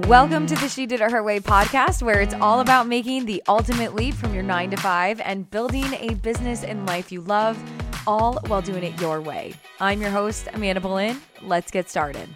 Welcome 0.00 0.46
to 0.48 0.54
the 0.54 0.68
She 0.68 0.84
Did 0.84 1.00
It 1.00 1.10
Her 1.10 1.22
Way 1.22 1.40
podcast, 1.40 2.02
where 2.02 2.20
it's 2.20 2.34
all 2.34 2.60
about 2.60 2.86
making 2.86 3.24
the 3.24 3.42
ultimate 3.48 3.94
leap 3.94 4.12
from 4.12 4.34
your 4.34 4.42
nine 4.42 4.70
to 4.70 4.76
five 4.76 5.22
and 5.22 5.50
building 5.50 5.86
a 5.94 6.12
business 6.16 6.62
and 6.64 6.84
life 6.86 7.10
you 7.10 7.22
love, 7.22 7.58
all 8.06 8.38
while 8.46 8.60
doing 8.60 8.84
it 8.84 9.00
your 9.00 9.22
way. 9.22 9.54
I'm 9.80 10.02
your 10.02 10.10
host, 10.10 10.48
Amanda 10.52 10.82
Boleyn. 10.82 11.18
Let's 11.40 11.70
get 11.70 11.88
started. 11.88 12.28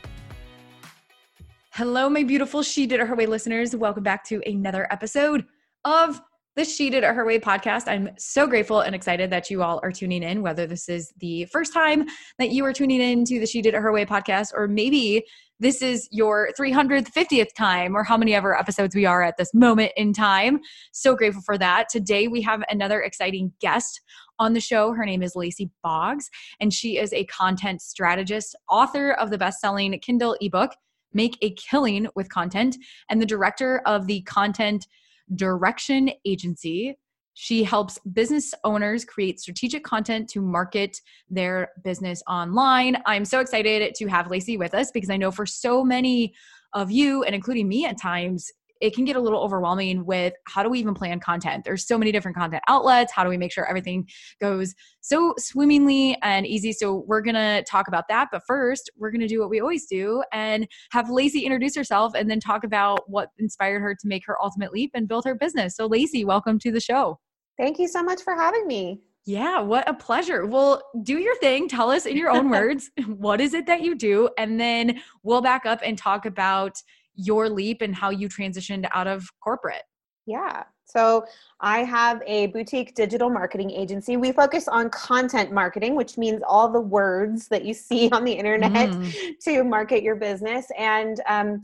Hello, 1.73 2.09
my 2.09 2.23
beautiful 2.23 2.63
She 2.63 2.87
Did 2.87 2.99
It 2.99 3.07
Her 3.07 3.15
Way 3.15 3.27
listeners. 3.27 3.77
Welcome 3.77 4.05
back 4.05 4.25
to 4.29 4.41
another 4.47 4.89
episode 4.91 5.45
of 5.85 6.19
the 6.57 6.65
She 6.65 6.89
Did 6.89 7.05
It 7.05 7.15
Her 7.15 7.27
Way 7.27 7.39
podcast. 7.39 7.89
I'm 7.89 8.09
so 8.17 8.47
grateful 8.47 8.81
and 8.81 8.95
excited 8.95 9.29
that 9.31 9.51
you 9.51 9.63
all 9.63 9.81
are 9.83 9.93
tuning 9.93 10.23
in, 10.23 10.41
whether 10.41 10.67
this 10.67 10.89
is 10.89 11.13
the 11.19 11.45
first 11.45 11.75
time 11.75 12.07
that 12.39 12.53
you 12.53 12.65
are 12.65 12.73
tuning 12.73 13.03
in 13.03 13.27
to 13.27 13.39
the 13.39 13.47
She 13.47 13.61
Did 13.61 13.75
It 13.75 13.83
Her 13.83 13.93
Way 13.93 14.07
podcast, 14.07 14.53
or 14.55 14.67
maybe 14.67 15.27
this 15.61 15.83
is 15.83 16.09
your 16.11 16.51
350th 16.59 17.55
time 17.55 17.95
or 17.95 18.03
how 18.03 18.17
many 18.17 18.35
ever 18.35 18.59
episodes 18.59 18.95
we 18.95 19.05
are 19.05 19.23
at 19.23 19.37
this 19.37 19.53
moment 19.53 19.93
in 19.95 20.15
time. 20.15 20.61
So 20.93 21.15
grateful 21.15 21.43
for 21.43 21.59
that. 21.59 21.91
Today 21.91 22.29
we 22.29 22.41
have 22.43 22.65
another 22.71 23.03
exciting 23.03 23.53
guest 23.61 24.01
on 24.39 24.55
the 24.55 24.61
show. 24.61 24.95
Her 24.95 25.05
name 25.05 25.23
is 25.23 25.37
Lacey 25.37 25.71
Boggs, 25.83 26.31
and 26.61 26.73
she 26.73 26.97
is 26.97 27.13
a 27.13 27.27
content 27.27 27.83
strategist, 27.83 28.57
author 28.71 29.13
of 29.13 29.29
the 29.31 29.37
best 29.37 29.61
selling 29.61 29.97
Kindle 30.01 30.35
ebook, 30.41 30.73
Make 31.13 31.37
a 31.43 31.51
Killing 31.51 32.09
with 32.17 32.31
Content, 32.31 32.77
and 33.11 33.21
the 33.21 33.27
director 33.27 33.83
of 33.85 34.07
the 34.07 34.23
Content 34.23 34.87
Direction 35.35 36.11
Agency. 36.25 36.97
She 37.35 37.65
helps 37.65 37.99
business 38.13 38.53
owners 38.65 39.05
create 39.05 39.41
strategic 39.41 39.85
content 39.85 40.29
to 40.31 40.41
market 40.41 40.99
their 41.29 41.71
business 41.85 42.23
online. 42.29 42.97
I'm 43.07 43.25
so 43.25 43.41
excited 43.41 43.95
to 43.95 44.07
have 44.09 44.31
Lacey 44.31 44.57
with 44.57 44.75
us 44.75 44.91
because 44.91 45.11
I 45.11 45.17
know 45.17 45.31
for 45.31 45.47
so 45.47 45.85
many 45.85 46.35
of 46.73 46.91
you, 46.91 47.25
and 47.25 47.35
including 47.35 47.69
me 47.69 47.87
at 47.87 48.01
times, 48.01 48.51
it 48.81 48.95
can 48.95 49.05
get 49.05 49.17
a 49.17 49.21
little 49.21 49.41
overwhelming 49.41 50.05
with 50.05 50.35
how 50.47 50.63
do 50.63 50.71
we 50.71 50.79
even 50.79 50.95
plan 50.95 51.21
content? 51.21 51.65
There's 51.65 51.87
so 51.87 51.99
many 51.99 52.13
different 52.13 52.37
content 52.37 52.63
outlets. 52.69 53.13
How 53.13 53.25
do 53.25 53.31
we 53.31 53.37
make 53.37 53.53
sure 53.53 53.67
everything 53.67 54.09
goes 54.41 54.75
so 55.01 55.35
swimmingly 55.39 56.17
and 56.23 56.47
easy? 56.47 56.73
So 56.73 57.05
we're 57.07 57.21
gonna 57.21 57.63
talk 57.65 57.89
about 57.89 58.05
that. 58.09 58.29
But 58.33 58.43
first, 58.47 58.91
we're 58.97 59.11
gonna 59.11 59.29
do 59.29 59.41
what 59.41 59.51
we 59.51 59.61
always 59.61 59.87
do 59.87 60.23
and 60.33 60.67
have 60.93 61.11
Lacey 61.11 61.45
introduce 61.45 61.77
herself 61.77 62.15
and 62.15 62.31
then 62.31 62.41
talk 62.41 62.65
about 62.65 63.09
what 63.09 63.31
inspired 63.39 63.81
her 63.81 63.95
to 63.95 64.09
make 64.09 64.25
her 64.27 64.37
ultimate 64.43 64.73
leap 64.73 64.93
and 64.95 65.09
build 65.09 65.25
her 65.25 65.35
business. 65.35 65.77
So 65.77 65.87
Lacey, 65.87 66.25
welcome 66.25 66.59
to 66.61 66.73
the 66.73 66.81
show. 66.81 67.19
Thank 67.59 67.79
you 67.79 67.89
so 67.89 68.03
much 68.03 68.23
for 68.23 68.35
having 68.35 68.67
me. 68.67 69.01
Yeah, 69.27 69.61
what 69.61 69.89
a 69.89 69.93
pleasure. 69.93 70.47
Well, 70.47 70.83
do 71.03 71.19
your 71.19 71.37
thing. 71.37 71.69
Tell 71.69 71.91
us 71.91 72.07
in 72.07 72.17
your 72.17 72.31
own 72.31 72.49
words, 72.51 72.91
what 73.07 73.41
is 73.41 73.53
it 73.53 73.67
that 73.67 73.83
you 73.83 73.95
do? 73.95 74.31
And 74.39 74.59
then 74.59 75.01
we'll 75.23 75.43
back 75.43 75.67
up 75.67 75.81
and 75.85 75.97
talk 75.97 76.25
about 76.25 76.83
your 77.15 77.49
leap 77.49 77.83
and 77.83 77.95
how 77.95 78.11
you 78.11 78.29
transitioned 78.29 78.89
out 78.95 79.07
of 79.07 79.25
corporate. 79.43 79.83
Yeah. 80.27 80.65
So 80.85 81.25
I 81.61 81.85
have 81.85 82.23
a 82.27 82.49
boutique 82.49 82.95
digital 82.95 83.31
marketing 83.31 83.71
agency. 83.71 84.17
We 84.17 84.33
focus 84.33 84.69
on 84.69 84.91
content 84.91 85.53
marketing, 85.53 85.95
which 85.95 86.19
means 86.19 86.43
all 86.47 86.71
the 86.71 86.81
words 86.81 87.49
that 87.49 87.65
you 87.65 87.75
see 87.75 88.09
on 88.13 88.25
the 88.25 88.33
internet 88.33 88.91
mm. 88.91 89.39
to 89.45 89.65
market 89.65 90.03
your 90.03 90.17
business. 90.17 90.67
And 90.77 91.21
um, 91.27 91.61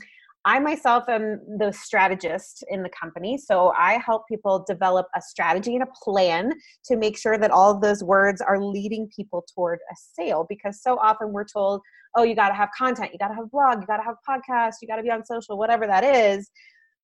I 0.46 0.60
myself 0.60 1.08
am 1.08 1.40
the 1.58 1.72
strategist 1.72 2.64
in 2.70 2.84
the 2.84 2.88
company. 2.88 3.36
So 3.36 3.72
I 3.76 3.94
help 3.94 4.28
people 4.28 4.64
develop 4.66 5.06
a 5.16 5.20
strategy 5.20 5.74
and 5.74 5.82
a 5.82 5.88
plan 6.04 6.52
to 6.84 6.96
make 6.96 7.18
sure 7.18 7.36
that 7.36 7.50
all 7.50 7.74
of 7.74 7.82
those 7.82 8.04
words 8.04 8.40
are 8.40 8.62
leading 8.62 9.10
people 9.14 9.44
toward 9.52 9.80
a 9.90 9.96
sale. 10.14 10.46
Because 10.48 10.80
so 10.80 10.98
often 11.02 11.32
we're 11.32 11.44
told, 11.44 11.80
oh, 12.14 12.22
you 12.22 12.36
got 12.36 12.48
to 12.50 12.54
have 12.54 12.68
content, 12.78 13.10
you 13.12 13.18
got 13.18 13.28
to 13.28 13.34
have 13.34 13.44
a 13.44 13.48
blog, 13.48 13.80
you 13.80 13.86
got 13.88 13.96
to 13.96 14.04
have 14.04 14.14
a 14.14 14.30
podcast, 14.30 14.74
you 14.80 14.86
got 14.86 14.96
to 14.96 15.02
be 15.02 15.10
on 15.10 15.24
social, 15.24 15.58
whatever 15.58 15.84
that 15.86 16.04
is 16.04 16.48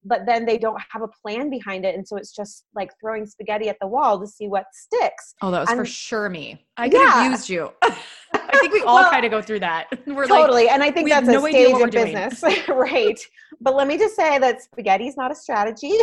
but 0.05 0.27
then 0.27 0.45
they 0.45 0.59
don't 0.59 0.81
have 0.91 1.03
a 1.03 1.09
plan 1.09 1.49
behind 1.51 1.85
it 1.85 1.95
and 1.95 2.07
so 2.07 2.17
it's 2.17 2.33
just 2.33 2.65
like 2.75 2.91
throwing 3.01 3.27
spaghetti 3.27 3.69
at 3.69 3.77
the 3.81 3.87
wall 3.87 4.19
to 4.21 4.27
see 4.27 4.49
what 4.49 4.65
sticks 4.73 5.35
oh 5.43 5.51
that 5.51 5.61
was 5.61 5.69
and, 5.69 5.79
for 5.79 5.85
sure 5.85 6.29
me 6.29 6.65
i 6.77 6.89
could 6.89 7.01
yeah. 7.01 7.23
have 7.23 7.31
used 7.31 7.49
you 7.49 7.71
i 8.49 8.59
think 8.59 8.73
we 8.73 8.83
all 8.87 8.97
well, 8.97 9.11
kind 9.11 9.25
of 9.25 9.31
go 9.31 9.43
through 9.43 9.61
that. 9.61 9.87
We're 10.07 10.27
totally 10.27 10.65
like, 10.65 10.73
and 10.73 10.83
i 10.83 10.91
think 10.91 11.09
that's 11.09 11.29
a 11.29 11.33
no 11.33 11.47
stage 11.47 11.81
of 11.81 11.91
business. 11.91 12.43
Right. 12.69 13.21
But 13.61 13.75
let 13.75 13.87
me 13.87 13.97
just 13.99 14.17
say 14.17 14.39
that 14.39 14.63
spaghetti 14.63 15.07
is 15.07 15.17
not 15.17 15.31
a 15.31 15.35
strategy. 15.35 15.97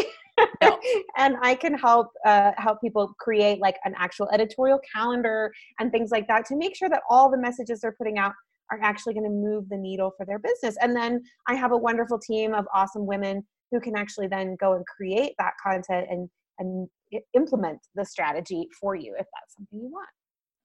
No. 0.62 0.80
and 1.18 1.36
i 1.42 1.54
can 1.54 1.74
help 1.74 2.08
uh, 2.26 2.52
help 2.56 2.80
people 2.80 3.14
create 3.20 3.60
like 3.60 3.76
an 3.84 3.94
actual 3.98 4.30
editorial 4.32 4.80
calendar 4.96 5.52
and 5.80 5.92
things 5.92 6.12
like 6.12 6.30
that 6.30 6.46
to 6.46 6.56
make 6.56 6.78
sure 6.78 6.88
that 6.88 7.02
all 7.10 7.30
the 7.30 7.38
messages 7.38 7.82
they're 7.82 7.96
putting 7.98 8.18
out 8.18 8.32
are 8.72 8.80
actually 8.82 9.14
going 9.16 9.26
to 9.26 9.30
move 9.30 9.68
the 9.68 9.76
needle 9.76 10.14
for 10.16 10.26
their 10.26 10.40
business. 10.40 10.78
And 10.82 10.96
then 10.96 11.22
i 11.48 11.56
have 11.56 11.74
a 11.74 11.78
wonderful 11.78 12.20
team 12.20 12.54
of 12.54 12.66
awesome 12.74 13.06
women 13.06 13.44
who 13.72 13.82
can 13.82 13.98
actually 13.98 14.28
then 14.28 14.56
go 14.60 14.74
and 14.74 14.86
create 14.86 15.34
that 15.40 15.54
content 15.62 16.08
and 16.10 16.30
and 16.60 16.88
implement 17.34 17.80
the 17.96 18.06
strategy 18.06 18.68
for 18.80 18.96
you 18.96 19.14
if 19.18 19.26
that's 19.34 19.56
something 19.56 19.80
you 19.80 19.92
want 19.92 20.10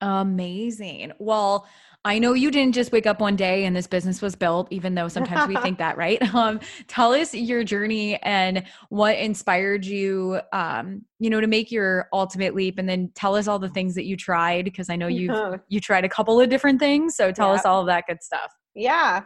Amazing. 0.01 1.13
Well, 1.19 1.67
I 2.05 2.19
know 2.19 2.33
you 2.33 2.51
didn't 2.51 2.75
just 2.75 2.91
wake 2.91 3.07
up 3.07 3.19
one 3.19 3.35
day 3.35 3.65
and 3.65 3.75
this 3.75 3.87
business 3.87 4.21
was 4.21 4.35
built, 4.35 4.67
even 4.69 4.93
though 4.93 5.07
sometimes 5.07 5.47
we 5.47 5.55
think 5.61 5.77
that, 5.79 5.97
right? 5.97 6.21
Um, 6.35 6.59
tell 6.87 7.13
us 7.13 7.33
your 7.33 7.63
journey 7.63 8.21
and 8.21 8.63
what 8.89 9.17
inspired 9.17 9.83
you, 9.83 10.39
um, 10.53 11.03
you 11.17 11.31
know, 11.31 11.41
to 11.41 11.47
make 11.47 11.71
your 11.71 12.07
ultimate 12.13 12.53
leap, 12.53 12.77
and 12.77 12.87
then 12.87 13.09
tell 13.15 13.35
us 13.35 13.47
all 13.47 13.57
the 13.57 13.69
things 13.69 13.95
that 13.95 14.05
you 14.05 14.15
tried 14.15 14.65
because 14.65 14.87
I 14.87 14.95
know 14.95 15.07
you 15.07 15.59
you 15.67 15.79
tried 15.79 16.05
a 16.05 16.09
couple 16.09 16.39
of 16.39 16.47
different 16.47 16.79
things. 16.79 17.15
So 17.15 17.31
tell 17.31 17.49
yeah. 17.49 17.55
us 17.55 17.65
all 17.65 17.81
of 17.81 17.87
that 17.87 18.05
good 18.07 18.21
stuff. 18.21 18.53
Yeah. 18.75 19.23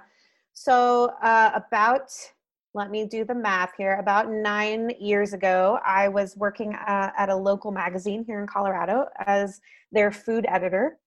So 0.53 1.12
uh, 1.22 1.51
about 1.53 2.12
let 2.79 2.91
me 2.91 3.06
do 3.06 3.25
the 3.25 3.35
math 3.35 3.72
here. 3.78 3.97
About 4.00 4.31
nine 4.31 4.91
years 5.01 5.34
ago, 5.34 5.79
I 5.85 6.07
was 6.07 6.38
working 6.38 6.73
uh, 6.73 7.12
at 7.17 7.28
a 7.28 7.35
local 7.35 7.72
magazine 7.72 8.23
here 8.25 8.40
in 8.40 8.47
Colorado 8.47 9.07
as 9.25 9.59
their 9.91 10.12
food 10.12 10.45
editor. 10.47 10.97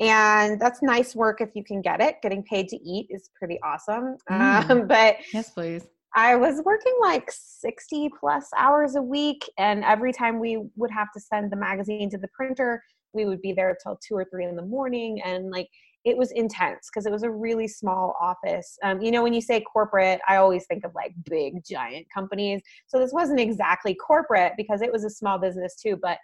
And 0.00 0.60
that's 0.60 0.82
nice 0.82 1.14
work 1.14 1.40
if 1.40 1.48
you 1.54 1.64
can 1.64 1.80
get 1.80 2.02
it. 2.02 2.16
Getting 2.22 2.42
paid 2.42 2.68
to 2.68 2.76
eat 2.76 3.06
is 3.08 3.30
pretty 3.38 3.58
awesome. 3.62 4.18
Mm. 4.30 4.70
Um, 4.70 4.86
but 4.86 5.16
yes, 5.32 5.48
please. 5.48 5.86
I 6.14 6.36
was 6.36 6.60
working 6.62 6.94
like 7.00 7.30
60 7.32 8.10
plus 8.20 8.50
hours 8.58 8.94
a 8.94 9.02
week. 9.02 9.48
And 9.56 9.82
every 9.82 10.12
time 10.12 10.38
we 10.38 10.62
would 10.76 10.90
have 10.90 11.10
to 11.14 11.20
send 11.20 11.50
the 11.50 11.56
magazine 11.56 12.10
to 12.10 12.18
the 12.18 12.28
printer, 12.28 12.82
we 13.14 13.24
would 13.24 13.40
be 13.40 13.54
there 13.54 13.74
till 13.82 13.98
two 14.06 14.14
or 14.14 14.26
three 14.26 14.44
in 14.44 14.56
the 14.56 14.66
morning. 14.66 15.22
And 15.24 15.50
like 15.50 15.70
it 16.04 16.16
was 16.16 16.30
intense 16.32 16.88
because 16.90 17.06
it 17.06 17.12
was 17.12 17.22
a 17.22 17.30
really 17.30 17.66
small 17.66 18.14
office. 18.20 18.78
Um, 18.82 19.00
you 19.00 19.10
know, 19.10 19.22
when 19.22 19.32
you 19.32 19.40
say 19.40 19.62
corporate, 19.62 20.20
I 20.28 20.36
always 20.36 20.66
think 20.66 20.84
of 20.84 20.94
like 20.94 21.14
big, 21.28 21.64
giant 21.64 22.06
companies. 22.12 22.60
So 22.86 22.98
this 22.98 23.12
wasn't 23.12 23.40
exactly 23.40 23.94
corporate 23.94 24.52
because 24.56 24.82
it 24.82 24.92
was 24.92 25.04
a 25.04 25.10
small 25.10 25.38
business 25.38 25.76
too, 25.76 25.98
but 26.00 26.18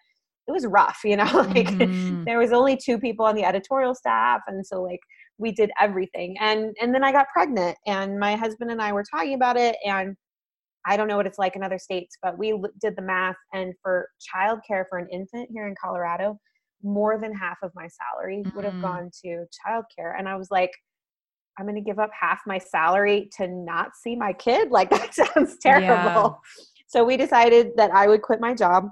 it 0.46 0.52
was 0.52 0.66
rough, 0.66 1.00
you 1.04 1.16
know, 1.16 1.24
like 1.34 1.68
mm-hmm. 1.68 2.24
there 2.24 2.38
was 2.38 2.52
only 2.52 2.76
two 2.76 2.98
people 2.98 3.24
on 3.24 3.34
the 3.34 3.44
editorial 3.44 3.94
staff. 3.94 4.42
And 4.46 4.66
so 4.66 4.82
like 4.82 5.00
we 5.38 5.50
did 5.50 5.70
everything. 5.80 6.36
And, 6.40 6.74
and 6.80 6.94
then 6.94 7.02
I 7.02 7.12
got 7.12 7.28
pregnant 7.28 7.78
and 7.86 8.18
my 8.18 8.36
husband 8.36 8.70
and 8.70 8.82
I 8.82 8.92
were 8.92 9.04
talking 9.10 9.34
about 9.34 9.56
it 9.56 9.76
and 9.84 10.14
I 10.86 10.96
don't 10.96 11.08
know 11.08 11.16
what 11.16 11.26
it's 11.26 11.38
like 11.38 11.56
in 11.56 11.62
other 11.62 11.78
states, 11.78 12.16
but 12.22 12.38
we 12.38 12.58
did 12.80 12.96
the 12.96 13.02
math 13.02 13.36
and 13.54 13.74
for 13.82 14.08
childcare 14.20 14.84
for 14.88 14.98
an 14.98 15.08
infant 15.10 15.48
here 15.50 15.66
in 15.66 15.74
Colorado, 15.82 16.38
more 16.82 17.18
than 17.18 17.34
half 17.34 17.58
of 17.62 17.72
my 17.74 17.88
salary 17.88 18.42
mm-hmm. 18.44 18.56
would 18.56 18.64
have 18.64 18.74
mm. 18.74 18.82
gone 18.82 19.10
to 19.24 19.44
childcare. 19.66 20.14
And 20.18 20.28
I 20.28 20.36
was 20.36 20.50
like, 20.50 20.70
I'm 21.58 21.66
going 21.66 21.76
to 21.76 21.82
give 21.82 21.98
up 21.98 22.10
half 22.18 22.40
my 22.46 22.58
salary 22.58 23.28
to 23.36 23.48
not 23.48 23.90
see 23.96 24.16
my 24.16 24.32
kid. 24.32 24.68
Like, 24.72 24.90
that 24.90 25.14
sounds 25.14 25.56
terrible. 25.58 25.86
Yeah. 25.88 26.64
So 26.86 27.04
we 27.04 27.16
decided 27.16 27.72
that 27.76 27.90
I 27.92 28.06
would 28.06 28.22
quit 28.22 28.40
my 28.40 28.54
job 28.54 28.88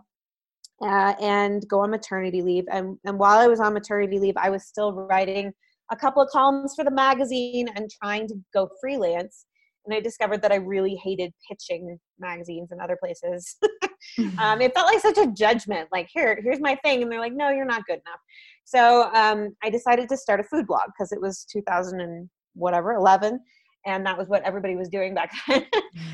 uh, 0.82 1.14
and 1.20 1.66
go 1.68 1.80
on 1.80 1.90
maternity 1.90 2.42
leave. 2.42 2.64
And, 2.70 2.98
and 3.04 3.18
while 3.18 3.38
I 3.38 3.46
was 3.46 3.60
on 3.60 3.74
maternity 3.74 4.18
leave, 4.18 4.36
I 4.36 4.50
was 4.50 4.64
still 4.64 4.92
writing 4.92 5.52
a 5.90 5.96
couple 5.96 6.22
of 6.22 6.28
columns 6.30 6.74
for 6.74 6.84
the 6.84 6.90
magazine 6.90 7.68
and 7.74 7.90
trying 8.02 8.28
to 8.28 8.34
go 8.52 8.68
freelance 8.80 9.46
and 9.88 9.96
I 9.96 10.00
discovered 10.00 10.42
that 10.42 10.52
I 10.52 10.56
really 10.56 10.96
hated 11.02 11.32
pitching 11.48 11.98
magazines 12.18 12.68
and 12.70 12.80
other 12.80 12.98
places. 13.02 13.56
mm-hmm. 14.18 14.38
um, 14.38 14.60
it 14.60 14.74
felt 14.74 14.86
like 14.86 15.00
such 15.00 15.18
a 15.18 15.30
judgment. 15.32 15.88
Like, 15.92 16.08
here, 16.12 16.38
here's 16.42 16.60
my 16.60 16.74
thing, 16.84 17.02
and 17.02 17.10
they're 17.10 17.20
like, 17.20 17.34
no, 17.34 17.50
you're 17.50 17.64
not 17.64 17.86
good 17.86 18.00
enough. 18.06 18.20
So 18.64 19.10
um, 19.14 19.56
I 19.62 19.70
decided 19.70 20.08
to 20.10 20.16
start 20.16 20.40
a 20.40 20.44
food 20.44 20.66
blog 20.66 20.86
because 20.86 21.12
it 21.12 21.20
was 21.20 21.46
2000 21.50 22.00
and 22.00 22.28
whatever 22.54 22.92
11, 22.92 23.40
and 23.86 24.04
that 24.04 24.18
was 24.18 24.28
what 24.28 24.42
everybody 24.42 24.76
was 24.76 24.88
doing 24.88 25.14
back 25.14 25.30
then. 25.48 25.64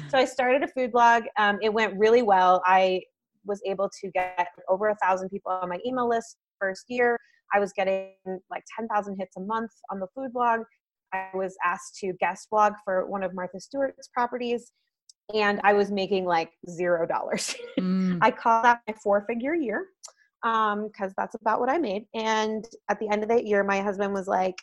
so 0.09 0.19
I 0.19 0.25
started 0.25 0.62
a 0.62 0.69
food 0.69 0.93
blog. 0.93 1.25
Um, 1.39 1.59
it 1.62 1.73
went 1.73 1.99
really 1.99 2.23
well. 2.23 2.62
I 2.65 3.03
was 3.45 3.61
able 3.67 3.91
to 4.01 4.11
get 4.12 4.49
over 4.69 4.89
a 4.89 4.97
thousand 4.97 5.29
people 5.29 5.53
on 5.53 5.69
my 5.69 5.79
email 5.87 6.09
list 6.09 6.37
first 6.61 6.85
year. 6.89 7.19
I 7.53 7.61
was 7.61 7.73
getting 7.73 8.12
like 8.51 8.65
10,000 8.77 9.17
hits 9.19 9.37
a 9.37 9.41
month 9.41 9.71
on 9.91 10.01
the 10.01 10.06
food 10.15 10.33
blog. 10.33 10.61
I 11.12 11.29
was 11.35 11.56
asked 11.65 11.97
to 12.01 12.12
guest 12.19 12.49
blog 12.51 12.73
for 12.85 13.06
one 13.06 13.23
of 13.23 13.35
Martha 13.35 13.61
Stewart's 13.61 14.09
properties, 14.12 14.73
and 15.32 15.61
I 15.65 15.73
was 15.73 15.91
making 15.91 16.25
like 16.25 16.50
zero 16.69 17.06
dollars. 17.06 17.55
Mm. 17.76 18.19
I 18.23 18.31
call 18.31 18.62
that 18.62 18.82
my 18.87 18.94
four 19.03 19.25
figure 19.29 19.53
year 19.53 19.87
because 20.41 21.09
um, 21.09 21.15
that's 21.17 21.35
about 21.35 21.59
what 21.59 21.69
I 21.69 21.76
made. 21.76 22.06
And 22.15 22.65
at 22.88 23.00
the 23.00 23.09
end 23.09 23.25
of 23.25 23.29
that 23.31 23.47
year, 23.47 23.65
my 23.65 23.81
husband 23.81 24.15
was 24.15 24.29
like, 24.29 24.55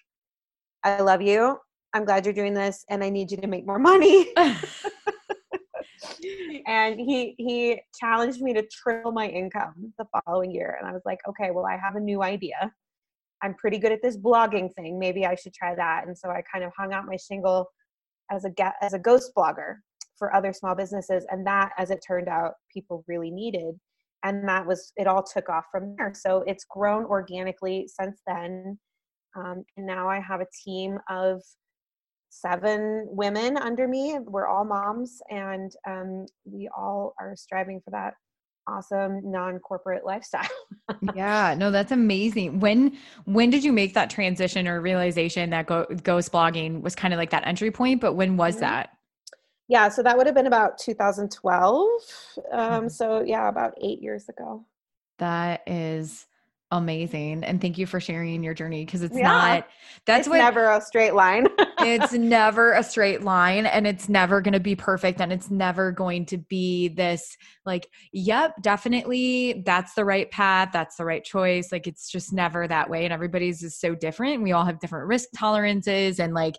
I 0.85 1.01
love 1.01 1.21
you. 1.21 1.59
I'm 1.93 2.05
glad 2.05 2.25
you're 2.25 2.33
doing 2.33 2.53
this, 2.53 2.85
and 2.89 3.03
I 3.03 3.09
need 3.09 3.29
you 3.29 3.35
to 3.37 3.47
make 3.47 3.67
more 3.67 3.79
money. 3.79 4.33
and 6.67 6.99
he 6.99 7.35
he 7.37 7.81
challenged 7.99 8.41
me 8.41 8.53
to 8.53 8.63
triple 8.67 9.11
my 9.11 9.27
income 9.27 9.93
the 9.97 10.05
following 10.25 10.51
year 10.51 10.77
and 10.79 10.87
i 10.87 10.91
was 10.91 11.01
like 11.05 11.19
okay 11.27 11.51
well 11.51 11.65
i 11.65 11.77
have 11.77 11.95
a 11.95 11.99
new 11.99 12.23
idea 12.23 12.71
i'm 13.41 13.53
pretty 13.55 13.77
good 13.77 13.91
at 13.91 14.01
this 14.01 14.17
blogging 14.17 14.73
thing 14.73 14.99
maybe 14.99 15.25
i 15.25 15.35
should 15.35 15.53
try 15.53 15.75
that 15.75 16.07
and 16.07 16.17
so 16.17 16.29
i 16.29 16.41
kind 16.51 16.63
of 16.63 16.71
hung 16.77 16.93
out 16.93 17.05
my 17.05 17.17
shingle 17.17 17.67
as 18.31 18.45
a 18.45 18.51
as 18.83 18.93
a 18.93 18.99
ghost 18.99 19.31
blogger 19.35 19.77
for 20.21 20.35
other 20.35 20.53
small 20.53 20.75
businesses 20.75 21.25
and 21.29 21.45
that 21.47 21.71
as 21.79 21.89
it 21.89 22.03
turned 22.05 22.27
out 22.27 22.53
people 22.71 23.03
really 23.07 23.31
needed 23.31 23.73
and 24.23 24.47
that 24.47 24.67
was 24.67 24.93
it 24.97 25.07
all 25.07 25.23
took 25.23 25.49
off 25.49 25.65
from 25.71 25.95
there 25.97 26.13
so 26.13 26.43
it's 26.45 26.65
grown 26.69 27.05
organically 27.05 27.87
since 27.87 28.21
then 28.27 28.77
um, 29.35 29.63
and 29.77 29.87
now 29.87 30.07
i 30.07 30.19
have 30.19 30.41
a 30.41 30.47
team 30.63 30.99
of 31.09 31.41
seven 32.31 33.05
women 33.09 33.57
under 33.57 33.87
me. 33.87 34.17
We're 34.23 34.47
all 34.47 34.65
moms, 34.65 35.21
and 35.29 35.71
um, 35.87 36.25
we 36.45 36.69
all 36.75 37.13
are 37.19 37.35
striving 37.35 37.81
for 37.83 37.91
that 37.91 38.13
awesome 38.67 39.19
non-corporate 39.23 40.05
lifestyle. 40.05 40.47
yeah, 41.15 41.53
no, 41.57 41.71
that's 41.71 41.91
amazing. 41.91 42.59
When 42.59 42.97
when 43.25 43.49
did 43.49 43.63
you 43.63 43.71
make 43.71 43.93
that 43.93 44.09
transition 44.09 44.67
or 44.67 44.81
realization 44.81 45.49
that 45.51 45.67
go, 45.67 45.85
ghost 46.03 46.31
blogging 46.31 46.81
was 46.81 46.95
kind 46.95 47.13
of 47.13 47.17
like 47.17 47.31
that 47.31 47.45
entry 47.45 47.71
point? 47.71 48.01
But 48.01 48.13
when 48.13 48.37
was 48.37 48.55
mm-hmm. 48.55 48.61
that? 48.61 48.97
Yeah, 49.71 49.87
so 49.87 50.03
that 50.03 50.17
would 50.17 50.25
have 50.25 50.35
been 50.35 50.47
about 50.47 50.77
2012. 50.79 51.89
Um, 52.51 52.59
mm-hmm. 52.59 52.87
So 52.89 53.23
yeah, 53.25 53.47
about 53.47 53.73
eight 53.81 54.01
years 54.01 54.27
ago. 54.27 54.65
That 55.17 55.63
is 55.65 56.27
amazing 56.73 57.43
and 57.43 57.59
thank 57.59 57.77
you 57.77 57.85
for 57.85 57.99
sharing 57.99 58.43
your 58.43 58.53
journey 58.53 58.85
because 58.85 59.01
it's 59.01 59.17
yeah. 59.17 59.23
not 59.23 59.67
that's 60.05 60.21
it's 60.21 60.29
what 60.29 60.37
never 60.37 60.69
a 60.71 60.79
straight 60.79 61.13
line 61.13 61.45
it's 61.79 62.13
never 62.13 62.71
a 62.71 62.81
straight 62.81 63.23
line 63.23 63.65
and 63.65 63.85
it's 63.85 64.07
never 64.07 64.39
going 64.39 64.53
to 64.53 64.59
be 64.59 64.73
perfect 64.73 65.19
and 65.19 65.33
it's 65.33 65.51
never 65.51 65.91
going 65.91 66.25
to 66.25 66.37
be 66.37 66.87
this 66.87 67.35
like 67.65 67.89
yep 68.13 68.53
definitely 68.61 69.61
that's 69.65 69.95
the 69.95 70.05
right 70.05 70.31
path 70.31 70.69
that's 70.71 70.95
the 70.95 71.03
right 71.03 71.25
choice 71.25 71.73
like 71.73 71.87
it's 71.87 72.09
just 72.09 72.31
never 72.31 72.65
that 72.69 72.89
way 72.89 73.03
and 73.03 73.11
everybody's 73.11 73.61
is 73.63 73.77
so 73.77 73.93
different 73.93 74.41
we 74.41 74.53
all 74.53 74.63
have 74.63 74.79
different 74.79 75.07
risk 75.07 75.27
tolerances 75.35 76.21
and 76.21 76.33
like 76.33 76.55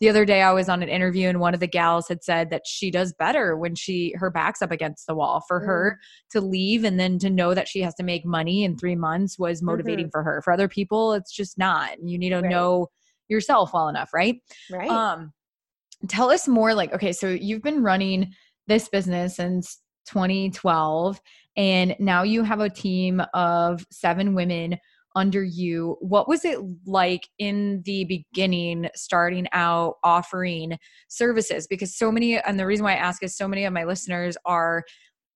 the 0.00 0.08
other 0.08 0.24
day 0.24 0.40
I 0.40 0.52
was 0.52 0.68
on 0.68 0.82
an 0.82 0.88
interview 0.88 1.28
and 1.28 1.40
one 1.40 1.52
of 1.52 1.60
the 1.60 1.66
gals 1.66 2.08
had 2.08 2.24
said 2.24 2.48
that 2.50 2.66
she 2.66 2.90
does 2.90 3.12
better 3.12 3.56
when 3.56 3.74
she 3.74 4.14
her 4.16 4.30
back's 4.30 4.62
up 4.62 4.70
against 4.70 5.06
the 5.06 5.14
wall. 5.14 5.44
For 5.46 5.60
mm. 5.60 5.66
her 5.66 6.00
to 6.30 6.40
leave 6.40 6.84
and 6.84 6.98
then 6.98 7.18
to 7.18 7.28
know 7.28 7.54
that 7.54 7.68
she 7.68 7.82
has 7.82 7.94
to 7.96 8.02
make 8.02 8.24
money 8.24 8.64
in 8.64 8.76
3 8.78 8.96
months 8.96 9.38
was 9.38 9.62
motivating 9.62 10.06
mm-hmm. 10.06 10.10
for 10.10 10.22
her. 10.22 10.40
For 10.42 10.52
other 10.52 10.68
people 10.68 11.12
it's 11.12 11.32
just 11.32 11.58
not. 11.58 12.02
You 12.02 12.18
need 12.18 12.30
to 12.30 12.40
right. 12.40 12.50
know 12.50 12.88
yourself 13.28 13.74
well 13.74 13.88
enough, 13.88 14.12
right? 14.14 14.40
Right. 14.70 14.90
Um 14.90 15.32
tell 16.08 16.30
us 16.30 16.48
more 16.48 16.74
like 16.74 16.94
okay, 16.94 17.12
so 17.12 17.28
you've 17.28 17.62
been 17.62 17.82
running 17.82 18.32
this 18.66 18.88
business 18.88 19.36
since 19.36 19.80
2012 20.06 21.20
and 21.56 21.94
now 21.98 22.22
you 22.22 22.42
have 22.42 22.60
a 22.60 22.70
team 22.70 23.22
of 23.34 23.84
7 23.90 24.34
women 24.34 24.78
under 25.16 25.42
you. 25.42 25.96
What 26.00 26.28
was 26.28 26.44
it 26.44 26.58
like 26.86 27.28
in 27.38 27.82
the 27.84 28.04
beginning, 28.04 28.88
starting 28.94 29.46
out 29.52 29.96
offering 30.04 30.78
services? 31.08 31.66
Because 31.66 31.96
so 31.96 32.12
many, 32.12 32.38
and 32.38 32.58
the 32.58 32.66
reason 32.66 32.84
why 32.84 32.92
I 32.92 32.96
ask 32.96 33.22
is 33.22 33.36
so 33.36 33.48
many 33.48 33.64
of 33.64 33.72
my 33.72 33.84
listeners 33.84 34.36
are 34.44 34.84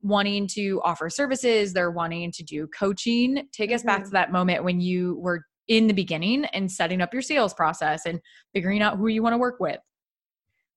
wanting 0.03 0.47
to 0.47 0.81
offer 0.85 1.09
services, 1.09 1.73
they're 1.73 1.91
wanting 1.91 2.31
to 2.33 2.43
do 2.43 2.69
coaching. 2.69 3.49
Take 3.53 3.71
mm-hmm. 3.71 3.77
us 3.77 3.83
back 3.83 3.99
to 3.99 4.05
mm-hmm. 4.05 4.15
that 4.15 4.33
moment 4.33 4.63
when 4.63 4.81
you 4.81 5.17
were 5.19 5.45
in 5.69 5.87
the 5.87 5.95
beginning 5.95 6.45
and 6.47 6.71
setting 6.71 7.01
up 7.01 7.13
your 7.13 7.23
sales 7.23 7.55
process 7.55 8.05
and 8.05 8.21
figuring 8.53 8.83
out 8.83 8.99
who 8.99 9.09
you 9.09 9.23
want 9.23 9.33
to 9.33 9.39
work 9.39 9.59
with. 9.61 9.79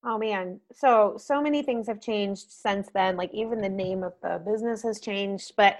Oh 0.04 0.16
man, 0.16 0.60
so 0.72 1.16
so 1.18 1.42
many 1.42 1.62
things 1.62 1.88
have 1.88 2.00
changed 2.00 2.50
since 2.50 2.88
then. 2.94 3.16
Like 3.16 3.34
even 3.34 3.60
the 3.60 3.68
name 3.68 4.02
of 4.02 4.14
the 4.22 4.40
business 4.44 4.82
has 4.82 5.00
changed, 5.00 5.52
but 5.56 5.76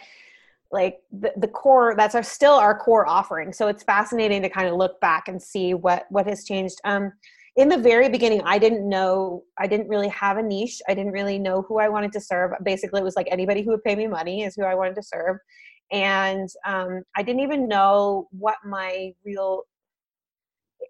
like 0.71 0.99
the, 1.13 1.33
the 1.37 1.49
core 1.49 1.95
that's 1.97 2.15
our 2.15 2.23
still 2.23 2.55
our 2.55 2.79
core 2.79 3.09
offering. 3.09 3.53
So 3.53 3.69
it's 3.69 3.83
fascinating 3.83 4.43
to 4.43 4.49
kind 4.49 4.69
of 4.69 4.75
look 4.75 5.01
back 5.01 5.29
and 5.29 5.41
see 5.41 5.75
what 5.75 6.07
what 6.11 6.27
has 6.27 6.45
changed. 6.45 6.77
Um 6.85 7.13
in 7.57 7.69
the 7.69 7.79
very 7.79 8.09
beginning 8.09 8.41
i 8.45 8.57
didn't 8.57 8.89
know 8.89 9.43
i 9.59 9.67
didn't 9.67 9.89
really 9.89 10.09
have 10.09 10.37
a 10.37 10.43
niche. 10.43 10.81
I 10.89 10.95
didn't 10.95 11.13
really 11.13 11.39
know 11.39 11.63
who 11.63 11.79
i 11.79 11.89
wanted 11.89 12.13
to 12.13 12.21
serve. 12.21 12.53
Basically 12.63 13.01
it 13.01 13.05
was 13.05 13.17
like 13.17 13.29
anybody 13.31 13.63
who 13.63 13.71
would 13.71 13.85
pay 13.85 13.97
me 13.97 14.07
money 14.07 14.43
is 14.45 14.55
who 14.55 14.65
i 14.65 14.75
wanted 14.75 14.95
to 14.97 15.03
serve. 15.03 15.39
And 15.91 16.49
um, 16.67 17.03
i 17.17 17.23
didn't 17.23 17.43
even 17.43 17.69
know 17.69 18.29
what 18.31 18.57
my 18.65 19.13
real 19.25 19.63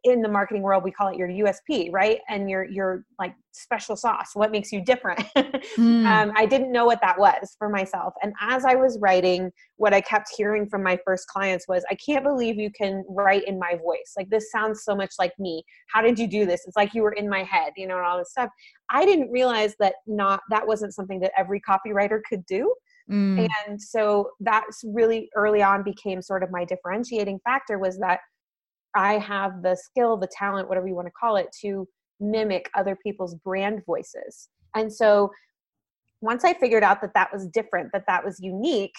in 0.05 0.23
the 0.23 0.29
marketing 0.29 0.62
world 0.62 0.83
we 0.85 0.91
call 0.91 1.09
it 1.09 1.17
your 1.17 1.29
usp 1.29 1.91
right? 1.93 2.21
And 2.29 2.49
your 2.49 2.65
your 2.65 3.05
like 3.19 3.35
special 3.53 3.97
sauce 3.97 4.31
what 4.35 4.50
makes 4.53 4.73
you 4.73 4.85
different. 4.85 5.23
Mm. 5.77 6.06
um, 6.06 6.33
i 6.37 6.47
didn't 6.47 6.73
know 6.73 6.87
what 6.87 7.00
that 7.03 7.19
was 7.19 7.55
for 7.59 7.69
myself. 7.69 8.15
And 8.23 8.33
as 8.41 8.65
i 8.65 8.75
was 8.75 8.99
writing 9.00 9.50
what 9.77 9.93
i 9.93 10.00
kept 10.00 10.29
hearing 10.37 10.69
from 10.69 10.83
my 10.83 10.99
first 11.05 11.27
clients 11.29 11.67
was 11.69 11.85
i 11.91 11.95
can't 11.95 12.25
believe 12.25 12.56
you 12.59 12.71
can 12.71 13.05
write 13.09 13.45
in 13.47 13.59
my 13.59 13.75
voice. 13.83 14.15
Like 14.17 14.31
this 14.31 14.50
sounds 14.50 14.85
so 14.85 14.95
much 14.95 15.12
like 15.19 15.33
me. 15.39 15.62
How 15.89 16.00
did 16.03 16.19
you 16.19 16.27
do 16.27 16.47
this? 16.47 16.62
It's 16.67 16.77
like 16.77 16.95
you 16.95 17.03
were 17.03 17.12
in 17.12 17.29
my 17.29 17.43
head 17.43 17.73
you 17.77 17.87
know 17.87 17.97
and 17.97 18.06
all 18.06 18.19
this 18.19 18.31
stuff. 18.31 18.50
I 18.91 19.05
didn't 19.05 19.31
realize 19.31 19.75
that 19.81 19.95
not 20.06 20.41
that 20.50 20.67
wasn't 20.67 20.95
something 20.95 21.21
that 21.21 21.33
every 21.37 21.61
copywriter 21.61 22.21
could 22.29 22.45
do. 22.47 22.75
Mm. 23.11 23.49
and 23.67 23.81
so 23.81 24.31
that's 24.41 24.83
really 24.85 25.31
early 25.35 25.62
on 25.62 25.83
became 25.83 26.21
sort 26.21 26.43
of 26.43 26.50
my 26.50 26.65
differentiating 26.67 27.41
factor 27.43 27.79
was 27.79 27.99
that 28.00 28.21
I 28.99 29.19
have 29.19 29.62
the 29.62 29.77
skill, 29.77 30.17
the 30.17 30.27
talent, 30.27 30.69
whatever 30.69 30.89
you 30.89 30.97
want 30.97 31.06
to 31.06 31.12
call 31.12 31.37
it, 31.37 31.47
to 31.62 31.87
mimic 32.19 32.69
other 32.75 32.97
people's 33.00 33.37
brand 33.37 33.83
voices. 33.87 34.49
And 34.75 34.93
so 34.93 35.31
once 36.21 36.45
I 36.45 36.53
figured 36.53 36.83
out 36.83 37.00
that 37.03 37.15
that 37.15 37.33
was 37.33 37.47
different, 37.47 37.91
that 37.93 38.03
that 38.09 38.25
was 38.25 38.41
unique, 38.41 38.97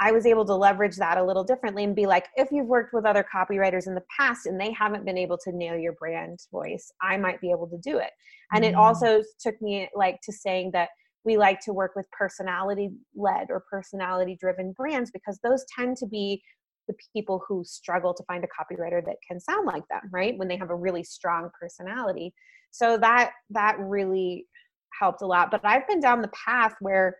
I 0.00 0.12
was 0.12 0.26
able 0.26 0.44
to 0.44 0.54
leverage 0.54 0.96
that 0.96 1.16
a 1.16 1.24
little 1.24 1.44
differently 1.44 1.82
and 1.82 1.96
be 1.96 2.04
like, 2.04 2.26
if 2.36 2.48
you've 2.52 2.66
worked 2.66 2.92
with 2.92 3.06
other 3.06 3.24
copywriters 3.34 3.86
in 3.86 3.94
the 3.94 4.04
past 4.14 4.44
and 4.44 4.60
they 4.60 4.70
haven't 4.70 5.06
been 5.06 5.16
able 5.16 5.38
to 5.38 5.50
nail 5.50 5.76
your 5.76 5.94
brand 5.94 6.38
voice, 6.52 6.92
I 7.00 7.16
might 7.16 7.40
be 7.40 7.50
able 7.50 7.68
to 7.68 7.78
do 7.78 7.96
it. 7.96 8.10
And 8.52 8.64
mm. 8.64 8.68
it 8.68 8.74
also 8.74 9.22
took 9.40 9.60
me 9.62 9.88
like 9.94 10.20
to 10.24 10.32
saying 10.32 10.72
that 10.74 10.90
we 11.24 11.38
like 11.38 11.60
to 11.60 11.72
work 11.72 11.92
with 11.96 12.06
personality 12.10 12.90
led 13.16 13.46
or 13.48 13.64
personality 13.70 14.36
driven 14.38 14.72
brands 14.72 15.10
because 15.10 15.38
those 15.42 15.64
tend 15.74 15.96
to 15.96 16.06
be 16.06 16.42
the 16.88 16.94
people 17.12 17.42
who 17.46 17.62
struggle 17.64 18.12
to 18.14 18.24
find 18.24 18.44
a 18.44 18.48
copywriter 18.48 19.04
that 19.04 19.16
can 19.26 19.38
sound 19.38 19.66
like 19.66 19.84
them 19.88 20.02
right? 20.10 20.36
When 20.36 20.48
they 20.48 20.56
have 20.56 20.70
a 20.70 20.74
really 20.74 21.04
strong 21.04 21.50
personality. 21.60 22.32
So 22.70 22.98
that 22.98 23.32
that 23.50 23.76
really 23.78 24.46
helped 24.98 25.22
a 25.22 25.26
lot. 25.26 25.50
But 25.50 25.60
i've 25.64 25.86
been 25.86 26.00
down 26.00 26.22
the 26.22 26.30
path 26.46 26.74
where 26.80 27.18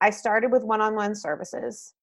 i 0.00 0.10
started 0.10 0.52
with 0.52 0.62
one-on-one 0.62 1.14
services. 1.14 1.94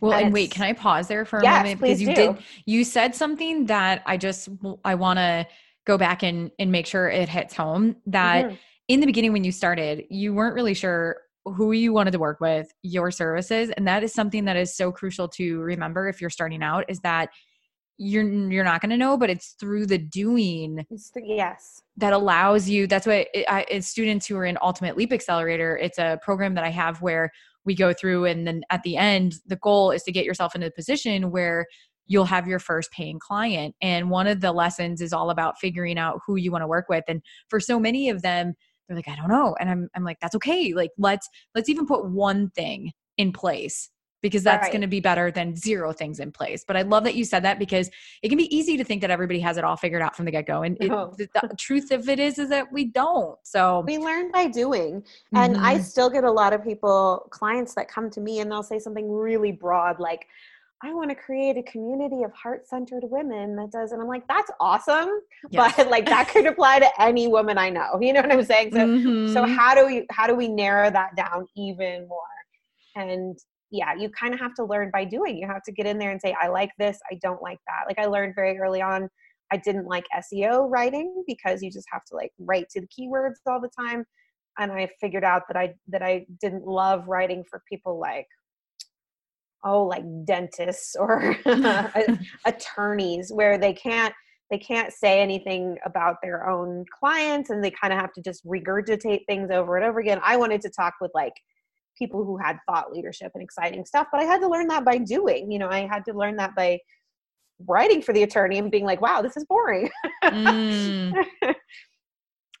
Well 0.00 0.12
and, 0.12 0.26
and 0.26 0.34
wait 0.34 0.50
can 0.50 0.64
i 0.64 0.72
pause 0.72 1.08
there 1.08 1.24
for 1.24 1.38
a 1.38 1.42
yes, 1.42 1.62
moment? 1.62 1.80
because 1.80 2.00
you 2.00 2.08
do. 2.08 2.14
did 2.14 2.38
you 2.66 2.84
said 2.84 3.14
something 3.14 3.66
that 3.66 4.02
i 4.06 4.16
just 4.16 4.48
i 4.84 4.94
want 4.94 5.18
to 5.18 5.46
go 5.84 5.98
back 5.98 6.22
and 6.22 6.50
and 6.58 6.70
make 6.70 6.86
sure 6.86 7.08
it 7.08 7.28
hits 7.28 7.54
home 7.54 7.96
that 8.06 8.46
mm-hmm. 8.46 8.54
in 8.86 9.00
the 9.00 9.06
beginning 9.06 9.32
when 9.32 9.42
you 9.42 9.50
started 9.50 10.04
you 10.08 10.32
weren't 10.34 10.54
really 10.54 10.74
sure 10.74 11.16
who 11.44 11.72
you 11.72 11.92
wanted 11.92 12.12
to 12.12 12.18
work 12.18 12.40
with, 12.40 12.72
your 12.82 13.10
services, 13.10 13.70
and 13.70 13.86
that 13.86 14.02
is 14.02 14.12
something 14.12 14.44
that 14.44 14.56
is 14.56 14.76
so 14.76 14.92
crucial 14.92 15.28
to 15.28 15.60
remember 15.60 16.08
if 16.08 16.20
you're 16.20 16.30
starting 16.30 16.62
out 16.62 16.84
is 16.88 17.00
that 17.00 17.30
you're 17.98 18.28
you're 18.50 18.64
not 18.64 18.80
going 18.80 18.90
to 18.90 18.96
know 18.96 19.18
but 19.18 19.28
it's 19.28 19.54
through 19.60 19.84
the 19.84 19.98
doing 19.98 20.84
yes. 21.14 21.82
that 21.98 22.14
allows 22.14 22.68
you 22.68 22.86
that's 22.86 23.06
what 23.06 23.28
it, 23.34 23.44
I, 23.48 23.66
it's 23.68 23.86
students 23.86 24.26
who 24.26 24.36
are 24.38 24.46
in 24.46 24.56
ultimate 24.62 24.96
leap 24.96 25.12
accelerator 25.12 25.76
it's 25.76 25.98
a 25.98 26.18
program 26.22 26.54
that 26.54 26.64
i 26.64 26.70
have 26.70 27.02
where 27.02 27.30
we 27.66 27.74
go 27.74 27.92
through 27.92 28.24
and 28.24 28.46
then 28.46 28.62
at 28.70 28.82
the 28.82 28.96
end 28.96 29.34
the 29.46 29.56
goal 29.56 29.90
is 29.90 30.02
to 30.04 30.10
get 30.10 30.24
yourself 30.24 30.54
into 30.54 30.66
a 30.66 30.70
position 30.70 31.30
where 31.30 31.66
you'll 32.06 32.24
have 32.24 32.46
your 32.46 32.58
first 32.58 32.90
paying 32.92 33.18
client. 33.18 33.74
And 33.80 34.10
one 34.10 34.26
of 34.26 34.40
the 34.40 34.52
lessons 34.52 35.00
is 35.00 35.12
all 35.12 35.30
about 35.30 35.58
figuring 35.58 35.98
out 35.98 36.20
who 36.26 36.36
you 36.36 36.50
want 36.50 36.62
to 36.62 36.66
work 36.66 36.88
with 36.88 37.04
and 37.08 37.22
for 37.48 37.60
so 37.60 37.78
many 37.78 38.08
of 38.08 38.22
them 38.22 38.54
they're 38.92 39.04
like 39.04 39.08
i 39.08 39.16
don't 39.16 39.30
know 39.30 39.56
and 39.60 39.70
i'm 39.70 39.88
i'm 39.94 40.04
like 40.04 40.18
that's 40.20 40.34
okay 40.34 40.72
like 40.74 40.90
let's 40.98 41.28
let's 41.54 41.68
even 41.68 41.86
put 41.86 42.04
one 42.04 42.50
thing 42.50 42.92
in 43.18 43.32
place 43.32 43.90
because 44.22 44.44
that's 44.44 44.62
right. 44.62 44.72
going 44.72 44.82
to 44.82 44.88
be 44.88 45.00
better 45.00 45.30
than 45.30 45.54
zero 45.56 45.92
things 45.92 46.20
in 46.20 46.30
place. 46.30 46.64
But 46.64 46.76
I 46.76 46.82
love 46.82 47.04
that 47.04 47.16
you 47.16 47.24
said 47.24 47.42
that 47.42 47.58
because 47.58 47.90
it 48.22 48.28
can 48.28 48.38
be 48.38 48.56
easy 48.56 48.76
to 48.76 48.84
think 48.84 49.00
that 49.00 49.10
everybody 49.10 49.40
has 49.40 49.56
it 49.56 49.64
all 49.64 49.76
figured 49.76 50.00
out 50.00 50.16
from 50.16 50.24
the 50.24 50.30
get 50.30 50.46
go. 50.46 50.62
And 50.62 50.76
it, 50.80 50.90
oh. 50.90 51.12
the, 51.18 51.28
the, 51.42 51.56
truth 51.56 51.90
of 51.90 52.08
it 52.08 52.20
is, 52.20 52.38
is 52.38 52.48
that 52.48 52.72
we 52.72 52.84
don't. 52.84 53.36
So 53.42 53.82
we 53.86 53.98
learn 53.98 54.30
by 54.30 54.46
doing. 54.46 55.04
And 55.34 55.56
mm-hmm. 55.56 55.64
I 55.64 55.80
still 55.80 56.08
get 56.08 56.24
a 56.24 56.30
lot 56.30 56.52
of 56.52 56.62
people, 56.62 57.26
clients 57.30 57.74
that 57.74 57.88
come 57.88 58.10
to 58.10 58.20
me 58.20 58.38
and 58.38 58.50
they'll 58.50 58.62
say 58.62 58.78
something 58.78 59.10
really 59.10 59.52
broad 59.52 59.98
like, 59.98 60.28
I 60.84 60.92
want 60.92 61.10
to 61.10 61.14
create 61.14 61.56
a 61.56 61.62
community 61.62 62.24
of 62.24 62.32
heart 62.32 62.66
centered 62.66 63.04
women 63.04 63.54
that 63.56 63.70
does. 63.70 63.92
And 63.92 64.02
I'm 64.02 64.08
like, 64.08 64.26
that's 64.26 64.50
awesome. 64.58 65.10
Yes. 65.50 65.74
But 65.76 65.90
like 65.90 66.06
that 66.06 66.28
could 66.28 66.46
apply 66.46 66.80
to 66.80 67.00
any 67.00 67.28
woman 67.28 67.56
I 67.56 67.70
know. 67.70 67.98
You 68.00 68.12
know 68.12 68.20
what 68.20 68.32
I'm 68.32 68.42
saying? 68.42 68.72
So, 68.72 68.78
mm-hmm. 68.78 69.32
so 69.32 69.44
how 69.44 69.74
do 69.74 69.86
we, 69.86 70.06
how 70.10 70.26
do 70.26 70.34
we 70.34 70.48
narrow 70.48 70.90
that 70.90 71.14
down 71.14 71.46
even 71.56 72.08
more? 72.08 72.18
And 72.96 73.38
yeah, 73.70 73.94
you 73.94 74.10
kind 74.10 74.34
of 74.34 74.40
have 74.40 74.54
to 74.54 74.64
learn 74.64 74.90
by 74.92 75.04
doing. 75.04 75.38
You 75.38 75.46
have 75.46 75.62
to 75.64 75.72
get 75.72 75.86
in 75.86 75.98
there 75.98 76.10
and 76.10 76.20
say, 76.20 76.34
I 76.40 76.48
like 76.48 76.70
this. 76.78 76.98
I 77.10 77.18
don't 77.22 77.42
like 77.42 77.58
that. 77.68 77.84
Like 77.86 77.98
I 77.98 78.06
learned 78.06 78.34
very 78.34 78.58
early 78.58 78.82
on, 78.82 79.08
I 79.52 79.58
didn't 79.58 79.86
like 79.86 80.04
SEO 80.16 80.68
writing 80.68 81.24
because 81.26 81.62
you 81.62 81.70
just 81.70 81.86
have 81.92 82.04
to 82.06 82.16
like 82.16 82.32
write 82.38 82.68
to 82.70 82.80
the 82.80 82.88
keywords 82.88 83.34
all 83.46 83.60
the 83.60 83.70
time. 83.78 84.04
and 84.58 84.72
I 84.72 84.88
figured 85.00 85.24
out 85.24 85.42
that 85.48 85.56
I 85.56 85.74
that 85.88 86.02
I 86.02 86.26
didn't 86.40 86.66
love 86.66 87.06
writing 87.06 87.44
for 87.48 87.62
people 87.68 88.00
like 88.00 88.26
oh 89.64 89.84
like 89.84 90.04
dentists 90.24 90.96
or 90.96 91.36
attorneys 92.46 93.30
where 93.32 93.58
they 93.58 93.72
can't 93.72 94.14
they 94.50 94.58
can't 94.58 94.92
say 94.92 95.20
anything 95.20 95.78
about 95.86 96.16
their 96.22 96.48
own 96.48 96.84
clients 97.00 97.48
and 97.48 97.64
they 97.64 97.70
kind 97.70 97.90
of 97.92 97.98
have 97.98 98.12
to 98.12 98.20
just 98.20 98.46
regurgitate 98.46 99.20
things 99.26 99.50
over 99.50 99.76
and 99.76 99.86
over 99.86 99.98
again. 99.98 100.20
I 100.22 100.36
wanted 100.36 100.60
to 100.60 100.70
talk 100.70 100.92
with 101.00 101.10
like 101.14 101.32
people 101.96 102.22
who 102.22 102.36
had 102.36 102.58
thought 102.68 102.92
leadership 102.92 103.32
and 103.34 103.42
exciting 103.42 103.86
stuff, 103.86 104.08
but 104.12 104.20
I 104.20 104.24
had 104.24 104.42
to 104.42 104.48
learn 104.48 104.68
that 104.68 104.84
by 104.84 104.98
doing. 104.98 105.50
You 105.50 105.58
know, 105.58 105.70
I 105.70 105.86
had 105.86 106.04
to 106.04 106.12
learn 106.12 106.36
that 106.36 106.54
by 106.54 106.78
writing 107.66 108.02
for 108.02 108.12
the 108.12 108.24
attorney 108.24 108.58
and 108.58 108.70
being 108.70 108.84
like, 108.84 109.00
wow, 109.00 109.22
this 109.22 109.38
is 109.38 109.44
boring. 109.46 109.88
mm. 110.24 111.14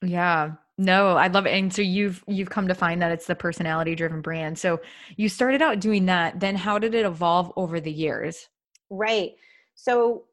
Yeah. 0.04 0.52
No, 0.82 1.16
I 1.16 1.28
love 1.28 1.46
it. 1.46 1.50
And 1.50 1.72
so 1.72 1.80
you've 1.80 2.24
you've 2.26 2.50
come 2.50 2.66
to 2.66 2.74
find 2.74 3.00
that 3.02 3.12
it's 3.12 3.26
the 3.26 3.36
personality 3.36 3.94
driven 3.94 4.20
brand. 4.20 4.58
So 4.58 4.80
you 5.16 5.28
started 5.28 5.62
out 5.62 5.78
doing 5.78 6.06
that. 6.06 6.40
Then 6.40 6.56
how 6.56 6.78
did 6.78 6.94
it 6.94 7.06
evolve 7.06 7.52
over 7.56 7.80
the 7.80 7.92
years? 7.92 8.48
Right. 8.90 9.32
So 9.76 10.24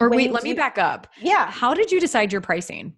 or 0.00 0.08
wait, 0.08 0.32
let 0.32 0.44
me 0.44 0.54
back 0.54 0.78
up. 0.78 1.08
Yeah. 1.20 1.50
How 1.50 1.74
did 1.74 1.92
you 1.92 2.00
decide 2.00 2.32
your 2.32 2.40
pricing? 2.40 2.94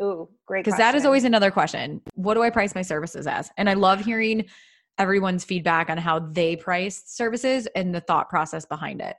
Oh, 0.00 0.28
great. 0.46 0.64
Because 0.64 0.78
that 0.78 0.94
is 0.94 1.04
always 1.04 1.24
another 1.24 1.50
question. 1.50 2.00
What 2.14 2.34
do 2.34 2.42
I 2.42 2.50
price 2.50 2.74
my 2.74 2.82
services 2.82 3.26
as? 3.26 3.50
And 3.56 3.68
I 3.68 3.74
love 3.74 4.04
hearing 4.04 4.46
everyone's 4.98 5.44
feedback 5.44 5.88
on 5.88 5.98
how 5.98 6.18
they 6.18 6.56
price 6.56 7.02
services 7.06 7.68
and 7.76 7.94
the 7.94 8.00
thought 8.00 8.28
process 8.28 8.64
behind 8.64 9.00
it. 9.00 9.16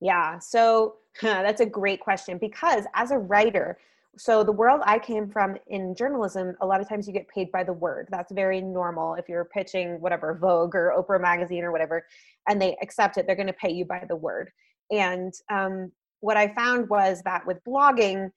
Yeah. 0.00 0.38
So 0.38 0.96
that's 1.22 1.60
a 1.60 1.66
great 1.66 2.00
question 2.00 2.38
because 2.38 2.84
as 2.94 3.10
a 3.10 3.18
writer, 3.18 3.78
so 4.18 4.42
the 4.42 4.52
world 4.52 4.80
I 4.84 4.98
came 4.98 5.28
from 5.28 5.56
in 5.66 5.94
journalism, 5.94 6.54
a 6.60 6.66
lot 6.66 6.80
of 6.80 6.88
times 6.88 7.06
you 7.06 7.12
get 7.12 7.28
paid 7.28 7.52
by 7.52 7.64
the 7.64 7.72
word. 7.72 8.08
That's 8.10 8.32
very 8.32 8.60
normal. 8.60 9.14
If 9.14 9.28
you're 9.28 9.44
pitching 9.44 10.00
whatever 10.00 10.38
Vogue 10.40 10.74
or 10.74 10.94
Oprah 10.96 11.20
magazine 11.20 11.64
or 11.64 11.72
whatever, 11.72 12.06
and 12.48 12.60
they 12.60 12.76
accept 12.82 13.18
it, 13.18 13.26
they're 13.26 13.36
going 13.36 13.46
to 13.46 13.52
pay 13.52 13.70
you 13.70 13.84
by 13.84 14.04
the 14.08 14.16
word. 14.16 14.50
And 14.90 15.32
um, 15.50 15.92
what 16.20 16.36
I 16.36 16.54
found 16.54 16.88
was 16.88 17.22
that 17.24 17.46
with 17.46 17.58
blogging, 17.68 18.30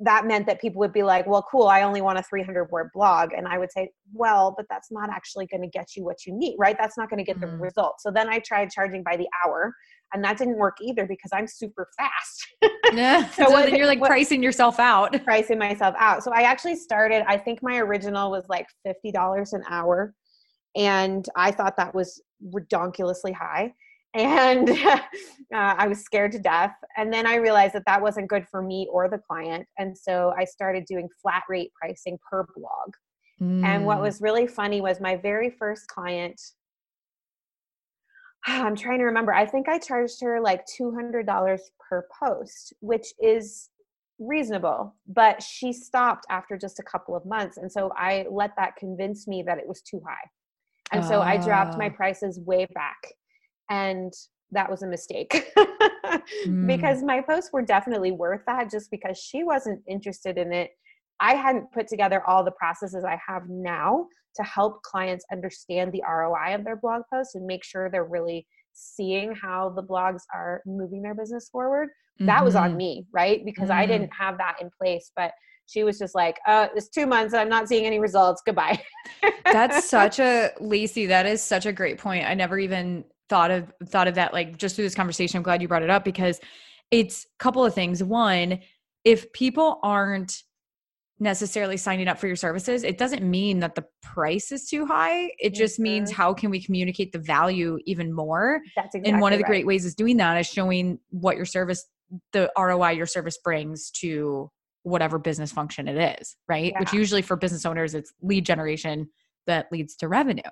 that 0.00 0.26
meant 0.26 0.46
that 0.46 0.60
people 0.60 0.78
would 0.80 0.92
be 0.92 1.02
like, 1.02 1.26
well, 1.26 1.46
cool, 1.50 1.68
I 1.68 1.82
only 1.82 2.02
want 2.02 2.18
a 2.18 2.22
300 2.22 2.70
word 2.70 2.90
blog. 2.92 3.32
And 3.32 3.48
I 3.48 3.56
would 3.56 3.72
say, 3.72 3.90
well, 4.12 4.52
but 4.54 4.66
that's 4.68 4.92
not 4.92 5.08
actually 5.08 5.46
going 5.46 5.62
to 5.62 5.68
get 5.68 5.96
you 5.96 6.04
what 6.04 6.26
you 6.26 6.34
need, 6.34 6.56
right? 6.58 6.76
That's 6.78 6.98
not 6.98 7.08
going 7.08 7.18
to 7.18 7.24
get 7.24 7.40
mm-hmm. 7.40 7.56
the 7.56 7.62
result. 7.62 8.00
So 8.00 8.10
then 8.10 8.28
I 8.28 8.38
tried 8.40 8.70
charging 8.70 9.02
by 9.02 9.16
the 9.16 9.26
hour, 9.44 9.74
and 10.12 10.22
that 10.22 10.36
didn't 10.36 10.58
work 10.58 10.76
either 10.82 11.06
because 11.06 11.30
I'm 11.32 11.46
super 11.46 11.88
fast. 11.96 12.72
yeah. 12.92 13.26
so, 13.30 13.44
so 13.44 13.50
what, 13.50 13.66
then 13.66 13.74
you're 13.74 13.86
like 13.86 14.00
what, 14.00 14.08
pricing 14.08 14.42
yourself 14.42 14.78
out. 14.78 15.12
Pricing 15.24 15.58
myself 15.58 15.94
out. 15.98 16.22
So 16.22 16.30
I 16.32 16.42
actually 16.42 16.76
started, 16.76 17.24
I 17.26 17.38
think 17.38 17.62
my 17.62 17.78
original 17.78 18.30
was 18.30 18.44
like 18.48 18.66
$50 18.86 19.52
an 19.54 19.62
hour. 19.70 20.14
And 20.76 21.26
I 21.34 21.52
thought 21.52 21.78
that 21.78 21.94
was 21.94 22.22
redonkulously 22.54 23.34
high 23.34 23.72
and 24.16 24.70
uh, 24.86 24.98
I 25.52 25.86
was 25.86 26.00
scared 26.00 26.32
to 26.32 26.38
death. 26.38 26.74
And 26.96 27.12
then 27.12 27.26
I 27.26 27.36
realized 27.36 27.74
that 27.74 27.84
that 27.86 28.00
wasn't 28.00 28.28
good 28.28 28.46
for 28.50 28.62
me 28.62 28.88
or 28.90 29.08
the 29.08 29.18
client. 29.18 29.66
And 29.78 29.96
so 29.96 30.32
I 30.36 30.44
started 30.44 30.86
doing 30.86 31.08
flat 31.20 31.42
rate 31.48 31.70
pricing 31.80 32.18
per 32.28 32.46
blog. 32.56 32.94
Mm. 33.40 33.64
And 33.64 33.86
what 33.86 33.98
mm. 33.98 34.02
was 34.02 34.20
really 34.20 34.46
funny 34.46 34.80
was 34.80 35.00
my 35.00 35.16
very 35.16 35.50
first 35.50 35.86
client. 35.88 36.40
I'm 38.46 38.74
trying 38.74 38.98
to 38.98 39.04
remember. 39.04 39.34
I 39.34 39.44
think 39.44 39.68
I 39.68 39.78
charged 39.78 40.22
her 40.22 40.40
like 40.40 40.64
$200 40.80 41.58
per 41.88 42.06
post, 42.22 42.72
which 42.80 43.08
is 43.20 43.68
reasonable, 44.18 44.94
but 45.06 45.42
she 45.42 45.74
stopped 45.74 46.24
after 46.30 46.56
just 46.56 46.78
a 46.78 46.82
couple 46.82 47.14
of 47.14 47.26
months. 47.26 47.58
And 47.58 47.70
so 47.70 47.92
I 47.94 48.24
let 48.30 48.52
that 48.56 48.76
convince 48.76 49.28
me 49.28 49.42
that 49.42 49.58
it 49.58 49.68
was 49.68 49.82
too 49.82 50.00
high. 50.08 50.30
And 50.92 51.04
so 51.04 51.20
I 51.20 51.36
dropped 51.36 51.76
my 51.76 51.88
ah. 51.88 51.96
prices 51.96 52.38
way 52.38 52.64
back 52.72 52.96
and 53.70 54.12
that 54.52 54.70
was 54.70 54.82
a 54.82 54.86
mistake 54.86 55.52
mm. 56.46 56.66
because 56.66 57.02
my 57.02 57.20
posts 57.20 57.50
were 57.52 57.62
definitely 57.62 58.12
worth 58.12 58.42
that 58.46 58.70
just 58.70 58.90
because 58.90 59.18
she 59.18 59.42
wasn't 59.42 59.80
interested 59.88 60.38
in 60.38 60.52
it 60.52 60.70
i 61.20 61.34
hadn't 61.34 61.70
put 61.72 61.88
together 61.88 62.22
all 62.26 62.44
the 62.44 62.52
processes 62.52 63.04
i 63.04 63.18
have 63.26 63.42
now 63.48 64.06
to 64.34 64.42
help 64.42 64.82
clients 64.82 65.24
understand 65.32 65.92
the 65.92 66.02
roi 66.08 66.54
of 66.54 66.64
their 66.64 66.76
blog 66.76 67.02
posts 67.12 67.34
and 67.34 67.46
make 67.46 67.64
sure 67.64 67.90
they're 67.90 68.04
really 68.04 68.46
seeing 68.72 69.34
how 69.34 69.70
the 69.70 69.82
blogs 69.82 70.22
are 70.34 70.62
moving 70.66 71.02
their 71.02 71.14
business 71.14 71.48
forward 71.48 71.88
mm-hmm. 71.88 72.26
that 72.26 72.44
was 72.44 72.54
on 72.54 72.70
mm-hmm. 72.70 72.78
me 72.78 73.06
right 73.12 73.44
because 73.44 73.68
mm. 73.68 73.74
i 73.74 73.84
didn't 73.84 74.10
have 74.16 74.38
that 74.38 74.56
in 74.60 74.70
place 74.78 75.10
but 75.16 75.32
she 75.66 75.82
was 75.82 75.98
just 75.98 76.14
like, 76.14 76.38
uh, 76.46 76.68
it's 76.74 76.88
two 76.88 77.06
months. 77.06 77.34
And 77.34 77.40
I'm 77.40 77.48
not 77.48 77.68
seeing 77.68 77.84
any 77.84 77.98
results. 77.98 78.40
Goodbye. 78.44 78.80
That's 79.44 79.88
such 79.90 80.20
a 80.20 80.52
Lacey. 80.60 81.06
That 81.06 81.26
is 81.26 81.42
such 81.42 81.66
a 81.66 81.72
great 81.72 81.98
point. 81.98 82.24
I 82.24 82.34
never 82.34 82.58
even 82.58 83.04
thought 83.28 83.50
of 83.50 83.72
thought 83.86 84.08
of 84.08 84.14
that 84.14 84.32
like 84.32 84.56
just 84.56 84.76
through 84.76 84.84
this 84.84 84.94
conversation. 84.94 85.38
I'm 85.38 85.42
glad 85.42 85.62
you 85.62 85.68
brought 85.68 85.82
it 85.82 85.90
up 85.90 86.04
because 86.04 86.40
it's 86.90 87.24
a 87.24 87.38
couple 87.38 87.64
of 87.64 87.74
things. 87.74 88.02
One, 88.02 88.60
if 89.04 89.32
people 89.32 89.80
aren't 89.82 90.42
necessarily 91.18 91.76
signing 91.76 92.08
up 92.08 92.18
for 92.18 92.26
your 92.26 92.36
services, 92.36 92.84
it 92.84 92.98
doesn't 92.98 93.22
mean 93.22 93.60
that 93.60 93.74
the 93.74 93.84
price 94.02 94.52
is 94.52 94.68
too 94.68 94.84
high. 94.84 95.30
It 95.38 95.54
just 95.54 95.76
mm-hmm. 95.76 95.84
means 95.84 96.12
how 96.12 96.34
can 96.34 96.50
we 96.50 96.62
communicate 96.62 97.12
the 97.12 97.18
value 97.18 97.78
even 97.86 98.12
more? 98.12 98.60
That's 98.76 98.94
exactly 98.94 99.12
and 99.12 99.20
one 99.20 99.32
of 99.32 99.38
the 99.38 99.44
right. 99.44 99.50
great 99.50 99.66
ways 99.66 99.84
is 99.84 99.94
doing 99.94 100.18
that 100.18 100.36
is 100.36 100.46
showing 100.46 100.98
what 101.10 101.36
your 101.36 101.46
service, 101.46 101.86
the 102.32 102.52
ROI 102.58 102.90
your 102.90 103.06
service 103.06 103.38
brings 103.38 103.90
to 103.92 104.50
whatever 104.82 105.18
business 105.18 105.50
function 105.50 105.88
it 105.88 106.20
is, 106.20 106.36
right? 106.48 106.72
Yeah. 106.72 106.80
Which 106.80 106.92
usually 106.92 107.22
for 107.22 107.36
business 107.36 107.66
owners, 107.66 107.94
it's 107.94 108.12
lead 108.22 108.44
generation 108.44 109.08
that 109.46 109.66
leads 109.72 109.96
to 109.96 110.08
revenue. 110.08 110.42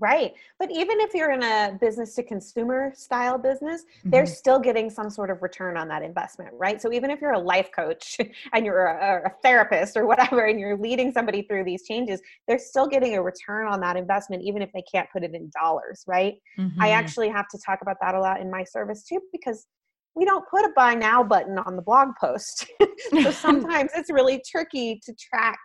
Right. 0.00 0.32
But 0.58 0.70
even 0.70 1.00
if 1.00 1.14
you're 1.14 1.32
in 1.32 1.42
a 1.42 1.76
business 1.80 2.14
to 2.16 2.22
consumer 2.22 2.92
style 2.94 3.38
business, 3.38 3.82
mm-hmm. 3.82 4.10
they're 4.10 4.26
still 4.26 4.58
getting 4.58 4.90
some 4.90 5.10
sort 5.10 5.30
of 5.30 5.42
return 5.42 5.76
on 5.76 5.88
that 5.88 6.02
investment, 6.02 6.50
right? 6.54 6.80
So 6.80 6.92
even 6.92 7.10
if 7.10 7.20
you're 7.20 7.32
a 7.32 7.38
life 7.38 7.70
coach 7.74 8.18
and 8.52 8.64
you're 8.64 8.86
a, 8.86 9.26
a, 9.26 9.30
therapist 9.42 9.96
or 9.96 10.06
whatever, 10.06 10.46
and 10.46 10.58
you're 10.60 10.76
leading 10.76 11.12
somebody 11.12 11.42
through 11.42 11.64
these 11.64 11.84
changes, 11.84 12.20
they're 12.46 12.58
still 12.58 12.86
getting 12.86 13.16
a 13.16 13.22
return 13.22 13.66
on 13.66 13.80
that 13.80 13.96
investment, 13.96 14.42
even 14.42 14.62
if 14.62 14.70
they 14.72 14.82
can't 14.82 15.08
put 15.12 15.24
it 15.24 15.34
in 15.34 15.50
dollars, 15.58 16.04
right? 16.06 16.34
Mm-hmm. 16.58 16.80
I 16.80 16.90
actually 16.90 17.28
have 17.28 17.48
to 17.48 17.58
talk 17.58 17.80
about 17.82 17.96
that 18.00 18.14
a 18.14 18.20
lot 18.20 18.40
in 18.40 18.50
my 18.50 18.64
service 18.64 19.04
too, 19.04 19.20
because 19.32 19.66
we 20.14 20.24
don't 20.24 20.44
put 20.48 20.64
a 20.64 20.70
buy 20.74 20.94
now 20.94 21.22
button 21.22 21.58
on 21.58 21.76
the 21.76 21.82
blog 21.82 22.08
post. 22.20 22.66
so 23.22 23.30
sometimes 23.30 23.90
it's 23.94 24.10
really 24.10 24.42
tricky 24.48 25.00
to 25.04 25.14
track 25.14 25.58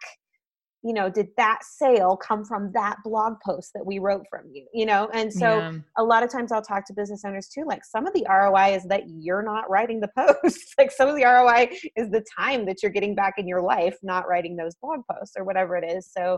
you 0.83 0.93
know 0.93 1.09
did 1.09 1.27
that 1.37 1.59
sale 1.63 2.15
come 2.17 2.43
from 2.43 2.71
that 2.73 2.97
blog 3.03 3.35
post 3.45 3.71
that 3.73 3.85
we 3.85 3.99
wrote 3.99 4.25
from 4.29 4.41
you 4.51 4.65
you 4.73 4.85
know? 4.85 5.09
And 5.13 5.31
so 5.31 5.57
yeah. 5.57 5.73
a 5.97 6.03
lot 6.03 6.23
of 6.23 6.29
times 6.31 6.51
i'll 6.51 6.61
talk 6.61 6.85
to 6.87 6.93
business 6.93 7.23
owners 7.25 7.47
too 7.47 7.63
like 7.65 7.83
some 7.85 8.05
of 8.05 8.13
the 8.13 8.25
roi 8.29 8.75
is 8.75 8.83
that 8.85 9.03
you're 9.07 9.43
not 9.43 9.69
writing 9.69 9.99
the 9.99 10.09
posts. 10.17 10.73
Like 10.77 10.91
some 10.91 11.09
of 11.09 11.15
the 11.15 11.23
roi 11.23 11.69
is 11.95 12.09
the 12.09 12.23
time 12.37 12.65
that 12.65 12.81
you're 12.81 12.91
getting 12.91 13.15
back 13.15 13.35
in 13.37 13.47
your 13.47 13.61
life 13.61 13.97
not 14.03 14.27
writing 14.27 14.55
those 14.55 14.75
blog 14.75 15.01
posts 15.11 15.35
or 15.37 15.43
whatever 15.43 15.75
it 15.75 15.89
is. 15.89 16.09
So 16.15 16.37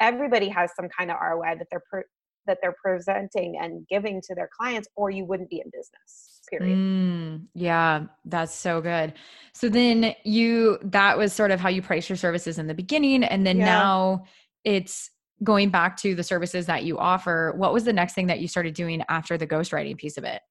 everybody 0.00 0.48
has 0.48 0.70
some 0.74 0.88
kind 0.96 1.10
of 1.10 1.16
roi 1.20 1.54
that 1.56 1.66
they're 1.70 1.82
per- 1.90 2.06
that 2.46 2.58
they're 2.62 2.74
presenting 2.82 3.58
and 3.60 3.86
giving 3.88 4.20
to 4.22 4.34
their 4.34 4.48
clients 4.56 4.88
or 4.96 5.10
you 5.10 5.24
wouldn't 5.24 5.50
be 5.50 5.60
in 5.64 5.70
business 5.72 6.40
period. 6.48 6.76
Mm, 6.76 7.46
yeah 7.54 8.04
that's 8.24 8.54
so 8.54 8.80
good. 8.80 9.14
So 9.54 9.68
then 9.68 10.14
you 10.24 10.78
that 10.82 11.16
was 11.16 11.32
sort 11.32 11.50
of 11.50 11.60
how 11.60 11.68
you 11.68 11.82
price 11.82 12.08
your 12.08 12.16
services 12.16 12.58
in 12.58 12.66
the 12.66 12.74
beginning 12.74 13.24
and 13.24 13.46
then 13.46 13.58
yeah. 13.58 13.64
now 13.64 14.24
it's 14.64 15.10
going 15.42 15.70
back 15.70 15.96
to 15.98 16.14
the 16.14 16.22
services 16.22 16.66
that 16.66 16.84
you 16.84 16.98
offer. 16.98 17.52
What 17.56 17.72
was 17.72 17.84
the 17.84 17.92
next 17.92 18.14
thing 18.14 18.28
that 18.28 18.40
you 18.40 18.48
started 18.48 18.74
doing 18.74 19.02
after 19.08 19.36
the 19.36 19.46
ghostwriting 19.46 19.96
piece 19.96 20.16
of 20.16 20.24
it? 20.24 20.42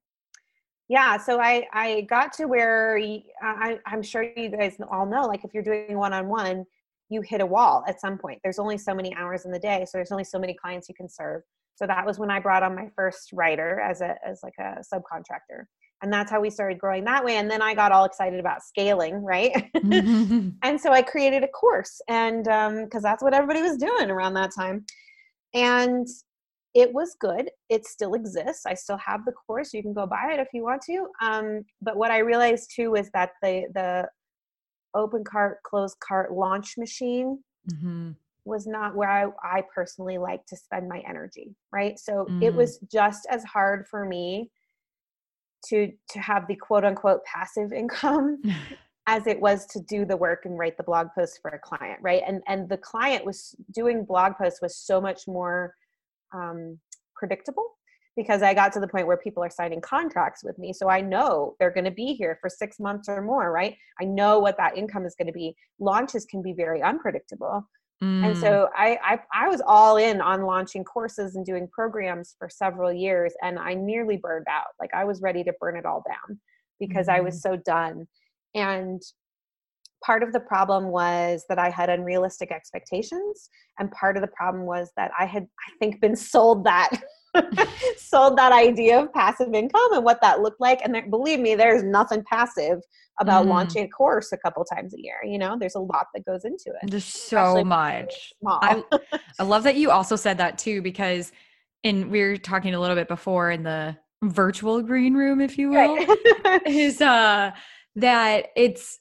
Yeah 0.90 1.16
so 1.18 1.40
i 1.40 1.66
i 1.72 2.02
got 2.10 2.34
to 2.34 2.46
where 2.46 2.98
I, 3.42 3.80
i'm 3.86 4.02
sure 4.02 4.24
you 4.24 4.50
guys 4.50 4.76
all 4.92 5.06
know 5.06 5.22
like 5.22 5.46
if 5.46 5.54
you're 5.54 5.64
doing 5.64 5.98
one-on-one 5.98 6.66
you 7.12 7.22
hit 7.22 7.42
a 7.42 7.46
wall 7.46 7.84
at 7.88 8.02
some 8.02 8.18
point 8.18 8.40
there's 8.44 8.60
only 8.60 8.78
so 8.78 8.94
many 8.94 9.14
hours 9.16 9.46
in 9.46 9.52
the 9.52 9.60
day 9.60 9.86
so 9.86 9.98
there's 9.98 10.12
only 10.12 10.24
so 10.24 10.40
many 10.40 10.54
clients 10.54 10.90
you 10.90 10.96
can 10.96 11.10
serve 11.10 11.44
so 11.82 11.88
that 11.88 12.06
was 12.06 12.20
when 12.20 12.30
I 12.30 12.40
brought 12.40 12.62
on 12.62 12.76
my 12.76 12.90
first 12.96 13.32
writer 13.34 13.80
as 13.80 14.02
a 14.02 14.16
as 14.24 14.42
like 14.44 14.54
a 14.60 14.84
subcontractor. 14.94 15.66
And 16.04 16.14
that's 16.14 16.30
how 16.30 16.40
we 16.40 16.52
started 16.52 16.78
growing 16.78 17.04
that 17.06 17.26
way. 17.26 17.38
And 17.38 17.50
then 17.50 17.62
I 17.62 17.74
got 17.74 17.92
all 17.92 18.06
excited 18.06 18.40
about 18.40 18.64
scaling, 18.64 19.24
right? 19.24 19.52
and 19.84 20.80
so 20.80 20.92
I 20.92 21.02
created 21.02 21.44
a 21.44 21.48
course, 21.48 22.00
and 22.08 22.44
because 22.44 23.04
um, 23.04 23.04
that's 23.04 23.24
what 23.24 23.34
everybody 23.34 23.62
was 23.62 23.78
doing 23.78 24.12
around 24.12 24.36
that 24.36 24.52
time. 24.56 24.86
And 25.56 26.08
it 26.74 26.94
was 26.94 27.16
good. 27.20 27.50
It 27.70 27.86
still 27.86 28.14
exists. 28.14 28.66
I 28.68 28.76
still 28.76 28.98
have 28.98 29.26
the 29.26 29.34
course. 29.34 29.74
You 29.74 29.82
can 29.82 29.94
go 29.94 30.06
buy 30.06 30.34
it 30.34 30.40
if 30.40 30.48
you 30.54 30.64
want 30.64 30.84
to. 30.84 31.08
Um, 31.20 31.66
but 31.82 31.98
what 31.98 32.12
I 32.12 32.20
realized 32.20 32.72
too 32.76 32.94
is 32.96 33.10
that 33.16 33.32
the 33.42 33.64
the 33.74 34.08
open 34.94 35.24
cart, 35.24 35.64
closed 35.64 35.98
cart 36.00 36.32
launch 36.32 36.78
machine 36.78 37.40
mm-hmm. 37.72 38.12
was 38.46 38.68
not 38.68 38.96
where 38.96 39.10
I, 39.10 39.58
I 39.58 39.64
personally 39.74 40.18
like 40.18 40.46
to 40.48 40.56
spend 40.56 40.88
my 40.88 41.04
energy 41.08 41.56
right? 41.72 41.98
So 42.00 42.26
mm. 42.30 42.44
it 42.44 42.54
was 42.54 42.80
just 42.92 43.28
as 43.30 43.44
hard 43.44 43.88
for 43.88 44.06
me 44.06 44.50
to 45.68 45.92
to 46.10 46.20
have 46.20 46.48
the 46.48 46.56
quote 46.56 46.84
unquote 46.84 47.24
passive 47.26 47.72
income 47.82 48.42
as 49.08 49.26
it 49.26 49.40
was 49.40 49.66
to 49.66 49.80
do 49.82 50.06
the 50.06 50.16
work 50.16 50.46
and 50.46 50.58
write 50.58 50.78
the 50.78 50.84
blog 50.84 51.08
post 51.16 51.40
for 51.42 51.52
a 51.52 51.60
client 51.60 52.00
right? 52.02 52.24
And 52.26 52.42
and 52.48 52.70
the 52.70 52.78
client 52.78 53.26
was 53.26 53.56
doing 53.74 54.06
blog 54.06 54.34
posts 54.38 54.62
was 54.62 54.78
so 54.78 55.02
much 55.02 55.28
more 55.28 55.74
um, 56.34 56.80
predictable 57.16 57.66
because 58.18 58.42
I 58.42 58.54
got 58.54 58.74
to 58.74 58.80
the 58.80 58.88
point 58.88 59.08
where 59.08 59.18
people 59.18 59.44
are 59.44 59.50
signing 59.50 59.82
contracts 59.82 60.44
with 60.44 60.58
me. 60.58 60.74
So 60.74 60.90
I 60.90 61.02
know 61.02 61.56
they're 61.60 61.72
going 61.72 61.86
to 61.86 61.92
be 61.92 62.14
here 62.14 62.38
for 62.42 62.50
six 62.50 62.80
months 62.80 63.08
or 63.08 63.22
more, 63.22 63.52
right? 63.52 63.78
I 64.02 64.06
know 64.06 64.40
what 64.40 64.58
that 64.58 64.78
income 64.78 65.06
is 65.06 65.16
going 65.16 65.28
to 65.28 65.34
be. 65.34 65.56
Launches 65.80 66.26
can 66.26 66.42
be 66.42 66.54
very 66.54 66.82
unpredictable. 66.82 67.66
Mm. 68.04 68.26
And 68.26 68.38
so 68.38 68.70
I, 68.76 68.98
I, 69.04 69.20
I 69.34 69.48
was 69.48 69.62
all 69.66 69.98
in 69.98 70.22
on 70.22 70.44
launching 70.44 70.84
courses 70.84 71.36
and 71.36 71.46
doing 71.46 71.68
programs 71.72 72.36
for 72.38 72.50
several 72.50 72.92
years 72.92 73.34
and 73.42 73.60
I 73.60 73.76
nearly 73.76 74.18
burned 74.18 74.48
out. 74.50 74.74
Like 74.80 74.90
I 74.94 75.06
was 75.06 75.22
ready 75.22 75.44
to 75.44 75.54
burn 75.60 75.78
it 75.78 75.86
all 75.86 76.04
down 76.08 76.40
because 76.80 77.08
mm. 77.08 77.14
I 77.14 77.22
was 77.22 77.36
mm. 77.36 77.42
so 77.42 77.56
done. 77.58 78.08
And 78.56 79.02
part 80.04 80.24
of 80.24 80.34
the 80.34 80.40
problem 80.40 80.86
was 80.86 81.46
that 81.48 81.60
I 81.60 81.70
had 81.70 81.90
unrealistic 81.90 82.52
expectations 82.52 83.50
and 83.80 83.92
part 83.92 84.18
of 84.18 84.22
the 84.22 84.32
problem 84.36 84.66
was 84.66 84.92
that 84.98 85.12
I 85.18 85.26
had 85.26 85.44
I 85.44 85.72
think 85.80 86.02
been 86.02 86.16
sold 86.16 86.66
that 86.66 86.90
sold 87.98 88.38
that 88.38 88.52
idea 88.52 89.02
of 89.02 89.14
passive 89.14 89.54
income 89.54 89.94
and 89.94 90.04
what 90.04 90.22
that 90.22 90.42
looked 90.42 90.60
like. 90.60 90.82
And 90.84 90.94
there, 90.94 91.08
believe 91.08 91.40
me, 91.40 91.56
there's 91.56 91.84
nothing 91.84 92.24
passive 92.24 92.80
about 93.20 93.46
mm. 93.46 93.50
launching 93.50 93.86
a 93.86 93.90
course 93.90 94.32
a 94.32 94.38
couple 94.38 94.64
times 94.66 94.94
a 94.94 95.02
year. 95.02 95.18
You 95.24 95.38
know, 95.38 95.58
there's 95.60 95.76
a 95.76 95.80
lot 95.80 96.08
that 96.14 96.26
goes 96.26 96.46
into 96.46 96.70
it. 96.82 96.90
There's 96.90 97.06
so 97.06 97.64
much. 97.64 98.34
I, 98.46 98.84
I 99.40 99.44
love 99.44 99.64
that 99.64 99.76
you 99.76 99.92
also 99.92 100.16
said 100.16 100.38
that 100.40 100.58
too, 100.58 100.82
because 100.82 101.32
in 101.84 102.10
we 102.10 102.22
were 102.22 102.38
talking 102.38 102.74
a 102.74 102.80
little 102.80 102.96
bit 102.96 103.08
before 103.08 103.52
in 103.52 103.64
the 103.64 103.98
virtual 104.24 104.82
green 104.82 105.14
room, 105.14 105.42
if 105.42 105.58
you 105.58 105.70
will, 105.70 105.96
right. 105.96 106.62
is 106.68 107.02
uh 107.02 107.52
that 107.96 108.48
it's 108.56 109.00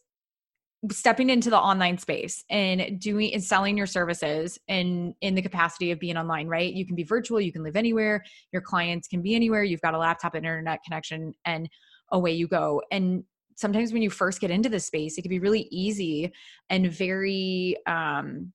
stepping 0.90 1.28
into 1.28 1.50
the 1.50 1.58
online 1.58 1.98
space 1.98 2.42
and 2.48 2.98
doing 2.98 3.34
and 3.34 3.44
selling 3.44 3.76
your 3.76 3.86
services 3.86 4.58
and 4.68 5.14
in 5.20 5.34
the 5.34 5.42
capacity 5.42 5.90
of 5.90 6.00
being 6.00 6.16
online 6.16 6.48
right? 6.48 6.72
You 6.72 6.86
can 6.86 6.96
be 6.96 7.02
virtual 7.02 7.40
you 7.40 7.52
can 7.52 7.62
live 7.62 7.76
anywhere 7.76 8.24
your 8.52 8.62
clients 8.62 9.06
can 9.06 9.20
be 9.20 9.34
anywhere 9.34 9.62
you've 9.62 9.82
got 9.82 9.94
a 9.94 9.98
laptop 9.98 10.34
internet 10.34 10.80
connection 10.84 11.34
and 11.44 11.68
away 12.12 12.32
you 12.32 12.48
go. 12.48 12.80
And 12.90 13.24
sometimes 13.56 13.92
when 13.92 14.02
you 14.02 14.08
first 14.08 14.40
get 14.40 14.50
into 14.50 14.70
this 14.70 14.86
space 14.86 15.18
it 15.18 15.22
can 15.22 15.28
be 15.28 15.38
really 15.38 15.68
easy 15.70 16.32
and 16.70 16.90
very 16.90 17.76
um 17.86 18.52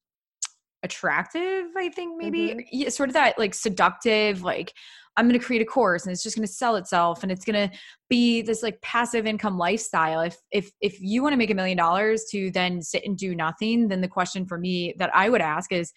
attractive 0.86 1.66
i 1.76 1.90
think 1.90 2.18
maybe 2.18 2.50
mm-hmm. 2.50 2.60
yeah, 2.72 2.90
sort 2.90 3.10
of 3.10 3.14
that 3.14 3.38
like 3.38 3.54
seductive 3.54 4.42
like 4.44 4.74
I'm 5.18 5.28
going 5.28 5.40
to 5.40 5.46
create 5.46 5.62
a 5.62 5.66
course 5.66 6.04
and 6.04 6.12
it's 6.12 6.24
just 6.24 6.36
going 6.36 6.48
to 6.48 6.52
sell 6.52 6.76
itself 6.76 7.24
and 7.24 7.32
it's 7.32 7.46
going 7.46 7.70
to 7.70 7.78
be 8.10 8.42
this 8.42 8.62
like 8.62 8.82
passive 8.82 9.26
income 9.26 9.58
lifestyle. 9.58 10.22
If 10.22 10.38
if 10.52 10.72
if 10.82 11.00
you 11.00 11.24
want 11.24 11.34
to 11.34 11.38
make 11.38 11.50
a 11.50 11.56
million 11.56 11.78
dollars 11.78 12.26
to 12.32 12.52
then 12.52 12.82
sit 12.82 13.06
and 13.06 13.18
do 13.18 13.34
nothing, 13.34 13.88
then 13.88 14.02
the 14.02 14.08
question 14.08 14.46
for 14.46 14.58
me 14.58 14.94
that 14.98 15.16
I 15.16 15.30
would 15.30 15.42
ask 15.42 15.72
is 15.72 15.94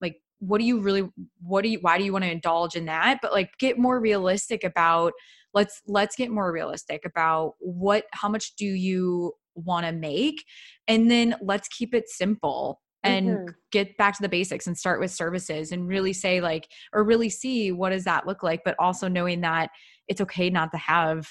like 0.00 0.16
what 0.40 0.58
do 0.58 0.64
you 0.64 0.80
really 0.80 1.08
what 1.40 1.62
do 1.62 1.70
you 1.70 1.78
why 1.80 1.96
do 1.96 2.04
you 2.04 2.12
want 2.12 2.24
to 2.24 2.30
indulge 2.30 2.74
in 2.76 2.84
that? 2.86 3.20
But 3.22 3.32
like 3.32 3.50
get 3.58 3.78
more 3.78 4.00
realistic 4.00 4.64
about 4.64 5.14
let's 5.54 5.80
let's 5.86 6.14
get 6.14 6.30
more 6.30 6.52
realistic 6.52 7.02
about 7.06 7.54
what 7.60 8.04
how 8.12 8.28
much 8.28 8.54
do 8.56 8.66
you 8.66 9.32
want 9.54 9.86
to 9.86 9.92
make 9.92 10.44
and 10.86 11.10
then 11.10 11.34
let's 11.42 11.66
keep 11.68 11.92
it 11.94 12.08
simple 12.08 12.80
and 13.08 13.28
mm-hmm. 13.28 13.46
get 13.72 13.96
back 13.96 14.16
to 14.16 14.22
the 14.22 14.28
basics 14.28 14.66
and 14.66 14.76
start 14.76 15.00
with 15.00 15.10
services 15.10 15.72
and 15.72 15.88
really 15.88 16.12
say 16.12 16.40
like 16.40 16.68
or 16.92 17.04
really 17.04 17.30
see 17.30 17.72
what 17.72 17.90
does 17.90 18.04
that 18.04 18.26
look 18.26 18.42
like 18.42 18.62
but 18.64 18.74
also 18.78 19.08
knowing 19.08 19.40
that 19.40 19.70
it's 20.08 20.20
okay 20.20 20.50
not 20.50 20.70
to 20.72 20.78
have 20.78 21.28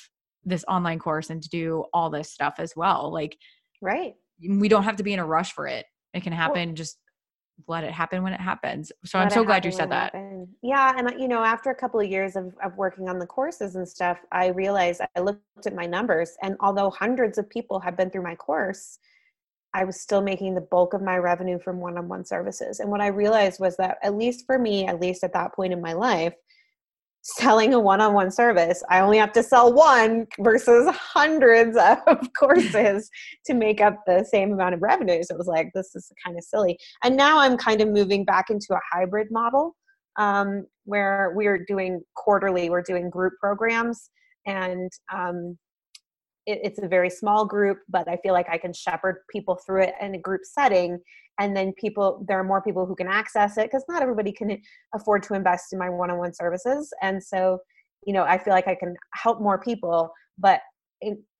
this 0.47 0.63
online 0.67 0.97
course 0.97 1.29
and 1.29 1.43
to 1.43 1.49
do 1.49 1.83
all 1.93 2.09
this 2.09 2.31
stuff 2.31 2.55
as 2.57 2.73
well. 2.75 3.11
Like 3.11 3.37
right. 3.81 4.13
we 4.47 4.69
don't 4.69 4.83
have 4.83 4.95
to 4.95 5.03
be 5.03 5.13
in 5.13 5.19
a 5.19 5.25
rush 5.25 5.51
for 5.51 5.67
it. 5.67 5.85
It 6.13 6.23
can 6.23 6.33
happen 6.33 6.69
well, 6.69 6.75
just 6.75 6.97
let 7.67 7.83
it 7.83 7.91
happen 7.91 8.23
when 8.23 8.33
it 8.33 8.39
happens. 8.39 8.91
So 9.03 9.19
i'm 9.19 9.29
so 9.29 9.43
glad 9.43 9.65
you 9.65 9.71
said 9.71 9.91
that. 9.91 10.13
yeah 10.61 10.93
and 10.95 11.19
you 11.19 11.27
know 11.27 11.43
after 11.43 11.71
a 11.71 11.75
couple 11.75 11.99
of 11.99 12.07
years 12.07 12.35
of, 12.35 12.53
of 12.63 12.77
working 12.77 13.09
on 13.09 13.17
the 13.17 13.25
courses 13.25 13.75
and 13.75 13.87
stuff 13.87 14.19
i 14.31 14.47
realized 14.49 15.01
i 15.15 15.19
looked 15.19 15.41
at 15.65 15.73
my 15.73 15.87
numbers 15.87 16.37
and 16.43 16.55
although 16.59 16.91
hundreds 16.91 17.39
of 17.39 17.49
people 17.49 17.79
have 17.79 17.97
been 17.97 18.11
through 18.11 18.21
my 18.21 18.35
course 18.35 18.99
I 19.73 19.83
was 19.83 20.01
still 20.01 20.21
making 20.21 20.55
the 20.55 20.61
bulk 20.61 20.93
of 20.93 21.01
my 21.01 21.17
revenue 21.17 21.59
from 21.59 21.79
one 21.79 21.97
on 21.97 22.07
one 22.07 22.25
services. 22.25 22.79
And 22.79 22.89
what 22.89 23.01
I 23.01 23.07
realized 23.07 23.59
was 23.59 23.77
that, 23.77 23.97
at 24.03 24.15
least 24.15 24.45
for 24.45 24.57
me, 24.57 24.87
at 24.87 24.99
least 24.99 25.23
at 25.23 25.33
that 25.33 25.53
point 25.53 25.73
in 25.73 25.81
my 25.81 25.93
life, 25.93 26.33
selling 27.21 27.73
a 27.73 27.79
one 27.79 27.99
on 27.99 28.13
one 28.13 28.31
service, 28.31 28.81
I 28.89 29.01
only 29.01 29.17
have 29.17 29.33
to 29.33 29.43
sell 29.43 29.73
one 29.73 30.27
versus 30.39 30.89
hundreds 30.95 31.77
of 32.07 32.29
courses 32.33 33.09
to 33.45 33.53
make 33.53 33.81
up 33.81 34.01
the 34.07 34.23
same 34.23 34.53
amount 34.53 34.75
of 34.75 34.81
revenue. 34.81 35.21
So 35.23 35.35
it 35.35 35.37
was 35.37 35.47
like, 35.47 35.71
this 35.73 35.93
is 35.95 36.09
kind 36.25 36.37
of 36.37 36.43
silly. 36.43 36.77
And 37.03 37.17
now 37.17 37.39
I'm 37.39 37.57
kind 37.57 37.81
of 37.81 37.89
moving 37.89 38.23
back 38.23 38.49
into 38.49 38.73
a 38.73 38.79
hybrid 38.91 39.27
model 39.29 39.75
um, 40.17 40.65
where 40.85 41.33
we're 41.35 41.65
doing 41.65 42.01
quarterly, 42.15 42.69
we're 42.69 42.81
doing 42.81 43.09
group 43.09 43.33
programs. 43.41 44.09
And 44.45 44.89
um, 45.13 45.57
it, 46.47 46.61
it's 46.63 46.79
a 46.81 46.87
very 46.87 47.09
small 47.09 47.45
group, 47.45 47.79
but 47.89 48.07
I 48.07 48.17
feel 48.17 48.33
like 48.33 48.49
I 48.49 48.57
can 48.57 48.73
shepherd 48.73 49.17
people 49.29 49.59
through 49.63 49.83
it 49.83 49.93
in 50.01 50.15
a 50.15 50.17
group 50.17 50.41
setting. 50.43 50.99
And 51.39 51.55
then 51.55 51.73
people, 51.73 52.25
there 52.27 52.39
are 52.39 52.43
more 52.43 52.61
people 52.63 52.87
who 52.87 52.95
can 52.95 53.07
access 53.07 53.57
it 53.57 53.65
because 53.65 53.83
not 53.87 54.01
everybody 54.01 54.31
can 54.31 54.59
afford 54.95 55.21
to 55.23 55.35
invest 55.35 55.73
in 55.73 55.77
my 55.77 55.89
one 55.89 56.09
on 56.09 56.17
one 56.17 56.33
services. 56.33 56.91
And 57.03 57.21
so, 57.21 57.59
you 58.05 58.13
know, 58.13 58.23
I 58.23 58.39
feel 58.39 58.53
like 58.53 58.67
I 58.67 58.73
can 58.73 58.95
help 59.13 59.39
more 59.39 59.59
people, 59.59 60.11
but 60.39 60.61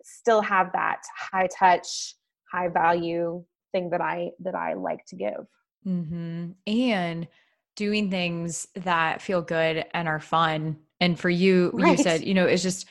still 0.04 0.42
have 0.42 0.72
that 0.74 1.02
high 1.16 1.48
touch, 1.58 2.16
high 2.52 2.68
value 2.68 3.44
thing 3.72 3.90
that 3.90 4.02
I 4.02 4.30
that 4.42 4.54
I 4.54 4.74
like 4.74 5.04
to 5.08 5.16
give. 5.16 5.48
Mm-hmm. 5.88 6.52
And 6.68 7.28
doing 7.76 8.12
things 8.12 8.68
that 8.76 9.22
feel 9.22 9.42
good 9.42 9.86
and 9.94 10.08
are 10.08 10.20
fun. 10.20 10.78
And 11.00 11.18
for 11.18 11.30
you, 11.30 11.72
right. 11.74 11.98
you 11.98 12.04
said, 12.04 12.24
you 12.24 12.34
know, 12.34 12.46
it's 12.46 12.64
just 12.64 12.88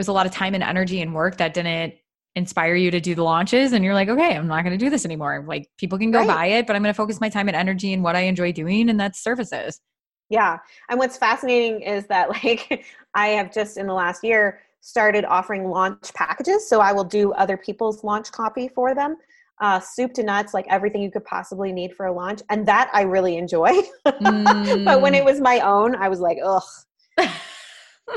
was 0.00 0.08
a 0.08 0.12
lot 0.12 0.26
of 0.26 0.32
time 0.32 0.54
and 0.54 0.62
energy 0.62 1.02
and 1.02 1.14
work 1.14 1.36
that 1.36 1.52
didn't 1.54 1.94
inspire 2.36 2.74
you 2.74 2.90
to 2.90 3.00
do 3.00 3.14
the 3.14 3.22
launches 3.22 3.72
and 3.72 3.84
you're 3.84 3.94
like 3.94 4.08
okay 4.08 4.36
i'm 4.36 4.46
not 4.46 4.62
going 4.62 4.76
to 4.76 4.82
do 4.82 4.88
this 4.88 5.04
anymore 5.04 5.44
like 5.48 5.68
people 5.78 5.98
can 5.98 6.10
go 6.10 6.18
right. 6.20 6.28
buy 6.28 6.46
it 6.46 6.66
but 6.66 6.76
i'm 6.76 6.82
going 6.82 6.92
to 6.92 6.96
focus 6.96 7.20
my 7.20 7.28
time 7.28 7.48
and 7.48 7.56
energy 7.56 7.92
in 7.92 8.02
what 8.02 8.14
i 8.14 8.20
enjoy 8.20 8.52
doing 8.52 8.88
and 8.88 9.00
that's 9.00 9.22
services 9.22 9.80
yeah 10.28 10.58
and 10.88 10.98
what's 10.98 11.16
fascinating 11.16 11.82
is 11.82 12.06
that 12.06 12.28
like 12.44 12.84
i 13.14 13.28
have 13.28 13.52
just 13.52 13.76
in 13.76 13.86
the 13.86 13.92
last 13.92 14.22
year 14.22 14.60
started 14.80 15.24
offering 15.24 15.68
launch 15.68 16.14
packages 16.14 16.68
so 16.68 16.80
i 16.80 16.92
will 16.92 17.04
do 17.04 17.32
other 17.32 17.56
people's 17.56 18.04
launch 18.04 18.30
copy 18.30 18.68
for 18.68 18.94
them 18.94 19.16
uh, 19.60 19.78
soup 19.78 20.14
to 20.14 20.22
nuts, 20.22 20.54
like 20.54 20.66
everything 20.68 21.02
you 21.02 21.10
could 21.10 21.24
possibly 21.24 21.70
need 21.70 21.94
for 21.94 22.06
a 22.06 22.12
launch. 22.12 22.40
And 22.48 22.66
that 22.66 22.90
I 22.92 23.02
really 23.02 23.36
enjoy. 23.36 23.70
mm. 24.06 24.84
But 24.84 25.02
when 25.02 25.14
it 25.14 25.22
mm. 25.22 25.26
was 25.26 25.40
my 25.40 25.60
own, 25.60 25.94
I 25.94 26.08
was 26.08 26.20
like, 26.20 26.38
ugh. 26.42 26.62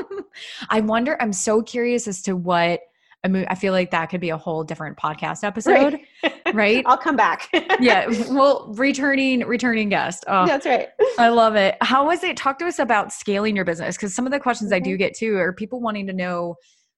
I 0.70 0.80
wonder, 0.80 1.16
I'm 1.20 1.32
so 1.32 1.62
curious 1.62 2.08
as 2.08 2.22
to 2.22 2.34
what 2.36 2.80
I 3.24 3.54
feel 3.54 3.72
like 3.72 3.90
that 3.92 4.10
could 4.10 4.20
be 4.20 4.28
a 4.28 4.36
whole 4.36 4.64
different 4.64 4.98
podcast 4.98 5.44
episode, 5.44 5.98
right? 6.22 6.42
right? 6.54 6.84
I'll 6.86 6.98
come 6.98 7.16
back. 7.16 7.48
yeah. 7.80 8.06
Well, 8.28 8.70
returning, 8.76 9.40
returning 9.40 9.88
guest. 9.88 10.24
Oh, 10.28 10.46
That's 10.46 10.66
right. 10.66 10.88
I 11.18 11.28
love 11.28 11.56
it. 11.56 11.76
How 11.80 12.06
was 12.06 12.22
it? 12.22 12.36
Talk 12.36 12.58
to 12.58 12.66
us 12.66 12.78
about 12.78 13.12
scaling 13.12 13.56
your 13.56 13.64
business. 13.64 13.96
Cause 13.96 14.14
some 14.14 14.26
of 14.26 14.32
the 14.32 14.40
questions 14.40 14.70
mm-hmm. 14.70 14.76
I 14.76 14.80
do 14.80 14.90
mm-hmm. 14.90 14.98
get 14.98 15.16
too 15.16 15.36
are 15.38 15.54
people 15.54 15.80
wanting 15.80 16.06
to 16.08 16.12
know 16.12 16.56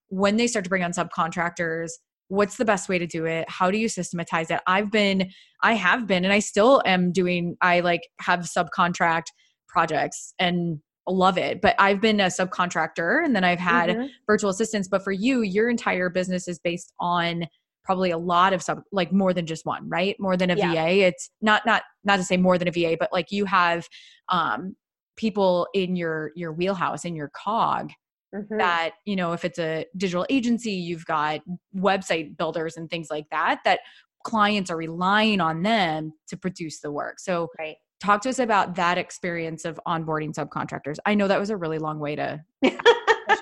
when 0.09 0.35
they 0.35 0.47
start 0.47 0.65
to 0.65 0.69
bring 0.69 0.83
on 0.83 0.91
subcontractors, 0.91 1.91
what's 2.27 2.57
the 2.57 2.65
best 2.65 2.89
way 2.89 2.97
to 2.97 3.07
do 3.07 3.25
it? 3.25 3.49
How 3.49 3.71
do 3.71 3.77
you 3.77 3.87
systematize 3.87 4.51
it? 4.51 4.59
I've 4.67 4.91
been, 4.91 5.29
I 5.63 5.73
have 5.73 6.07
been, 6.07 6.25
and 6.25 6.33
I 6.33 6.39
still 6.39 6.81
am 6.85 7.11
doing, 7.11 7.55
I 7.61 7.79
like 7.79 8.01
have 8.19 8.41
subcontract 8.41 9.25
projects 9.67 10.33
and 10.39 10.79
love 11.07 11.37
it. 11.37 11.61
But 11.61 11.75
I've 11.79 12.01
been 12.01 12.19
a 12.19 12.25
subcontractor 12.25 13.23
and 13.23 13.35
then 13.35 13.43
I've 13.43 13.59
had 13.59 13.89
mm-hmm. 13.89 14.07
virtual 14.25 14.49
assistants. 14.49 14.87
But 14.87 15.03
for 15.03 15.11
you, 15.11 15.41
your 15.41 15.69
entire 15.69 16.09
business 16.09 16.47
is 16.47 16.59
based 16.59 16.93
on 16.99 17.47
probably 17.83 18.11
a 18.11 18.17
lot 18.17 18.51
of 18.53 18.61
sub 18.61 18.81
like 18.91 19.13
more 19.13 19.33
than 19.33 19.45
just 19.45 19.65
one, 19.65 19.87
right? 19.87 20.15
More 20.19 20.35
than 20.35 20.49
a 20.49 20.55
yeah. 20.55 20.73
VA. 20.73 21.07
It's 21.07 21.29
not 21.41 21.65
not 21.65 21.83
not 22.03 22.17
to 22.17 22.23
say 22.23 22.37
more 22.37 22.57
than 22.57 22.67
a 22.67 22.71
VA, 22.71 22.97
but 22.99 23.11
like 23.13 23.31
you 23.31 23.45
have 23.45 23.87
um 24.29 24.75
people 25.15 25.67
in 25.73 25.95
your 25.95 26.31
your 26.35 26.51
wheelhouse 26.51 27.05
in 27.05 27.15
your 27.15 27.29
cog 27.29 27.91
Mm-hmm. 28.35 28.57
that 28.57 28.91
you 29.05 29.15
know 29.15 29.31
if 29.31 29.45
it's 29.45 29.57
a 29.57 29.85
digital 29.95 30.25
agency 30.29 30.73
you've 30.73 31.05
got 31.05 31.39
website 31.73 32.35
builders 32.35 32.75
and 32.75 32.89
things 32.89 33.07
like 33.09 33.25
that 33.31 33.61
that 33.63 33.79
clients 34.25 34.69
are 34.69 34.75
relying 34.75 35.39
on 35.39 35.63
them 35.63 36.11
to 36.27 36.35
produce 36.35 36.81
the 36.81 36.91
work 36.91 37.21
so 37.21 37.47
right 37.57 37.77
talk 37.99 38.21
to 38.21 38.29
us 38.29 38.39
about 38.39 38.75
that 38.75 38.97
experience 38.97 39.65
of 39.65 39.79
onboarding 39.87 40.33
subcontractors. 40.33 40.97
I 41.05 41.15
know 41.15 41.27
that 41.27 41.39
was 41.39 41.49
a 41.49 41.57
really 41.57 41.79
long 41.79 41.99
way 41.99 42.15
to. 42.15 42.43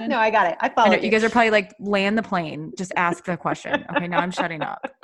no, 0.01 0.17
I 0.17 0.29
got 0.29 0.47
it. 0.47 0.57
I 0.59 0.69
followed. 0.69 0.93
I 0.93 0.97
you. 0.97 1.03
you 1.03 1.11
guys 1.11 1.23
are 1.23 1.29
probably 1.29 1.51
like 1.51 1.73
land 1.79 2.17
the 2.17 2.23
plane. 2.23 2.73
Just 2.77 2.91
ask 2.95 3.25
the 3.25 3.37
question. 3.37 3.85
Okay, 3.95 4.07
now 4.07 4.19
I'm 4.19 4.31
shutting 4.31 4.61
up. 4.61 4.85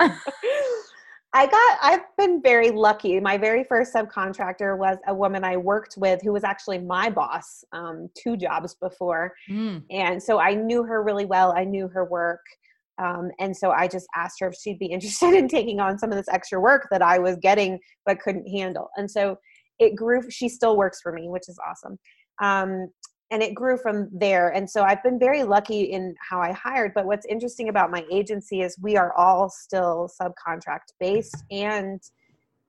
I 1.34 1.46
got, 1.46 1.78
I've 1.80 2.16
been 2.18 2.42
very 2.42 2.70
lucky. 2.70 3.18
My 3.18 3.38
very 3.38 3.64
first 3.64 3.94
subcontractor 3.94 4.76
was 4.76 4.98
a 5.06 5.14
woman 5.14 5.44
I 5.44 5.56
worked 5.56 5.94
with 5.96 6.20
who 6.20 6.32
was 6.32 6.44
actually 6.44 6.78
my 6.78 7.08
boss 7.08 7.64
um, 7.72 8.10
two 8.14 8.36
jobs 8.36 8.74
before. 8.74 9.32
Mm. 9.48 9.82
And 9.90 10.22
so 10.22 10.38
I 10.38 10.54
knew 10.54 10.82
her 10.84 11.02
really 11.02 11.24
well. 11.24 11.52
I 11.56 11.64
knew 11.64 11.88
her 11.88 12.04
work. 12.04 12.44
Um, 13.02 13.30
and 13.40 13.56
so 13.56 13.70
I 13.70 13.88
just 13.88 14.06
asked 14.14 14.40
her 14.40 14.48
if 14.48 14.54
she'd 14.54 14.78
be 14.78 14.86
interested 14.92 15.34
in 15.34 15.48
taking 15.48 15.80
on 15.80 15.98
some 15.98 16.10
of 16.10 16.16
this 16.16 16.28
extra 16.28 16.60
work 16.60 16.88
that 16.90 17.02
I 17.02 17.18
was 17.18 17.36
getting 17.36 17.78
but 18.06 18.20
couldn't 18.20 18.46
handle. 18.48 18.88
And 18.96 19.10
so 19.10 19.36
it 19.78 19.96
grew. 19.96 20.22
She 20.30 20.48
still 20.48 20.76
works 20.76 21.00
for 21.00 21.12
me, 21.12 21.28
which 21.28 21.48
is 21.48 21.58
awesome. 21.68 21.98
Um, 22.40 22.88
and 23.30 23.42
it 23.42 23.54
grew 23.54 23.78
from 23.78 24.10
there. 24.12 24.50
And 24.50 24.68
so 24.68 24.82
I've 24.82 25.02
been 25.02 25.18
very 25.18 25.42
lucky 25.42 25.84
in 25.84 26.14
how 26.20 26.40
I 26.40 26.52
hired. 26.52 26.92
But 26.94 27.06
what's 27.06 27.24
interesting 27.26 27.70
about 27.70 27.90
my 27.90 28.04
agency 28.12 28.60
is 28.60 28.76
we 28.80 28.96
are 28.98 29.14
all 29.14 29.48
still 29.48 30.10
subcontract 30.20 30.92
based 31.00 31.42
and 31.50 32.00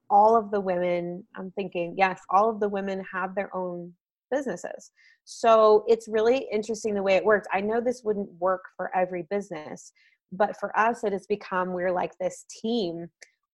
all 0.08 0.36
of 0.36 0.50
the 0.50 0.60
women, 0.60 1.24
I'm 1.36 1.50
thinking, 1.50 1.94
yes, 1.98 2.20
all 2.30 2.48
of 2.48 2.60
the 2.60 2.68
women 2.68 3.04
have 3.12 3.34
their 3.34 3.54
own 3.54 3.92
businesses. 4.30 4.90
So 5.24 5.84
it's 5.86 6.08
really 6.08 6.46
interesting 6.52 6.94
the 6.94 7.02
way 7.02 7.14
it 7.14 7.24
works. 7.24 7.46
I 7.52 7.60
know 7.60 7.80
this 7.80 8.02
wouldn't 8.04 8.30
work 8.38 8.62
for 8.76 8.94
every 8.96 9.26
business, 9.30 9.92
but 10.36 10.56
for 10.58 10.76
us, 10.78 11.04
it 11.04 11.12
has 11.12 11.26
become 11.26 11.72
we're 11.72 11.92
like 11.92 12.16
this 12.18 12.44
team 12.62 13.08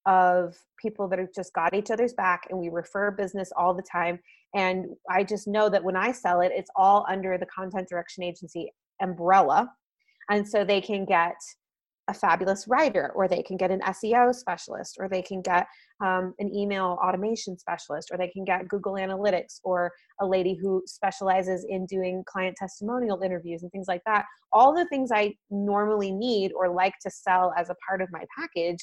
of 0.06 0.56
people 0.80 1.08
that 1.08 1.18
have 1.18 1.32
just 1.34 1.52
got 1.52 1.74
each 1.74 1.90
other's 1.90 2.14
back 2.14 2.44
and 2.50 2.58
we 2.58 2.68
refer 2.68 3.10
business 3.10 3.52
all 3.56 3.74
the 3.74 3.82
time. 3.82 4.18
And 4.54 4.86
I 5.08 5.24
just 5.24 5.46
know 5.46 5.68
that 5.68 5.84
when 5.84 5.96
I 5.96 6.12
sell 6.12 6.40
it, 6.40 6.52
it's 6.54 6.70
all 6.74 7.06
under 7.08 7.38
the 7.38 7.46
content 7.46 7.88
direction 7.88 8.24
agency 8.24 8.72
umbrella. 9.00 9.70
And 10.28 10.46
so 10.46 10.64
they 10.64 10.80
can 10.80 11.04
get 11.04 11.36
a 12.10 12.14
fabulous 12.14 12.66
writer, 12.66 13.12
or 13.14 13.28
they 13.28 13.42
can 13.42 13.56
get 13.56 13.70
an 13.70 13.80
SEO 13.80 14.34
specialist, 14.34 14.96
or 14.98 15.08
they 15.08 15.22
can 15.22 15.40
get 15.40 15.66
um, 16.04 16.34
an 16.40 16.52
email 16.52 16.98
automation 17.02 17.56
specialist, 17.56 18.08
or 18.10 18.18
they 18.18 18.28
can 18.28 18.44
get 18.44 18.66
Google 18.68 18.94
Analytics, 18.94 19.60
or 19.62 19.92
a 20.20 20.26
lady 20.26 20.58
who 20.60 20.82
specializes 20.86 21.64
in 21.68 21.86
doing 21.86 22.24
client 22.26 22.56
testimonial 22.58 23.22
interviews 23.22 23.62
and 23.62 23.70
things 23.70 23.86
like 23.86 24.02
that. 24.06 24.24
All 24.52 24.74
the 24.74 24.86
things 24.88 25.10
I 25.14 25.34
normally 25.50 26.10
need 26.10 26.52
or 26.52 26.68
like 26.68 26.94
to 27.02 27.10
sell 27.10 27.54
as 27.56 27.70
a 27.70 27.76
part 27.88 28.02
of 28.02 28.08
my 28.10 28.24
package, 28.36 28.80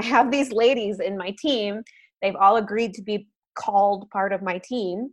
I 0.00 0.04
have 0.04 0.30
these 0.30 0.50
ladies 0.50 1.00
in 1.00 1.18
my 1.18 1.36
team. 1.38 1.82
They've 2.22 2.36
all 2.36 2.56
agreed 2.56 2.94
to 2.94 3.02
be 3.02 3.28
called 3.54 4.08
part 4.10 4.32
of 4.32 4.42
my 4.42 4.58
team. 4.58 5.10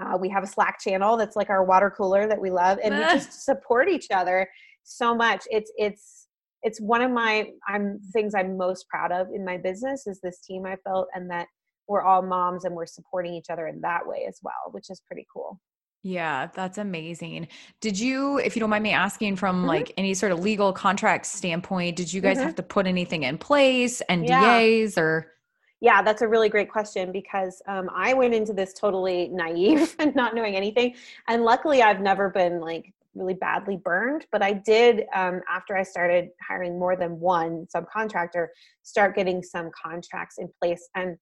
Uh, 0.00 0.16
we 0.16 0.28
have 0.28 0.44
a 0.44 0.46
Slack 0.46 0.80
channel 0.80 1.16
that's 1.16 1.34
like 1.34 1.50
our 1.50 1.64
water 1.64 1.90
cooler 1.90 2.28
that 2.28 2.40
we 2.40 2.50
love, 2.50 2.78
and 2.84 2.94
we 2.94 3.00
just 3.12 3.44
support 3.44 3.88
each 3.88 4.06
other 4.14 4.48
so 4.84 5.12
much. 5.14 5.42
It's 5.50 5.72
it's 5.76 6.27
it's 6.68 6.80
one 6.82 7.00
of 7.00 7.10
my 7.10 7.50
I'm 7.66 7.98
things 8.12 8.34
I'm 8.34 8.58
most 8.58 8.86
proud 8.88 9.10
of 9.10 9.28
in 9.34 9.42
my 9.42 9.56
business 9.56 10.06
is 10.06 10.20
this 10.20 10.40
team 10.40 10.66
I 10.66 10.76
built, 10.84 11.08
and 11.14 11.30
that 11.30 11.46
we're 11.88 12.02
all 12.02 12.20
moms 12.20 12.66
and 12.66 12.74
we're 12.74 12.84
supporting 12.84 13.32
each 13.32 13.46
other 13.50 13.66
in 13.66 13.80
that 13.80 14.06
way 14.06 14.26
as 14.28 14.38
well, 14.42 14.70
which 14.72 14.90
is 14.90 15.00
pretty 15.06 15.26
cool. 15.32 15.58
Yeah, 16.02 16.48
that's 16.54 16.76
amazing. 16.76 17.48
Did 17.80 17.98
you, 17.98 18.38
if 18.38 18.54
you 18.54 18.60
don't 18.60 18.70
mind 18.70 18.84
me 18.84 18.92
asking 18.92 19.36
from 19.36 19.56
mm-hmm. 19.56 19.68
like 19.68 19.94
any 19.96 20.12
sort 20.12 20.30
of 20.30 20.40
legal 20.40 20.72
contract 20.72 21.24
standpoint, 21.24 21.96
did 21.96 22.12
you 22.12 22.20
guys 22.20 22.36
mm-hmm. 22.36 22.46
have 22.46 22.54
to 22.56 22.62
put 22.62 22.86
anything 22.86 23.22
in 23.22 23.38
place, 23.38 24.02
NDAs 24.08 24.96
yeah. 24.96 25.02
or? 25.02 25.32
Yeah, 25.80 26.02
that's 26.02 26.22
a 26.22 26.28
really 26.28 26.50
great 26.50 26.70
question 26.70 27.10
because 27.10 27.62
um, 27.66 27.88
I 27.94 28.12
went 28.12 28.34
into 28.34 28.52
this 28.52 28.74
totally 28.74 29.28
naive 29.28 29.96
and 29.98 30.14
not 30.14 30.34
knowing 30.34 30.54
anything. 30.56 30.94
And 31.26 31.42
luckily, 31.42 31.82
I've 31.82 32.00
never 32.00 32.28
been 32.28 32.60
like 32.60 32.92
really 33.14 33.34
badly 33.34 33.76
burned, 33.76 34.26
but 34.30 34.42
I 34.42 34.52
did, 34.52 35.04
um, 35.14 35.40
after 35.50 35.76
I 35.76 35.82
started 35.82 36.28
hiring 36.46 36.78
more 36.78 36.96
than 36.96 37.18
one 37.18 37.66
subcontractor, 37.74 38.48
start 38.82 39.16
getting 39.16 39.42
some 39.42 39.70
contracts 39.80 40.36
in 40.38 40.48
place. 40.60 40.88
And 40.94 41.16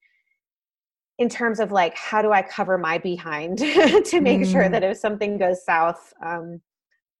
in 1.19 1.29
terms 1.29 1.61
of 1.61 1.73
like, 1.73 1.97
how 1.97 2.23
do 2.23 2.33
I 2.33 2.43
cover 2.43 2.77
my 2.77 2.99
behind 2.99 3.59
to 3.59 4.21
make 4.21 4.41
mm. 4.41 4.51
sure 4.51 4.69
that 4.69 4.85
if 4.85 4.99
something 4.99 5.39
goes 5.39 5.65
south, 5.65 6.13
um, 6.25 6.61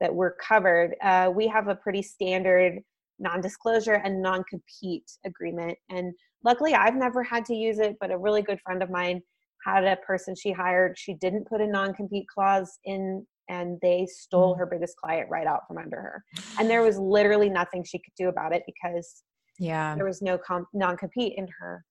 that 0.01 0.15
we're 0.15 0.35
covered, 0.35 0.95
uh, 1.03 1.31
we 1.35 1.49
have 1.49 1.69
a 1.69 1.75
pretty 1.75 2.03
standard 2.03 2.83
non-disclosure 3.19 3.95
and 3.95 4.21
non-compete 4.21 5.11
agreement 5.25 5.77
and 5.89 6.13
luckily 6.45 6.75
i've 6.75 6.95
never 6.95 7.23
had 7.23 7.45
to 7.45 7.55
use 7.55 7.79
it 7.79 7.97
but 8.01 8.11
a 8.11 8.19
really 8.19 8.43
good 8.43 8.61
friend 8.61 8.83
of 8.83 8.91
mine 8.91 9.21
had 9.65 9.85
a 9.85 9.97
person 9.97 10.35
she 10.35 10.53
hired 10.53 10.99
she 10.99 11.15
didn't 11.15 11.49
put 11.49 11.61
a 11.61 11.67
non-compete 11.67 12.27
clause 12.29 12.79
in 12.85 13.27
and 13.49 13.79
they 13.83 14.07
stole 14.07 14.55
mm. 14.55 14.59
her 14.59 14.67
biggest 14.67 14.97
client 14.97 15.29
right 15.31 15.47
out 15.47 15.61
from 15.67 15.79
under 15.79 15.97
her 15.97 16.25
and 16.59 16.69
there 16.69 16.83
was 16.83 16.99
literally 16.99 17.49
nothing 17.49 17.85
she 17.85 17.99
could 17.99 18.13
do 18.17 18.29
about 18.29 18.53
it 18.55 18.63
because 18.67 19.23
yeah 19.59 19.95
there 19.95 20.05
was 20.05 20.23
no 20.23 20.39
com- 20.39 20.67
non-compete 20.75 21.35
in 21.37 21.47
her 21.59 21.85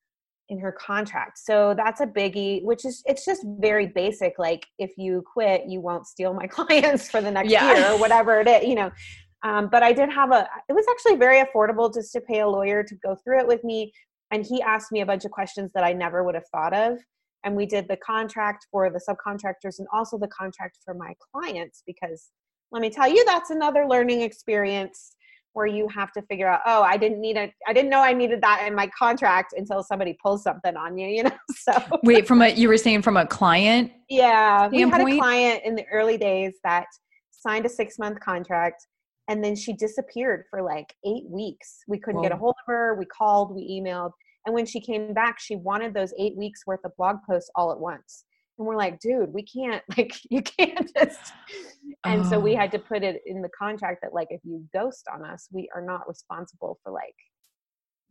in 0.49 0.59
her 0.59 0.71
contract 0.71 1.39
so 1.39 1.73
that's 1.75 2.01
a 2.01 2.05
biggie 2.05 2.63
which 2.63 2.85
is 2.85 3.01
it's 3.05 3.25
just 3.25 3.43
very 3.59 3.87
basic 3.87 4.37
like 4.37 4.65
if 4.77 4.91
you 4.97 5.23
quit 5.33 5.63
you 5.67 5.81
won't 5.81 6.05
steal 6.05 6.33
my 6.33 6.45
clients 6.57 7.09
for 7.09 7.21
the 7.21 7.31
next 7.31 7.49
yeah. 7.49 7.73
year 7.73 7.91
or 7.91 7.99
whatever 7.99 8.39
it 8.39 8.47
is 8.47 8.63
you 8.63 8.75
know 8.75 8.91
um, 9.45 9.69
but 9.71 9.83
I 9.83 9.93
did 9.93 10.09
have 10.09 10.31
a, 10.31 10.49
it 10.67 10.73
was 10.73 10.85
actually 10.89 11.17
very 11.17 11.45
affordable 11.45 11.93
just 11.93 12.11
to 12.13 12.21
pay 12.21 12.39
a 12.39 12.47
lawyer 12.47 12.83
to 12.83 12.95
go 12.95 13.15
through 13.23 13.41
it 13.41 13.47
with 13.47 13.63
me. 13.63 13.93
And 14.31 14.43
he 14.43 14.59
asked 14.63 14.91
me 14.91 15.01
a 15.01 15.05
bunch 15.05 15.23
of 15.23 15.29
questions 15.29 15.71
that 15.75 15.83
I 15.83 15.93
never 15.93 16.23
would 16.23 16.33
have 16.33 16.47
thought 16.51 16.73
of. 16.73 16.97
And 17.45 17.55
we 17.55 17.65
did 17.65 17.87
the 17.87 17.97
contract 17.97 18.67
for 18.71 18.89
the 18.89 18.99
subcontractors 18.99 19.79
and 19.79 19.87
also 19.93 20.17
the 20.17 20.27
contract 20.27 20.79
for 20.83 20.93
my 20.93 21.13
clients 21.31 21.83
because 21.85 22.31
let 22.71 22.81
me 22.81 22.89
tell 22.89 23.07
you, 23.07 23.23
that's 23.25 23.51
another 23.51 23.85
learning 23.87 24.21
experience 24.21 25.15
where 25.53 25.67
you 25.67 25.87
have 25.87 26.11
to 26.11 26.21
figure 26.23 26.49
out, 26.49 26.59
oh, 26.65 26.81
I 26.81 26.97
didn't 26.97 27.21
need 27.21 27.37
it. 27.37 27.51
I 27.65 27.71
didn't 27.71 27.89
know 27.89 28.01
I 28.01 28.11
needed 28.11 28.41
that 28.41 28.65
in 28.67 28.75
my 28.75 28.87
contract 28.87 29.53
until 29.55 29.81
somebody 29.83 30.17
pulls 30.21 30.43
something 30.43 30.75
on 30.75 30.97
you, 30.97 31.07
you 31.15 31.23
know? 31.23 31.31
So 31.55 31.71
wait, 32.03 32.27
from 32.27 32.41
a, 32.41 32.49
you 32.49 32.67
were 32.67 32.77
saying 32.77 33.03
from 33.03 33.15
a 33.15 33.25
client? 33.25 33.91
Yeah. 34.09 34.67
Standpoint? 34.67 35.05
We 35.05 35.11
had 35.11 35.17
a 35.17 35.19
client 35.19 35.61
in 35.63 35.75
the 35.75 35.85
early 35.91 36.17
days 36.17 36.55
that 36.63 36.87
signed 37.31 37.65
a 37.65 37.69
six 37.69 37.97
month 37.99 38.19
contract 38.19 38.87
and 39.27 39.43
then 39.43 39.55
she 39.55 39.73
disappeared 39.73 40.45
for 40.49 40.61
like 40.61 40.93
eight 41.05 41.25
weeks 41.29 41.79
we 41.87 41.99
couldn't 41.99 42.17
Whoa. 42.17 42.23
get 42.23 42.31
a 42.31 42.37
hold 42.37 42.55
of 42.59 42.65
her 42.65 42.95
we 42.95 43.05
called 43.05 43.55
we 43.55 43.79
emailed 43.79 44.11
and 44.45 44.53
when 44.53 44.65
she 44.65 44.79
came 44.79 45.13
back 45.13 45.39
she 45.39 45.55
wanted 45.55 45.93
those 45.93 46.13
eight 46.19 46.35
weeks 46.35 46.61
worth 46.65 46.83
of 46.83 46.95
blog 46.97 47.17
posts 47.27 47.49
all 47.55 47.71
at 47.71 47.79
once. 47.79 48.25
And 48.57 48.67
we're 48.67 48.77
like 48.77 48.99
dude 48.99 49.33
we 49.33 49.43
can't 49.43 49.83
like 49.97 50.15
you 50.29 50.41
can't 50.41 50.89
just 50.97 51.33
and 52.05 52.21
oh. 52.21 52.29
so 52.29 52.39
we 52.39 52.55
oh. 52.55 52.59
had 52.59 52.71
to 52.71 52.79
put 52.79 53.03
it 53.03 53.21
in 53.25 53.41
the 53.41 53.49
contract 53.57 53.99
that 54.03 54.13
like 54.13 54.27
if 54.29 54.41
you 54.43 54.63
ghost 54.73 55.07
on 55.13 55.25
us 55.25 55.47
we 55.51 55.69
are 55.75 55.81
not 55.81 56.07
responsible 56.07 56.79
for 56.83 56.91
like 56.91 57.15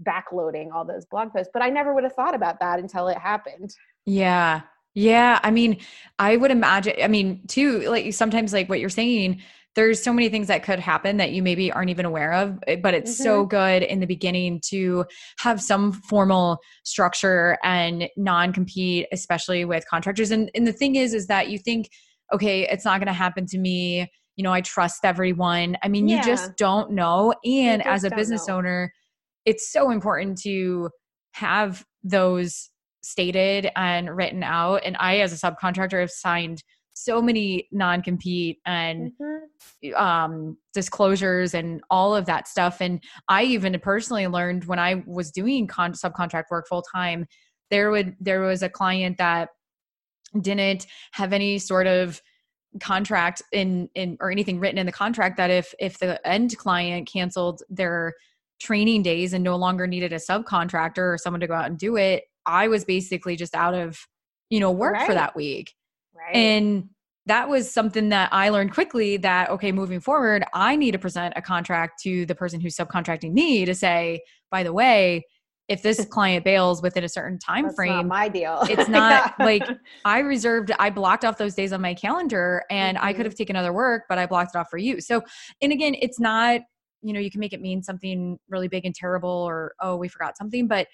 backloading 0.02 0.72
all 0.74 0.84
those 0.84 1.06
blog 1.06 1.32
posts. 1.32 1.50
But 1.52 1.62
i 1.62 1.70
never 1.70 1.94
would 1.94 2.04
have 2.04 2.14
thought 2.14 2.34
about 2.34 2.60
that 2.60 2.78
until 2.78 3.08
it 3.08 3.18
happened. 3.18 3.74
Yeah. 4.06 4.62
Yeah. 4.94 5.40
I 5.42 5.50
mean 5.50 5.78
i 6.18 6.36
would 6.36 6.50
imagine 6.50 6.94
i 7.02 7.08
mean 7.08 7.46
too 7.46 7.80
like 7.88 8.12
sometimes 8.12 8.52
like 8.52 8.68
what 8.68 8.80
you're 8.80 8.90
saying 8.90 9.40
there's 9.74 10.02
so 10.02 10.12
many 10.12 10.28
things 10.28 10.46
that 10.46 10.62
could 10.62 10.78
happen 10.78 11.16
that 11.16 11.32
you 11.32 11.42
maybe 11.42 11.70
aren't 11.72 11.90
even 11.90 12.04
aware 12.04 12.32
of 12.32 12.58
eh, 12.66 12.76
but 12.76 12.94
it's 12.94 13.12
mm-hmm. 13.14 13.22
so 13.22 13.46
good 13.46 13.82
in 13.82 14.00
the 14.00 14.06
beginning 14.06 14.60
to 14.68 15.04
have 15.38 15.60
some 15.60 15.92
formal 15.92 16.58
structure 16.84 17.58
and 17.62 18.08
non-compete 18.16 19.06
especially 19.12 19.64
with 19.64 19.86
contractors 19.88 20.30
and, 20.30 20.50
and 20.54 20.66
the 20.66 20.72
thing 20.72 20.96
is 20.96 21.14
is 21.14 21.26
that 21.26 21.48
you 21.48 21.58
think 21.58 21.88
okay 22.32 22.66
it's 22.68 22.84
not 22.84 22.98
going 22.98 23.06
to 23.06 23.12
happen 23.12 23.46
to 23.46 23.58
me 23.58 24.10
you 24.36 24.44
know 24.44 24.52
i 24.52 24.60
trust 24.60 25.04
everyone 25.04 25.76
i 25.82 25.88
mean 25.88 26.08
yeah. 26.08 26.18
you 26.18 26.24
just 26.24 26.56
don't 26.56 26.90
know 26.90 27.34
and 27.44 27.84
as 27.86 28.04
a 28.04 28.10
business 28.10 28.48
know. 28.48 28.56
owner 28.56 28.92
it's 29.44 29.70
so 29.70 29.90
important 29.90 30.38
to 30.38 30.90
have 31.32 31.84
those 32.02 32.70
stated 33.02 33.70
and 33.76 34.16
written 34.16 34.42
out 34.42 34.80
and 34.84 34.96
i 34.98 35.18
as 35.18 35.32
a 35.32 35.36
subcontractor 35.36 36.00
have 36.00 36.10
signed 36.10 36.62
so 36.94 37.20
many 37.20 37.68
non-compete 37.72 38.58
and 38.64 39.12
mm-hmm. 39.20 39.94
um, 39.96 40.56
disclosures 40.72 41.52
and 41.52 41.82
all 41.90 42.14
of 42.14 42.24
that 42.26 42.48
stuff 42.48 42.80
and 42.80 43.02
i 43.28 43.42
even 43.42 43.78
personally 43.80 44.26
learned 44.26 44.64
when 44.64 44.78
i 44.78 45.02
was 45.06 45.30
doing 45.30 45.66
con- 45.66 45.92
subcontract 45.92 46.44
work 46.50 46.66
full 46.68 46.82
time 46.82 47.26
there 47.70 47.90
would 47.90 48.14
there 48.20 48.40
was 48.40 48.62
a 48.62 48.68
client 48.68 49.18
that 49.18 49.50
didn't 50.40 50.86
have 51.12 51.32
any 51.32 51.58
sort 51.58 51.86
of 51.86 52.20
contract 52.80 53.42
in 53.52 53.88
in 53.94 54.16
or 54.20 54.30
anything 54.30 54.58
written 54.58 54.78
in 54.78 54.86
the 54.86 54.92
contract 54.92 55.36
that 55.36 55.50
if 55.50 55.74
if 55.78 55.98
the 55.98 56.24
end 56.26 56.56
client 56.58 57.08
canceled 57.10 57.62
their 57.68 58.12
training 58.60 59.02
days 59.02 59.32
and 59.32 59.44
no 59.44 59.56
longer 59.56 59.86
needed 59.86 60.12
a 60.12 60.16
subcontractor 60.16 60.98
or 60.98 61.18
someone 61.18 61.40
to 61.40 61.46
go 61.46 61.54
out 61.54 61.66
and 61.66 61.78
do 61.78 61.96
it 61.96 62.24
i 62.46 62.66
was 62.66 62.84
basically 62.84 63.36
just 63.36 63.54
out 63.54 63.74
of 63.74 63.98
you 64.50 64.58
know 64.58 64.70
work 64.70 64.94
right. 64.94 65.06
for 65.06 65.14
that 65.14 65.36
week 65.36 65.72
Right. 66.14 66.34
And 66.34 66.88
that 67.26 67.48
was 67.48 67.72
something 67.72 68.10
that 68.10 68.28
I 68.32 68.50
learned 68.50 68.72
quickly 68.72 69.16
that, 69.18 69.48
okay, 69.50 69.72
moving 69.72 70.00
forward, 70.00 70.44
I 70.52 70.76
need 70.76 70.92
to 70.92 70.98
present 70.98 71.34
a 71.36 71.42
contract 71.42 72.02
to 72.02 72.26
the 72.26 72.34
person 72.34 72.60
who's 72.60 72.76
subcontracting 72.76 73.32
me 73.32 73.64
to 73.64 73.74
say, 73.74 74.20
by 74.50 74.62
the 74.62 74.72
way, 74.72 75.24
if 75.68 75.82
this 75.82 76.04
client 76.10 76.44
bails 76.44 76.82
within 76.82 77.04
a 77.04 77.08
certain 77.08 77.38
time 77.38 77.64
That's 77.64 77.76
frame, 77.76 78.08
my 78.08 78.28
deal. 78.28 78.60
it's 78.68 78.88
not 78.90 79.34
yeah. 79.38 79.44
like 79.44 79.66
I 80.04 80.18
reserved, 80.18 80.70
I 80.78 80.90
blocked 80.90 81.24
off 81.24 81.38
those 81.38 81.54
days 81.54 81.72
on 81.72 81.80
my 81.80 81.94
calendar 81.94 82.64
and 82.70 82.98
mm-hmm. 82.98 83.06
I 83.06 83.12
could 83.12 83.20
mm-hmm. 83.20 83.26
have 83.26 83.34
taken 83.36 83.56
other 83.56 83.72
work, 83.72 84.02
but 84.08 84.18
I 84.18 84.26
blocked 84.26 84.54
it 84.54 84.58
off 84.58 84.68
for 84.70 84.78
you. 84.78 85.00
So, 85.00 85.22
and 85.62 85.72
again, 85.72 85.94
it's 86.00 86.20
not, 86.20 86.60
you 87.00 87.14
know, 87.14 87.20
you 87.20 87.30
can 87.30 87.40
make 87.40 87.54
it 87.54 87.60
mean 87.60 87.82
something 87.82 88.38
really 88.48 88.68
big 88.68 88.84
and 88.84 88.94
terrible 88.94 89.30
or, 89.30 89.74
oh, 89.80 89.96
we 89.96 90.08
forgot 90.08 90.36
something, 90.36 90.66
but 90.68 90.88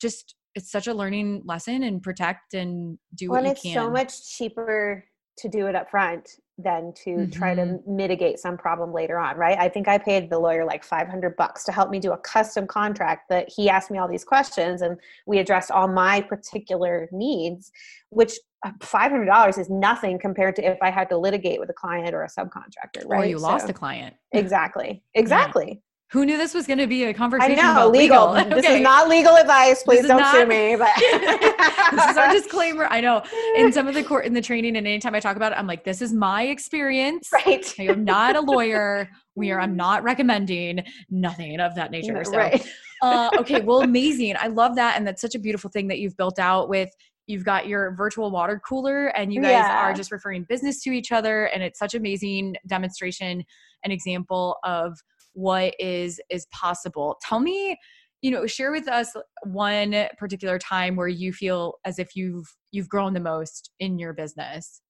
just 0.00 0.34
it's 0.56 0.72
such 0.72 0.86
a 0.86 0.94
learning 0.94 1.42
lesson 1.44 1.84
and 1.84 2.02
protect 2.02 2.54
and 2.54 2.98
do 3.14 3.30
well, 3.30 3.42
what 3.42 3.48
you 3.48 3.48
can. 3.48 3.52
it's 3.52 3.62
can. 3.62 3.74
so 3.74 3.90
much 3.90 4.36
cheaper 4.36 5.04
to 5.38 5.48
do 5.48 5.66
it 5.66 5.76
up 5.76 5.90
front 5.90 6.30
than 6.58 6.94
to 7.04 7.10
mm-hmm. 7.10 7.30
try 7.30 7.54
to 7.54 7.62
mm-hmm. 7.62 7.96
mitigate 7.96 8.38
some 8.38 8.56
problem 8.56 8.92
later 8.92 9.18
on, 9.18 9.36
right? 9.36 9.58
I 9.58 9.68
think 9.68 9.86
I 9.86 9.98
paid 9.98 10.30
the 10.30 10.38
lawyer 10.38 10.64
like 10.64 10.82
500 10.82 11.36
bucks 11.36 11.64
to 11.64 11.72
help 11.72 11.90
me 11.90 11.98
do 11.98 12.12
a 12.12 12.18
custom 12.18 12.66
contract 12.66 13.28
that 13.28 13.50
he 13.54 13.68
asked 13.68 13.90
me 13.90 13.98
all 13.98 14.08
these 14.08 14.24
questions 14.24 14.80
and 14.80 14.96
we 15.26 15.38
addressed 15.38 15.70
all 15.70 15.86
my 15.86 16.22
particular 16.22 17.10
needs, 17.12 17.70
which 18.08 18.32
uh, 18.64 18.70
$500 18.80 19.58
is 19.58 19.68
nothing 19.68 20.18
compared 20.18 20.56
to 20.56 20.64
if 20.64 20.78
I 20.80 20.90
had 20.90 21.10
to 21.10 21.18
litigate 21.18 21.60
with 21.60 21.68
a 21.68 21.74
client 21.74 22.14
or 22.14 22.22
a 22.22 22.28
subcontractor, 22.28 23.04
right? 23.04 23.24
Or 23.24 23.26
you 23.26 23.38
lost 23.38 23.66
so, 23.66 23.70
a 23.70 23.74
client. 23.74 24.16
Exactly. 24.32 25.02
Exactly. 25.14 25.82
Who 26.12 26.24
knew 26.24 26.36
this 26.36 26.54
was 26.54 26.68
going 26.68 26.78
to 26.78 26.86
be 26.86 27.04
a 27.04 27.12
conversation 27.12 27.58
I 27.58 27.62
know, 27.62 27.72
about 27.72 27.90
legal? 27.90 28.32
legal? 28.32 28.50
This 28.56 28.64
okay. 28.64 28.76
is 28.76 28.82
not 28.82 29.08
legal 29.08 29.34
advice. 29.34 29.82
Please 29.82 30.06
don't 30.06 30.20
not, 30.20 30.34
sue 30.34 30.46
me. 30.46 30.76
But 30.76 30.90
this 31.90 32.10
is 32.10 32.16
our 32.16 32.30
disclaimer. 32.32 32.86
I 32.90 33.00
know 33.00 33.24
in 33.56 33.72
some 33.72 33.88
of 33.88 33.94
the 33.94 34.04
court 34.04 34.24
in 34.24 34.32
the 34.32 34.40
training, 34.40 34.76
and 34.76 34.86
anytime 34.86 35.16
I 35.16 35.20
talk 35.20 35.36
about 35.36 35.50
it, 35.50 35.58
I'm 35.58 35.66
like, 35.66 35.84
this 35.84 36.00
is 36.00 36.12
my 36.12 36.44
experience. 36.44 37.28
Right. 37.32 37.74
I 37.78 37.84
am 37.84 38.04
not 38.04 38.36
a 38.36 38.40
lawyer. 38.40 39.10
We 39.34 39.50
are. 39.50 39.60
I'm 39.60 39.74
not 39.74 40.04
recommending 40.04 40.84
nothing 41.10 41.58
of 41.58 41.74
that 41.74 41.90
nature. 41.90 42.22
So, 42.22 42.36
right. 42.36 42.64
uh, 43.02 43.30
okay. 43.38 43.60
Well, 43.62 43.80
amazing. 43.80 44.36
I 44.38 44.46
love 44.46 44.76
that, 44.76 44.96
and 44.96 45.04
that's 45.04 45.20
such 45.20 45.34
a 45.34 45.40
beautiful 45.40 45.70
thing 45.70 45.88
that 45.88 45.98
you've 45.98 46.16
built 46.16 46.38
out 46.38 46.68
with 46.68 46.90
you've 47.26 47.44
got 47.44 47.66
your 47.66 47.92
virtual 47.96 48.30
water 48.30 48.60
cooler 48.66 49.08
and 49.08 49.34
you 49.34 49.40
guys 49.40 49.50
yeah. 49.50 49.80
are 49.80 49.92
just 49.92 50.12
referring 50.12 50.44
business 50.44 50.80
to 50.80 50.90
each 50.90 51.10
other 51.10 51.46
and 51.46 51.60
it's 51.60 51.76
such 51.76 51.94
amazing 51.94 52.54
demonstration 52.68 53.44
and 53.82 53.92
example 53.92 54.58
of 54.62 54.96
what 55.36 55.74
is 55.78 56.20
is 56.30 56.46
possible. 56.46 57.16
Tell 57.22 57.40
me 57.40 57.78
you 58.22 58.30
know 58.30 58.46
share 58.46 58.72
with 58.72 58.88
us 58.88 59.14
one 59.44 59.94
particular 60.18 60.58
time 60.58 60.96
where 60.96 61.08
you 61.08 61.32
feel 61.32 61.74
as 61.84 61.98
if 61.98 62.16
you've 62.16 62.46
you've 62.72 62.88
grown 62.88 63.12
the 63.12 63.20
most 63.20 63.70
in 63.78 63.98
your 63.98 64.12
business. 64.12 64.80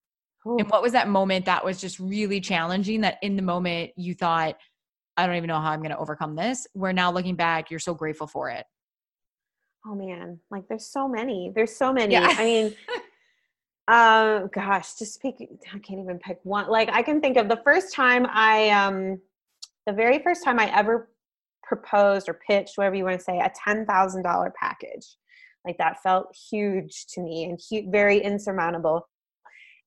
Ooh. 0.46 0.56
and 0.58 0.70
what 0.70 0.80
was 0.80 0.92
that 0.92 1.08
moment 1.08 1.44
that 1.46 1.64
was 1.64 1.80
just 1.80 1.98
really 1.98 2.40
challenging 2.40 3.00
that 3.00 3.18
in 3.20 3.34
the 3.34 3.42
moment 3.42 3.90
you 3.96 4.14
thought 4.14 4.54
i 5.16 5.26
don't 5.26 5.34
even 5.34 5.48
know 5.48 5.58
how 5.58 5.72
i'm 5.72 5.80
going 5.80 5.90
to 5.90 5.98
overcome 5.98 6.36
this 6.36 6.68
where 6.72 6.92
now 6.92 7.10
looking 7.10 7.34
back 7.34 7.68
you're 7.68 7.80
so 7.80 7.94
grateful 7.94 8.28
for 8.28 8.48
it? 8.48 8.64
Oh 9.88 9.94
man. 9.94 10.40
Like 10.50 10.66
there's 10.68 10.86
so 10.86 11.08
many. 11.08 11.52
There's 11.54 11.74
so 11.74 11.92
many. 11.92 12.12
Yeah. 12.12 12.28
i 12.30 12.44
mean 12.44 12.74
um 13.88 14.50
gosh 14.54 14.94
just 14.94 15.20
pick 15.20 15.36
i 15.40 15.78
can't 15.78 16.00
even 16.00 16.18
pick 16.18 16.38
one. 16.42 16.68
Like 16.68 16.88
i 16.90 17.02
can 17.02 17.20
think 17.20 17.36
of 17.36 17.48
the 17.48 17.60
first 17.64 17.92
time 17.92 18.26
i 18.30 18.70
um 18.70 19.20
the 19.86 19.92
very 19.92 20.18
first 20.22 20.44
time 20.44 20.58
I 20.58 20.74
ever 20.76 21.10
proposed 21.62 22.28
or 22.28 22.38
pitched, 22.46 22.76
whatever 22.76 22.96
you 22.96 23.04
want 23.04 23.18
to 23.18 23.24
say, 23.24 23.38
a 23.38 23.50
$10,000 23.68 24.50
package. 24.60 25.16
Like 25.64 25.78
that 25.78 26.02
felt 26.02 26.36
huge 26.50 27.06
to 27.14 27.20
me 27.20 27.44
and 27.44 27.58
hu- 27.70 27.90
very 27.90 28.18
insurmountable. 28.18 29.08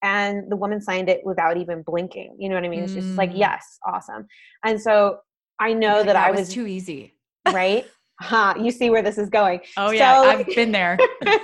And 0.02 0.50
the 0.50 0.56
woman 0.56 0.80
signed 0.80 1.08
it 1.08 1.20
without 1.24 1.56
even 1.56 1.82
blinking. 1.82 2.36
You 2.38 2.48
know 2.48 2.54
what 2.54 2.64
I 2.64 2.68
mean? 2.68 2.82
It's 2.82 2.94
just 2.94 3.16
like, 3.18 3.30
mm. 3.30 3.38
yes, 3.38 3.78
awesome. 3.86 4.26
And 4.64 4.80
so 4.80 5.18
I 5.58 5.72
know 5.72 5.98
that, 5.98 6.06
that 6.06 6.16
I 6.16 6.30
was, 6.30 6.40
was 6.40 6.48
too 6.50 6.66
easy. 6.66 7.14
Right? 7.50 7.86
huh. 8.20 8.54
You 8.58 8.70
see 8.70 8.90
where 8.90 9.02
this 9.02 9.18
is 9.18 9.28
going. 9.28 9.60
Oh, 9.76 9.90
yeah. 9.90 10.22
So, 10.22 10.28
I've 10.28 10.46
been 10.46 10.72
there. 10.72 10.98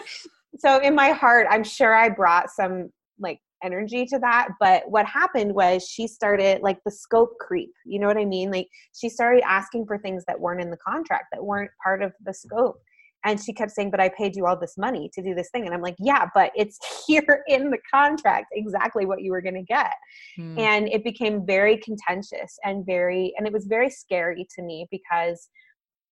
so 0.58 0.80
in 0.80 0.94
my 0.94 1.10
heart, 1.10 1.46
I'm 1.50 1.64
sure 1.64 1.94
I 1.94 2.08
brought 2.08 2.50
some 2.50 2.90
like 3.18 3.40
energy 3.66 4.06
to 4.06 4.18
that. 4.20 4.48
But 4.60 4.84
what 4.88 5.04
happened 5.06 5.54
was 5.54 5.86
she 5.86 6.06
started 6.06 6.62
like 6.62 6.78
the 6.84 6.90
scope 6.90 7.36
creep. 7.38 7.72
You 7.84 7.98
know 7.98 8.06
what 8.06 8.16
I 8.16 8.24
mean? 8.24 8.50
Like 8.50 8.68
she 8.94 9.08
started 9.08 9.42
asking 9.44 9.86
for 9.86 9.98
things 9.98 10.24
that 10.26 10.40
weren't 10.40 10.62
in 10.62 10.70
the 10.70 10.78
contract, 10.78 11.26
that 11.32 11.44
weren't 11.44 11.70
part 11.82 12.02
of 12.02 12.12
the 12.24 12.32
scope. 12.32 12.80
And 13.24 13.42
she 13.42 13.52
kept 13.52 13.72
saying, 13.72 13.90
But 13.90 14.00
I 14.00 14.08
paid 14.08 14.36
you 14.36 14.46
all 14.46 14.58
this 14.58 14.78
money 14.78 15.10
to 15.14 15.22
do 15.22 15.34
this 15.34 15.50
thing. 15.50 15.66
And 15.66 15.74
I'm 15.74 15.82
like, 15.82 15.96
Yeah, 15.98 16.26
but 16.32 16.52
it's 16.54 16.78
here 17.06 17.42
in 17.48 17.70
the 17.70 17.78
contract 17.92 18.46
exactly 18.52 19.04
what 19.04 19.20
you 19.20 19.32
were 19.32 19.42
going 19.42 19.54
to 19.54 19.62
get. 19.62 19.92
Hmm. 20.36 20.58
And 20.58 20.88
it 20.88 21.04
became 21.04 21.44
very 21.44 21.76
contentious 21.78 22.56
and 22.64 22.86
very, 22.86 23.34
and 23.36 23.46
it 23.46 23.52
was 23.52 23.66
very 23.66 23.90
scary 23.90 24.46
to 24.56 24.62
me 24.62 24.86
because 24.90 25.48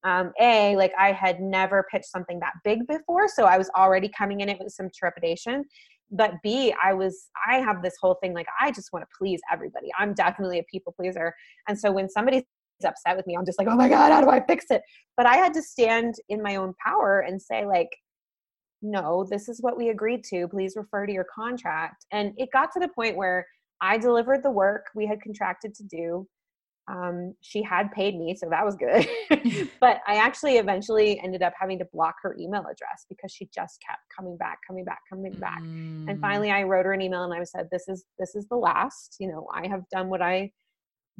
um, 0.05 0.33
a 0.41 0.77
like 0.77 0.93
i 0.99 1.13
had 1.13 1.41
never 1.41 1.87
pitched 1.91 2.11
something 2.11 2.39
that 2.41 2.53
big 2.63 2.87
before 2.87 3.27
so 3.27 3.45
i 3.45 3.57
was 3.57 3.71
already 3.75 4.11
coming 4.17 4.41
in 4.41 4.49
it 4.49 4.59
with 4.61 4.73
some 4.73 4.91
trepidation 4.95 5.65
but 6.11 6.35
b 6.43 6.75
i 6.83 6.93
was 6.93 7.29
i 7.49 7.57
have 7.57 7.83
this 7.83 7.95
whole 8.01 8.17
thing 8.23 8.35
like 8.35 8.47
i 8.61 8.71
just 8.71 8.93
want 8.93 9.03
to 9.03 9.09
please 9.19 9.41
everybody. 9.53 9.89
I'm 9.99 10.15
definitely 10.15 10.59
a 10.59 10.65
people 10.71 10.95
pleaser. 10.99 11.35
And 11.69 11.79
so 11.79 11.91
when 11.93 12.09
somebody's 12.09 12.43
upset 12.85 13.17
with 13.17 13.27
me 13.27 13.37
i'm 13.37 13.47
just 13.47 13.59
like 13.59 13.69
oh 13.69 13.77
my 13.77 13.89
god 13.89 14.13
how 14.13 14.21
do 14.21 14.31
i 14.31 14.45
fix 14.45 14.67
it? 14.71 14.83
But 15.17 15.27
i 15.27 15.37
had 15.37 15.55
to 15.55 15.63
stand 15.63 16.15
in 16.29 16.43
my 16.43 16.57
own 16.57 16.75
power 16.85 17.21
and 17.21 17.41
say 17.41 17.65
like 17.67 17.89
no 18.83 19.27
this 19.31 19.49
is 19.49 19.63
what 19.63 19.77
we 19.77 19.89
agreed 19.89 20.25
to. 20.25 20.49
Please 20.49 20.75
refer 20.77 21.07
to 21.07 21.13
your 21.13 21.27
contract. 21.35 22.05
And 22.13 22.33
it 22.37 22.51
got 22.53 22.71
to 22.73 22.81
the 22.81 22.89
point 22.89 23.17
where 23.17 23.47
i 23.81 23.97
delivered 23.99 24.43
the 24.43 24.51
work 24.51 24.87
we 24.95 25.07
had 25.07 25.21
contracted 25.23 25.75
to 25.75 25.85
do 25.85 26.27
um, 26.87 27.35
she 27.41 27.63
had 27.63 27.91
paid 27.93 28.19
me, 28.19 28.35
so 28.35 28.49
that 28.51 28.65
was 28.65 28.77
good. 28.77 29.09
but 29.81 30.01
I 30.07 30.17
actually 30.17 30.59
eventually 30.59 31.21
ended 31.21 31.43
up 31.43 31.55
having 31.59 31.79
to 31.79 31.85
block 31.87 32.17
her 32.23 32.37
email 32.39 32.61
address 32.63 33.07
because 33.09 33.33
she 33.33 33.49
just 33.55 33.83
kept 33.87 34.01
coming 34.15 34.37
back, 34.37 34.59
coming 34.67 34.85
back, 34.85 35.01
coming 35.09 35.33
back. 35.33 35.63
Mm. 35.63 36.09
And 36.09 36.21
finally, 36.21 36.51
I 36.51 36.63
wrote 36.65 36.85
her 36.85 36.93
an 36.93 37.01
email 37.01 37.25
and 37.25 37.33
I 37.33 37.43
said, 37.45 37.69
"This 37.71 37.89
is 37.89 38.05
this 38.19 38.35
is 38.35 38.47
the 38.49 38.57
last. 38.57 39.17
You 39.19 39.29
know, 39.29 39.49
I 39.53 39.67
have 39.67 39.89
done 39.91 40.09
what 40.09 40.21
I 40.21 40.53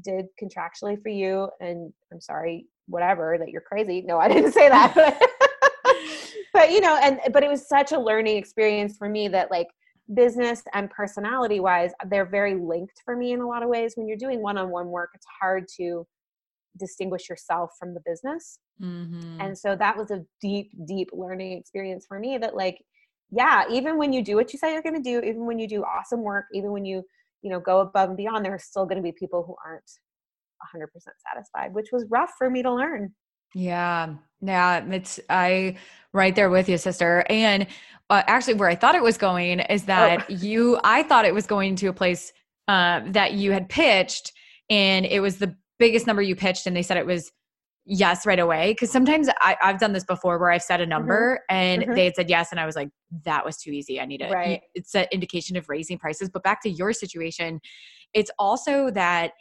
did 0.03 0.27
contractually 0.43 1.01
for 1.01 1.09
you, 1.09 1.49
and 1.61 1.93
I'm 2.13 2.21
sorry, 2.21 2.67
whatever 2.87 3.39
that 3.39 3.49
you're 3.49 3.63
crazy. 3.63 4.03
No, 4.03 4.19
I 4.19 4.29
didn't 4.29 4.53
say 4.53 4.69
that, 4.69 4.93
but, 4.95 5.21
but 6.53 6.71
you 6.73 6.81
know, 6.81 6.99
and 7.03 7.21
but 7.33 7.43
it 7.43 7.49
was 7.49 7.67
such 7.67 7.93
a 7.93 7.99
learning 7.99 8.37
experience 8.37 8.97
for 8.97 9.09
me 9.09 9.29
that 9.29 9.51
like." 9.51 9.69
Business 10.13 10.63
and 10.75 10.91
personality 10.91 11.61
wise 11.61 11.93
they're 12.11 12.27
very 12.27 12.55
linked 12.55 13.01
for 13.05 13.17
me 13.17 13.33
in 13.33 13.41
a 13.41 13.49
lot 13.49 13.63
of 13.63 13.69
ways. 13.69 13.95
When 13.97 14.07
you're 14.07 14.19
doing 14.19 14.43
one-on-one 14.43 14.89
work 14.89 15.11
it's 15.15 15.27
hard 15.41 15.67
to 15.77 16.07
distinguish 16.79 17.29
yourself 17.29 17.71
from 17.79 17.95
the 17.95 18.01
business. 18.05 18.59
Mm-hmm. 18.83 19.41
and 19.41 19.57
so 19.57 19.77
that 19.77 19.97
was 19.97 20.11
a 20.11 20.25
deep 20.41 20.73
deep 20.85 21.11
learning 21.13 21.53
experience 21.53 22.07
for 22.09 22.19
me 22.19 22.39
that 22.39 22.57
like 22.57 22.83
yeah 23.31 23.63
even 23.71 23.97
when 23.99 24.13
you 24.13 24.21
do 24.21 24.35
what 24.35 24.53
you 24.53 24.59
say 24.59 24.73
you're 24.73 24.83
going 24.83 25.01
to 25.01 25.01
do 25.01 25.21
even 25.21 25.47
when 25.47 25.61
you 25.61 25.69
do 25.69 25.85
awesome 25.85 26.23
work 26.23 26.47
even 26.53 26.73
when 26.73 26.85
you 26.85 27.05
you 27.43 27.51
know 27.51 27.61
go 27.61 27.81
above 27.81 28.09
and 28.09 28.17
beyond 28.17 28.45
there 28.45 28.53
are 28.53 28.59
still 28.59 28.85
going 28.85 28.97
to 28.97 29.03
be 29.03 29.13
people 29.13 29.45
who 29.47 29.55
aren't 29.65 29.89
100% 30.77 30.89
satisfied 31.33 31.73
which 31.73 31.91
was 31.93 32.05
rough 32.11 32.33
for 32.37 32.51
me 32.51 32.63
to 32.65 32.73
learn. 32.73 33.15
Yeah 33.55 34.15
yeah 34.45 34.85
it's 34.91 35.19
i 35.31 35.77
right 36.13 36.35
there 36.37 36.51
with 36.51 36.69
you 36.69 36.79
sister 36.79 37.25
and 37.29 37.67
uh, 38.11 38.23
actually 38.27 38.55
where 38.55 38.69
I 38.69 38.75
thought 38.75 38.95
it 38.95 39.03
was 39.03 39.17
going 39.17 39.61
is 39.61 39.83
oh. 39.85 39.87
that 39.87 40.27
oh. 40.29 40.33
you, 40.33 40.79
I 40.85 41.03
thought 41.03 41.25
it 41.25 41.35
was 41.35 41.47
going 41.47 41.77
to 41.77 41.87
a 41.87 41.93
place 41.93 42.33
uh, 42.69 43.01
that 43.07 43.35
you 43.35 43.53
had 43.53 43.69
pitched 43.69 44.33
and 44.71 45.07
it 45.07 45.21
was 45.21 45.39
the 45.39 45.57
biggest 45.79 46.07
number 46.07 46.23
you 46.23 46.37
pitched 46.37 46.67
and 46.67 46.77
they 46.77 46.83
said 46.83 46.97
it 46.97 47.07
was 47.07 47.31
yes 47.87 48.25
right 48.25 48.39
away. 48.39 48.75
Cause 48.75 48.91
sometimes 48.91 49.29
I, 49.41 49.57
have 49.61 49.79
done 49.79 49.93
this 49.93 50.05
before 50.05 50.39
where 50.39 50.51
I've 50.51 50.63
said 50.63 50.81
a 50.81 50.87
number 50.87 51.41
mm-hmm. 51.51 51.57
and 51.57 51.83
mm-hmm. 51.83 51.95
they 51.95 52.05
had 52.07 52.15
said 52.17 52.31
yes. 52.31 52.51
And 52.51 52.61
I 52.61 52.67
was 52.67 52.77
like, 52.77 52.89
that 53.25 53.45
was 53.45 53.57
too 53.59 53.71
easy. 53.71 54.01
I 54.01 54.07
need 54.07 54.23
it. 54.23 54.33
Right. 54.33 54.63
It's 54.75 54.95
an 54.95 55.07
indication 55.13 55.57
of 55.57 55.69
raising 55.69 55.99
prices. 55.99 56.31
But 56.31 56.43
back 56.43 56.63
to 56.63 56.71
your 56.71 56.93
situation, 56.93 57.61
it's 58.15 58.31
also 58.39 58.91
that 58.93 59.33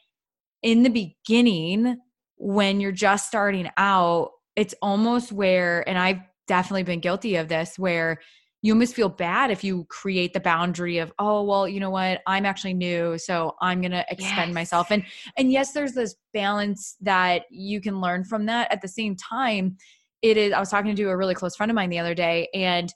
in 0.62 0.84
the 0.84 0.89
beginning, 0.89 1.98
when 2.38 2.82
you're 2.82 2.92
just 2.92 3.28
starting 3.28 3.70
out, 3.78 4.32
it's 4.56 4.76
almost 4.82 5.32
where, 5.32 5.88
and 5.88 5.98
I've 5.98 6.20
definitely 6.48 6.84
been 6.84 7.00
guilty 7.00 7.36
of 7.36 7.48
this, 7.48 7.78
where 7.78 8.20
you 8.62 8.74
almost 8.74 8.96
feel 8.96 9.10
bad 9.10 9.52
if 9.52 9.63
you 9.63 9.86
create 9.89 10.34
the 10.34 10.39
boundary 10.39 10.98
of 10.98 11.12
oh 11.20 11.44
well 11.44 11.68
you 11.68 11.82
know 11.82 11.89
what? 11.89 12.22
I'm 12.26 12.46
actually 12.46 12.74
new 12.74 13.18
so 13.18 13.56
i'm 13.62 13.82
going 13.82 13.92
to 13.92 14.06
extend 14.10 14.50
yes. 14.50 14.54
myself. 14.54 14.89
And 14.89 15.04
and 15.38 15.52
yes 15.52 15.74
there's 15.74 15.92
this 15.92 16.16
balance 16.34 16.96
that 17.02 17.44
you 17.52 17.82
can 17.82 18.00
learn 18.00 18.24
from 18.24 18.46
that. 18.46 18.72
At 18.72 18.82
the 18.82 18.88
same 18.88 19.16
time 19.16 19.78
it 20.24 20.38
is 20.38 20.54
i 20.54 20.60
was 20.60 20.70
talking 20.70 20.96
to 20.96 21.10
a 21.10 21.18
really 21.18 21.36
close 21.36 21.56
friend 21.56 21.70
of 21.70 21.76
mine 21.76 21.89
the 21.89 22.00
other 22.00 22.16
day 22.16 22.48
and 22.56 22.92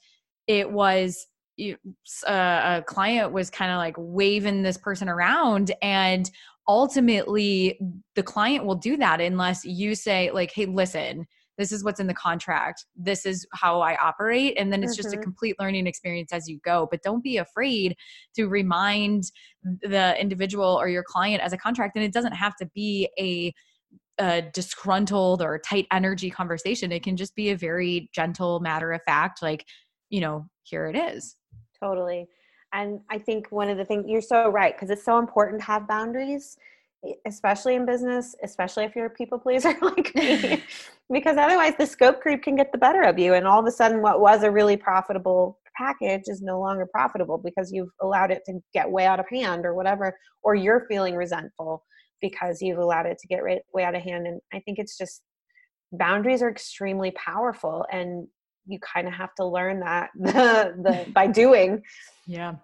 it 0.47 0.71
was 0.71 1.27
uh, 2.27 2.77
a 2.77 2.83
client 2.85 3.31
was 3.31 3.49
kind 3.49 3.71
of 3.71 3.77
like 3.77 3.95
waving 3.97 4.63
this 4.63 4.77
person 4.77 5.09
around 5.09 5.71
and 5.81 6.31
ultimately 6.67 7.79
the 8.15 8.23
client 8.23 8.65
will 8.65 8.75
do 8.75 8.95
that 8.97 9.19
unless 9.19 9.65
you 9.65 9.93
say 9.93 10.31
like 10.31 10.51
hey 10.51 10.65
listen 10.65 11.27
this 11.57 11.71
is 11.71 11.83
what's 11.83 11.99
in 11.99 12.07
the 12.07 12.13
contract 12.13 12.85
this 12.95 13.25
is 13.25 13.45
how 13.53 13.81
i 13.81 13.95
operate 13.97 14.53
and 14.57 14.71
then 14.71 14.83
it's 14.83 14.93
mm-hmm. 14.93 15.03
just 15.03 15.13
a 15.13 15.17
mm-hmm. 15.17 15.23
complete 15.23 15.55
learning 15.59 15.87
experience 15.87 16.31
as 16.31 16.47
you 16.47 16.59
go 16.63 16.87
but 16.89 17.01
don't 17.01 17.23
be 17.23 17.37
afraid 17.37 17.95
to 18.35 18.47
remind 18.47 19.31
the 19.81 20.19
individual 20.19 20.77
or 20.79 20.87
your 20.87 21.03
client 21.03 21.41
as 21.41 21.53
a 21.53 21.57
contract 21.57 21.95
and 21.95 22.05
it 22.05 22.13
doesn't 22.13 22.33
have 22.33 22.55
to 22.55 22.65
be 22.73 23.09
a 23.19 23.53
a 24.19 24.41
disgruntled 24.53 25.43
or 25.43 25.59
tight 25.59 25.85
energy 25.91 26.29
conversation 26.29 26.91
it 26.91 27.03
can 27.03 27.15
just 27.15 27.35
be 27.35 27.49
a 27.49 27.57
very 27.57 28.09
gentle 28.13 28.59
matter 28.59 28.91
of 28.91 29.01
fact 29.03 29.41
like 29.41 29.65
you 30.09 30.19
know 30.19 30.47
here 30.63 30.87
it 30.87 30.95
is 30.95 31.35
totally 31.79 32.27
and 32.73 32.99
i 33.09 33.17
think 33.17 33.47
one 33.51 33.69
of 33.69 33.77
the 33.77 33.85
things 33.85 34.05
you're 34.07 34.21
so 34.21 34.49
right 34.49 34.75
because 34.75 34.89
it's 34.89 35.05
so 35.05 35.19
important 35.19 35.59
to 35.59 35.65
have 35.65 35.87
boundaries 35.87 36.57
especially 37.25 37.75
in 37.75 37.85
business, 37.85 38.35
especially 38.43 38.85
if 38.85 38.95
you're 38.95 39.07
a 39.07 39.09
people 39.09 39.39
pleaser 39.39 39.75
like 39.81 40.13
me, 40.15 40.63
because 41.11 41.37
otherwise 41.37 41.73
the 41.77 41.85
scope 41.85 42.21
creep 42.21 42.43
can 42.43 42.55
get 42.55 42.71
the 42.71 42.77
better 42.77 43.03
of 43.03 43.19
you. 43.19 43.33
And 43.33 43.47
all 43.47 43.59
of 43.59 43.65
a 43.65 43.71
sudden, 43.71 44.01
what 44.01 44.19
was 44.19 44.43
a 44.43 44.51
really 44.51 44.77
profitable 44.77 45.59
package 45.75 46.23
is 46.27 46.41
no 46.41 46.59
longer 46.59 46.87
profitable 46.91 47.37
because 47.37 47.71
you've 47.71 47.89
allowed 48.01 48.31
it 48.31 48.43
to 48.45 48.59
get 48.73 48.89
way 48.89 49.05
out 49.05 49.19
of 49.19 49.25
hand 49.29 49.65
or 49.65 49.73
whatever, 49.73 50.17
or 50.43 50.55
you're 50.55 50.85
feeling 50.89 51.15
resentful 51.15 51.83
because 52.21 52.61
you've 52.61 52.79
allowed 52.79 53.05
it 53.05 53.17
to 53.19 53.27
get 53.27 53.41
way 53.73 53.83
out 53.83 53.95
of 53.95 54.01
hand. 54.01 54.27
And 54.27 54.41
I 54.53 54.59
think 54.59 54.79
it's 54.79 54.97
just 54.97 55.21
boundaries 55.91 56.41
are 56.41 56.49
extremely 56.49 57.11
powerful 57.11 57.85
and 57.91 58.27
you 58.65 58.79
kind 58.79 59.07
of 59.07 59.13
have 59.13 59.33
to 59.35 59.45
learn 59.45 59.79
that 59.79 60.09
the, 60.19 60.73
the 60.81 61.11
by 61.11 61.27
doing. 61.27 61.81
Yeah. 62.25 62.55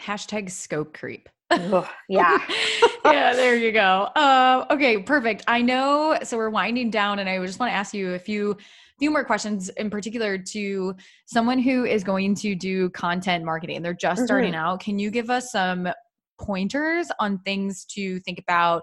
Hashtag 0.00 0.50
scope 0.50 0.92
creep. 0.92 1.28
Yeah. 1.50 1.88
yeah, 3.04 3.34
there 3.34 3.56
you 3.56 3.72
go. 3.72 4.08
Uh, 4.16 4.66
okay, 4.70 4.98
perfect. 4.98 5.44
I 5.46 5.62
know. 5.62 6.18
So 6.22 6.36
we're 6.36 6.50
winding 6.50 6.90
down, 6.90 7.18
and 7.18 7.28
I 7.28 7.44
just 7.44 7.60
want 7.60 7.70
to 7.70 7.74
ask 7.76 7.94
you 7.94 8.14
a 8.14 8.18
few 8.18 8.56
few 8.98 9.10
more 9.10 9.24
questions 9.24 9.70
in 9.70 9.90
particular 9.90 10.38
to 10.38 10.94
someone 11.26 11.58
who 11.58 11.84
is 11.84 12.04
going 12.04 12.32
to 12.32 12.54
do 12.54 12.88
content 12.90 13.44
marketing. 13.44 13.82
They're 13.82 13.92
just 13.92 14.20
mm-hmm. 14.20 14.26
starting 14.26 14.54
out. 14.54 14.78
Can 14.80 15.00
you 15.00 15.10
give 15.10 15.30
us 15.30 15.50
some 15.50 15.88
pointers 16.40 17.08
on 17.18 17.38
things 17.38 17.84
to 17.86 18.20
think 18.20 18.38
about 18.38 18.82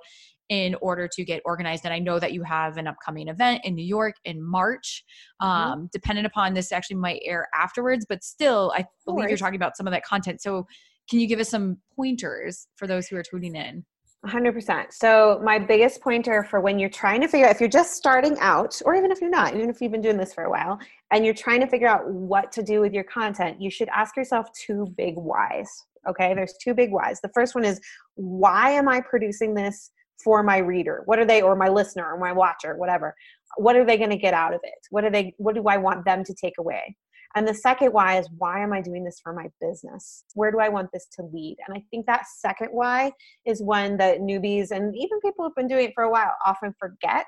in 0.52 0.76
order 0.82 1.08
to 1.08 1.24
get 1.24 1.41
organized. 1.45 1.86
And 1.86 1.93
I 1.93 2.00
know 2.00 2.19
that 2.19 2.34
you 2.34 2.43
have 2.43 2.76
an 2.76 2.86
upcoming 2.86 3.30
event 3.30 3.62
in 3.63 3.74
New 3.74 3.86
York 3.86 4.15
in 4.26 4.43
March. 4.43 5.04
Mm-hmm. 5.41 5.50
Um, 5.50 5.78
mm-hmm. 5.80 5.86
Dependent 5.93 6.28
upon 6.28 6.54
this, 6.54 6.74
actually 6.74 6.97
might 6.97 7.21
air 7.24 7.47
afterwards, 7.56 8.06
but 8.08 8.21
still, 8.21 8.74
I 8.76 8.86
believe 9.06 9.30
you're 9.30 9.38
talking 9.38 9.56
about 9.56 9.78
some 9.78 9.88
of 9.88 9.93
that 9.93 10.04
content. 10.04 10.41
So, 10.41 10.67
can 11.12 11.19
you 11.19 11.28
give 11.28 11.41
us 11.41 11.50
some 11.50 11.78
pointers 11.93 12.67
for 12.78 12.88
those 12.88 13.06
who 13.08 13.17
are 13.17 13.24
tuning 13.24 13.54
in? 13.54 13.84
100%. 14.26 14.93
So, 14.93 15.41
my 15.43 15.60
biggest 15.60 16.00
pointer 16.00 16.43
for 16.43 16.62
when 16.62 16.80
you're 16.80 16.89
trying 16.89 17.19
to 17.19 17.28
figure 17.28 17.47
out 17.47 17.56
if 17.56 17.60
you're 17.60 17.67
just 17.67 17.95
starting 17.95 18.38
out, 18.39 18.82
or 18.86 18.95
even 18.95 19.12
if 19.12 19.19
you're 19.19 19.30
not, 19.30 19.56
even 19.56 19.69
if 19.69 19.82
you've 19.82 19.91
been 19.91 20.02
doing 20.02 20.15
this 20.15 20.34
for 20.34 20.45
a 20.45 20.50
while, 20.50 20.80
and 21.12 21.26
you're 21.26 21.34
trying 21.34 21.60
to 21.60 21.67
figure 21.67 21.88
out 21.88 22.10
what 22.10 22.50
to 22.54 22.63
do 22.63 22.80
with 22.80 22.93
your 22.93 23.04
content, 23.04 23.62
you 23.62 23.69
should 23.69 23.89
ask 23.89 24.15
yourself 24.15 24.47
two 24.54 24.88
big 24.95 25.15
whys. 25.17 25.69
Okay, 26.08 26.34
there's 26.34 26.54
two 26.63 26.74
big 26.74 26.91
whys. 26.91 27.19
The 27.19 27.32
first 27.34 27.56
one 27.56 27.65
is 27.65 27.82
why 28.15 28.71
am 28.71 28.88
I 28.88 29.02
producing 29.02 29.54
this 29.54 29.91
for 30.24 30.43
my 30.43 30.60
reader? 30.60 31.02
What 31.06 31.19
are 31.19 31.26
they, 31.26 31.41
or 31.41 31.58
my 31.58 31.67
listener, 31.67 32.10
or 32.10 32.17
my 32.17 32.32
watcher, 32.32 32.78
whatever? 32.78 33.15
What 33.58 33.76
are 33.76 33.84
they 33.84 33.97
going 33.97 34.12
to 34.12 34.17
get 34.17 34.34
out 34.34 34.54
of 34.54 34.62
it? 34.63 34.88
What 34.91 35.04
are 35.04 35.12
they? 35.12 35.34
What 35.39 35.56
do 35.56 35.63
I 35.67 35.76
want 35.76 36.06
them 36.06 36.24
to 36.24 36.34
take 36.34 36.54
away? 36.58 36.95
And 37.35 37.47
the 37.47 37.53
second 37.53 37.91
why 37.91 38.19
is 38.19 38.29
why 38.37 38.61
am 38.61 38.73
I 38.73 38.81
doing 38.81 39.03
this 39.03 39.19
for 39.23 39.33
my 39.33 39.47
business? 39.59 40.23
Where 40.33 40.51
do 40.51 40.59
I 40.59 40.69
want 40.69 40.89
this 40.91 41.07
to 41.17 41.23
lead? 41.31 41.57
And 41.67 41.77
I 41.77 41.83
think 41.89 42.05
that 42.05 42.25
second 42.39 42.69
why 42.71 43.11
is 43.45 43.61
one 43.61 43.97
that 43.97 44.19
newbies 44.19 44.71
and 44.71 44.95
even 44.95 45.19
people 45.21 45.45
who've 45.45 45.55
been 45.55 45.67
doing 45.67 45.85
it 45.85 45.93
for 45.95 46.03
a 46.03 46.11
while 46.11 46.33
often 46.45 46.73
forget 46.79 47.25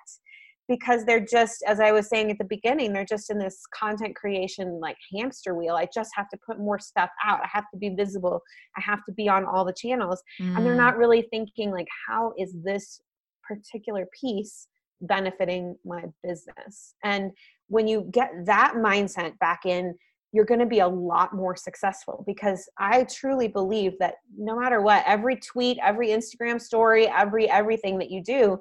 because 0.67 1.03
they're 1.05 1.25
just 1.25 1.63
as 1.67 1.79
i 1.79 1.91
was 1.91 2.07
saying 2.07 2.31
at 2.31 2.37
the 2.37 2.45
beginning 2.45 2.93
they're 2.93 3.05
just 3.05 3.29
in 3.29 3.37
this 3.37 3.59
content 3.77 4.15
creation 4.15 4.79
like 4.79 4.95
hamster 5.13 5.55
wheel 5.55 5.75
i 5.75 5.87
just 5.93 6.11
have 6.15 6.29
to 6.29 6.37
put 6.45 6.59
more 6.59 6.79
stuff 6.79 7.09
out 7.23 7.39
i 7.41 7.47
have 7.51 7.65
to 7.71 7.77
be 7.77 7.89
visible 7.89 8.41
i 8.77 8.81
have 8.81 8.99
to 9.05 9.13
be 9.13 9.27
on 9.27 9.45
all 9.45 9.65
the 9.65 9.73
channels 9.73 10.21
mm. 10.41 10.55
and 10.55 10.65
they're 10.65 10.75
not 10.75 10.95
mm. 10.95 10.99
really 10.99 11.27
thinking 11.31 11.71
like 11.71 11.87
how 12.07 12.33
is 12.37 12.55
this 12.63 13.01
particular 13.45 14.07
piece 14.19 14.67
benefiting 15.01 15.75
my 15.85 16.03
business 16.23 16.95
and 17.03 17.31
when 17.67 17.87
you 17.87 18.07
get 18.11 18.31
that 18.45 18.75
mindset 18.75 19.37
back 19.39 19.65
in 19.65 19.95
you're 20.31 20.45
going 20.45 20.59
to 20.59 20.65
be 20.65 20.79
a 20.79 20.87
lot 20.87 21.35
more 21.35 21.55
successful 21.55 22.23
because 22.25 22.69
i 22.77 23.03
truly 23.05 23.47
believe 23.47 23.93
that 23.99 24.15
no 24.37 24.59
matter 24.59 24.81
what 24.81 25.03
every 25.05 25.35
tweet 25.37 25.77
every 25.81 26.09
instagram 26.09 26.59
story 26.59 27.07
every 27.07 27.49
everything 27.49 27.97
that 27.97 28.11
you 28.11 28.21
do 28.23 28.59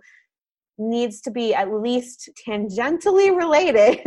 needs 0.79 1.21
to 1.21 1.31
be 1.31 1.55
at 1.55 1.73
least 1.73 2.31
tangentially 2.47 3.37
related 3.37 4.01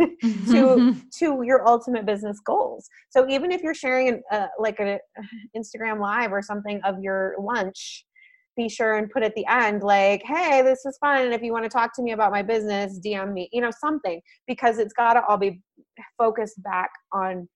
to 0.50 0.96
to 1.18 1.42
your 1.42 1.66
ultimate 1.66 2.06
business 2.06 2.40
goals. 2.44 2.88
So 3.10 3.28
even 3.28 3.52
if 3.52 3.62
you're 3.62 3.74
sharing 3.74 4.08
an, 4.08 4.22
uh, 4.30 4.46
like 4.58 4.80
an 4.80 4.98
instagram 5.56 6.00
live 6.00 6.32
or 6.32 6.42
something 6.42 6.80
of 6.84 7.00
your 7.00 7.36
lunch 7.38 8.04
be 8.56 8.68
sure 8.68 8.96
and 8.96 9.10
put 9.10 9.22
at 9.22 9.34
the 9.34 9.46
end 9.46 9.82
like 9.82 10.22
hey 10.24 10.62
this 10.62 10.84
is 10.84 10.96
fun 10.98 11.24
and 11.24 11.34
if 11.34 11.42
you 11.42 11.52
want 11.52 11.64
to 11.64 11.68
talk 11.68 11.94
to 11.94 12.02
me 12.02 12.12
about 12.12 12.32
my 12.32 12.42
business 12.42 12.98
dm 13.04 13.32
me 13.32 13.48
you 13.52 13.60
know 13.60 13.70
something 13.70 14.20
because 14.46 14.78
it's 14.78 14.94
got 14.94 15.14
to 15.14 15.22
all 15.28 15.36
be 15.36 15.60
focused 16.18 16.62
back 16.62 16.90
on 17.12 17.48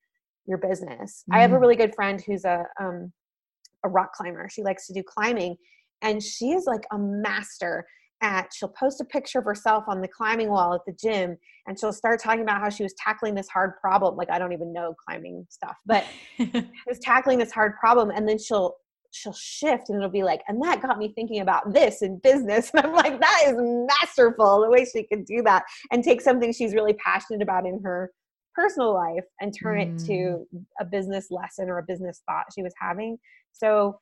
your 0.46 0.58
business 0.58 1.24
mm. 1.30 1.36
i 1.36 1.40
have 1.40 1.52
a 1.52 1.56
mm. 1.56 1.60
really 1.60 1.76
good 1.76 1.94
friend 1.94 2.22
who's 2.26 2.44
a 2.44 2.64
um 2.80 3.12
a 3.84 3.88
rock 3.88 4.12
climber 4.12 4.48
she 4.50 4.62
likes 4.62 4.86
to 4.86 4.92
do 4.92 5.02
climbing 5.02 5.56
and 6.02 6.22
she 6.22 6.52
is 6.52 6.64
like 6.66 6.84
a 6.92 6.98
master 6.98 7.84
at 8.22 8.48
she'll 8.54 8.68
post 8.68 9.00
a 9.00 9.04
picture 9.04 9.38
of 9.38 9.44
herself 9.44 9.84
on 9.88 10.02
the 10.02 10.08
climbing 10.08 10.50
wall 10.50 10.74
at 10.74 10.80
the 10.86 10.92
gym 10.92 11.36
and 11.66 11.78
she'll 11.78 11.92
start 11.92 12.20
talking 12.22 12.42
about 12.42 12.60
how 12.60 12.68
she 12.68 12.82
was 12.82 12.94
tackling 13.02 13.34
this 13.34 13.48
hard 13.48 13.72
problem 13.80 14.16
like 14.16 14.30
i 14.30 14.38
don't 14.38 14.52
even 14.52 14.72
know 14.72 14.94
climbing 15.06 15.46
stuff 15.48 15.76
but 15.86 16.04
was 16.86 16.98
tackling 17.00 17.38
this 17.38 17.52
hard 17.52 17.74
problem 17.76 18.10
and 18.10 18.28
then 18.28 18.38
she'll 18.38 18.74
she'll 19.12 19.32
shift 19.32 19.88
and 19.88 19.96
it'll 19.96 20.10
be 20.10 20.22
like 20.22 20.42
and 20.48 20.62
that 20.62 20.80
got 20.82 20.98
me 20.98 21.12
thinking 21.14 21.40
about 21.40 21.72
this 21.72 22.02
in 22.02 22.18
business 22.18 22.70
and 22.74 22.86
i'm 22.86 22.92
like 22.92 23.20
that 23.20 23.44
is 23.46 23.54
masterful 23.58 24.60
the 24.60 24.70
way 24.70 24.84
she 24.84 25.02
can 25.04 25.24
do 25.24 25.42
that 25.42 25.64
and 25.90 26.04
take 26.04 26.20
something 26.20 26.52
she's 26.52 26.74
really 26.74 26.94
passionate 26.94 27.42
about 27.42 27.66
in 27.66 27.80
her 27.82 28.10
personal 28.54 28.92
life 28.92 29.24
and 29.40 29.54
turn 29.56 29.78
mm. 29.78 29.82
it 29.82 30.06
to 30.06 30.46
mm. 30.54 30.64
a 30.80 30.84
business 30.84 31.28
lesson 31.30 31.68
or 31.68 31.78
a 31.78 31.82
business 31.82 32.22
thought 32.26 32.44
she 32.54 32.62
was 32.62 32.74
having 32.80 33.16
so 33.52 33.98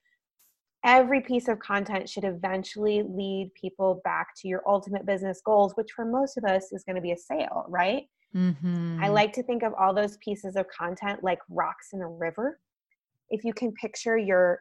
every 0.85 1.21
piece 1.21 1.49
of 1.49 1.59
content 1.59 2.09
should 2.09 2.25
eventually 2.25 3.03
lead 3.03 3.51
people 3.61 4.01
back 4.05 4.29
to 4.37 4.49
your 4.49 4.63
ultimate 4.67 5.05
business 5.05 5.41
goals, 5.45 5.73
which 5.75 5.91
for 5.95 6.05
most 6.05 6.37
of 6.37 6.45
us 6.45 6.73
is 6.73 6.85
going 6.85 6.97
to 6.97 7.03
be 7.03 7.13
a 7.13 7.17
sale, 7.17 7.67
right? 7.69 8.05
Mm-hmm. 8.35 9.03
I 9.03 9.09
like 9.09 9.33
to 9.35 9.43
think 9.43 9.63
of 9.63 9.73
all 9.75 9.95
those 9.95 10.19
pieces 10.19 10.57
of 10.57 10.67
content 10.69 11.25
like 11.25 11.41
rocks 11.49 11.89
in 11.93 12.01
a 12.01 12.09
river. 12.09 12.61
If 13.31 13.45
you 13.45 13.53
can 13.53 13.73
picture 13.73 14.17
your 14.17 14.61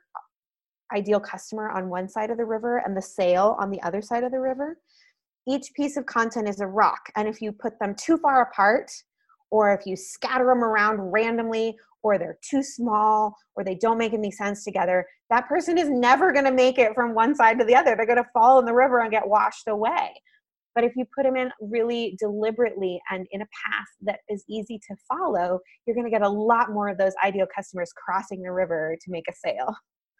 ideal 0.95 1.19
customer 1.19 1.69
on 1.69 1.89
one 1.89 2.07
side 2.09 2.29
of 2.29 2.37
the 2.37 2.45
river 2.45 2.77
and 2.85 2.95
the 2.95 3.01
sale 3.01 3.55
on 3.59 3.71
the 3.71 3.81
other 3.81 4.01
side 4.01 4.23
of 4.23 4.31
the 4.31 4.39
river, 4.39 4.77
each 5.47 5.73
piece 5.75 5.97
of 5.97 6.05
content 6.05 6.49
is 6.49 6.59
a 6.59 6.67
rock. 6.67 7.09
And 7.15 7.27
if 7.27 7.41
you 7.41 7.51
put 7.51 7.79
them 7.79 7.95
too 7.95 8.17
far 8.17 8.41
apart, 8.41 8.91
or 9.49 9.73
if 9.73 9.85
you 9.85 9.95
scatter 9.95 10.45
them 10.45 10.63
around 10.63 10.99
randomly, 10.99 11.77
or 12.03 12.17
they're 12.17 12.37
too 12.41 12.63
small 12.63 13.35
or 13.55 13.63
they 13.63 13.75
don't 13.75 13.97
make 13.97 14.13
any 14.13 14.31
sense 14.31 14.63
together, 14.63 15.05
that 15.29 15.47
person 15.47 15.77
is 15.77 15.89
never 15.89 16.31
going 16.31 16.45
to 16.45 16.51
make 16.51 16.77
it 16.77 16.93
from 16.93 17.13
one 17.13 17.35
side 17.35 17.59
to 17.59 17.65
the 17.65 17.75
other. 17.75 17.95
They're 17.95 18.05
going 18.05 18.17
to 18.17 18.29
fall 18.33 18.59
in 18.59 18.65
the 18.65 18.73
river 18.73 18.99
and 18.99 19.11
get 19.11 19.27
washed 19.27 19.67
away. 19.67 20.11
But 20.75 20.83
if 20.83 20.95
you 20.95 21.05
put 21.15 21.23
them 21.23 21.35
in 21.35 21.49
really 21.59 22.15
deliberately 22.19 23.01
and 23.09 23.25
in 23.31 23.41
a 23.41 23.45
path 23.45 23.87
that 24.03 24.19
is 24.29 24.43
easy 24.47 24.79
to 24.87 24.95
follow, 25.09 25.59
you're 25.85 25.95
going 25.95 26.05
to 26.05 26.11
get 26.11 26.21
a 26.21 26.29
lot 26.29 26.71
more 26.71 26.87
of 26.87 26.97
those 26.97 27.13
ideal 27.25 27.47
customers 27.53 27.91
crossing 27.93 28.43
the 28.43 28.51
river 28.51 28.95
to 29.01 29.11
make 29.11 29.25
a 29.27 29.33
sale. 29.33 29.75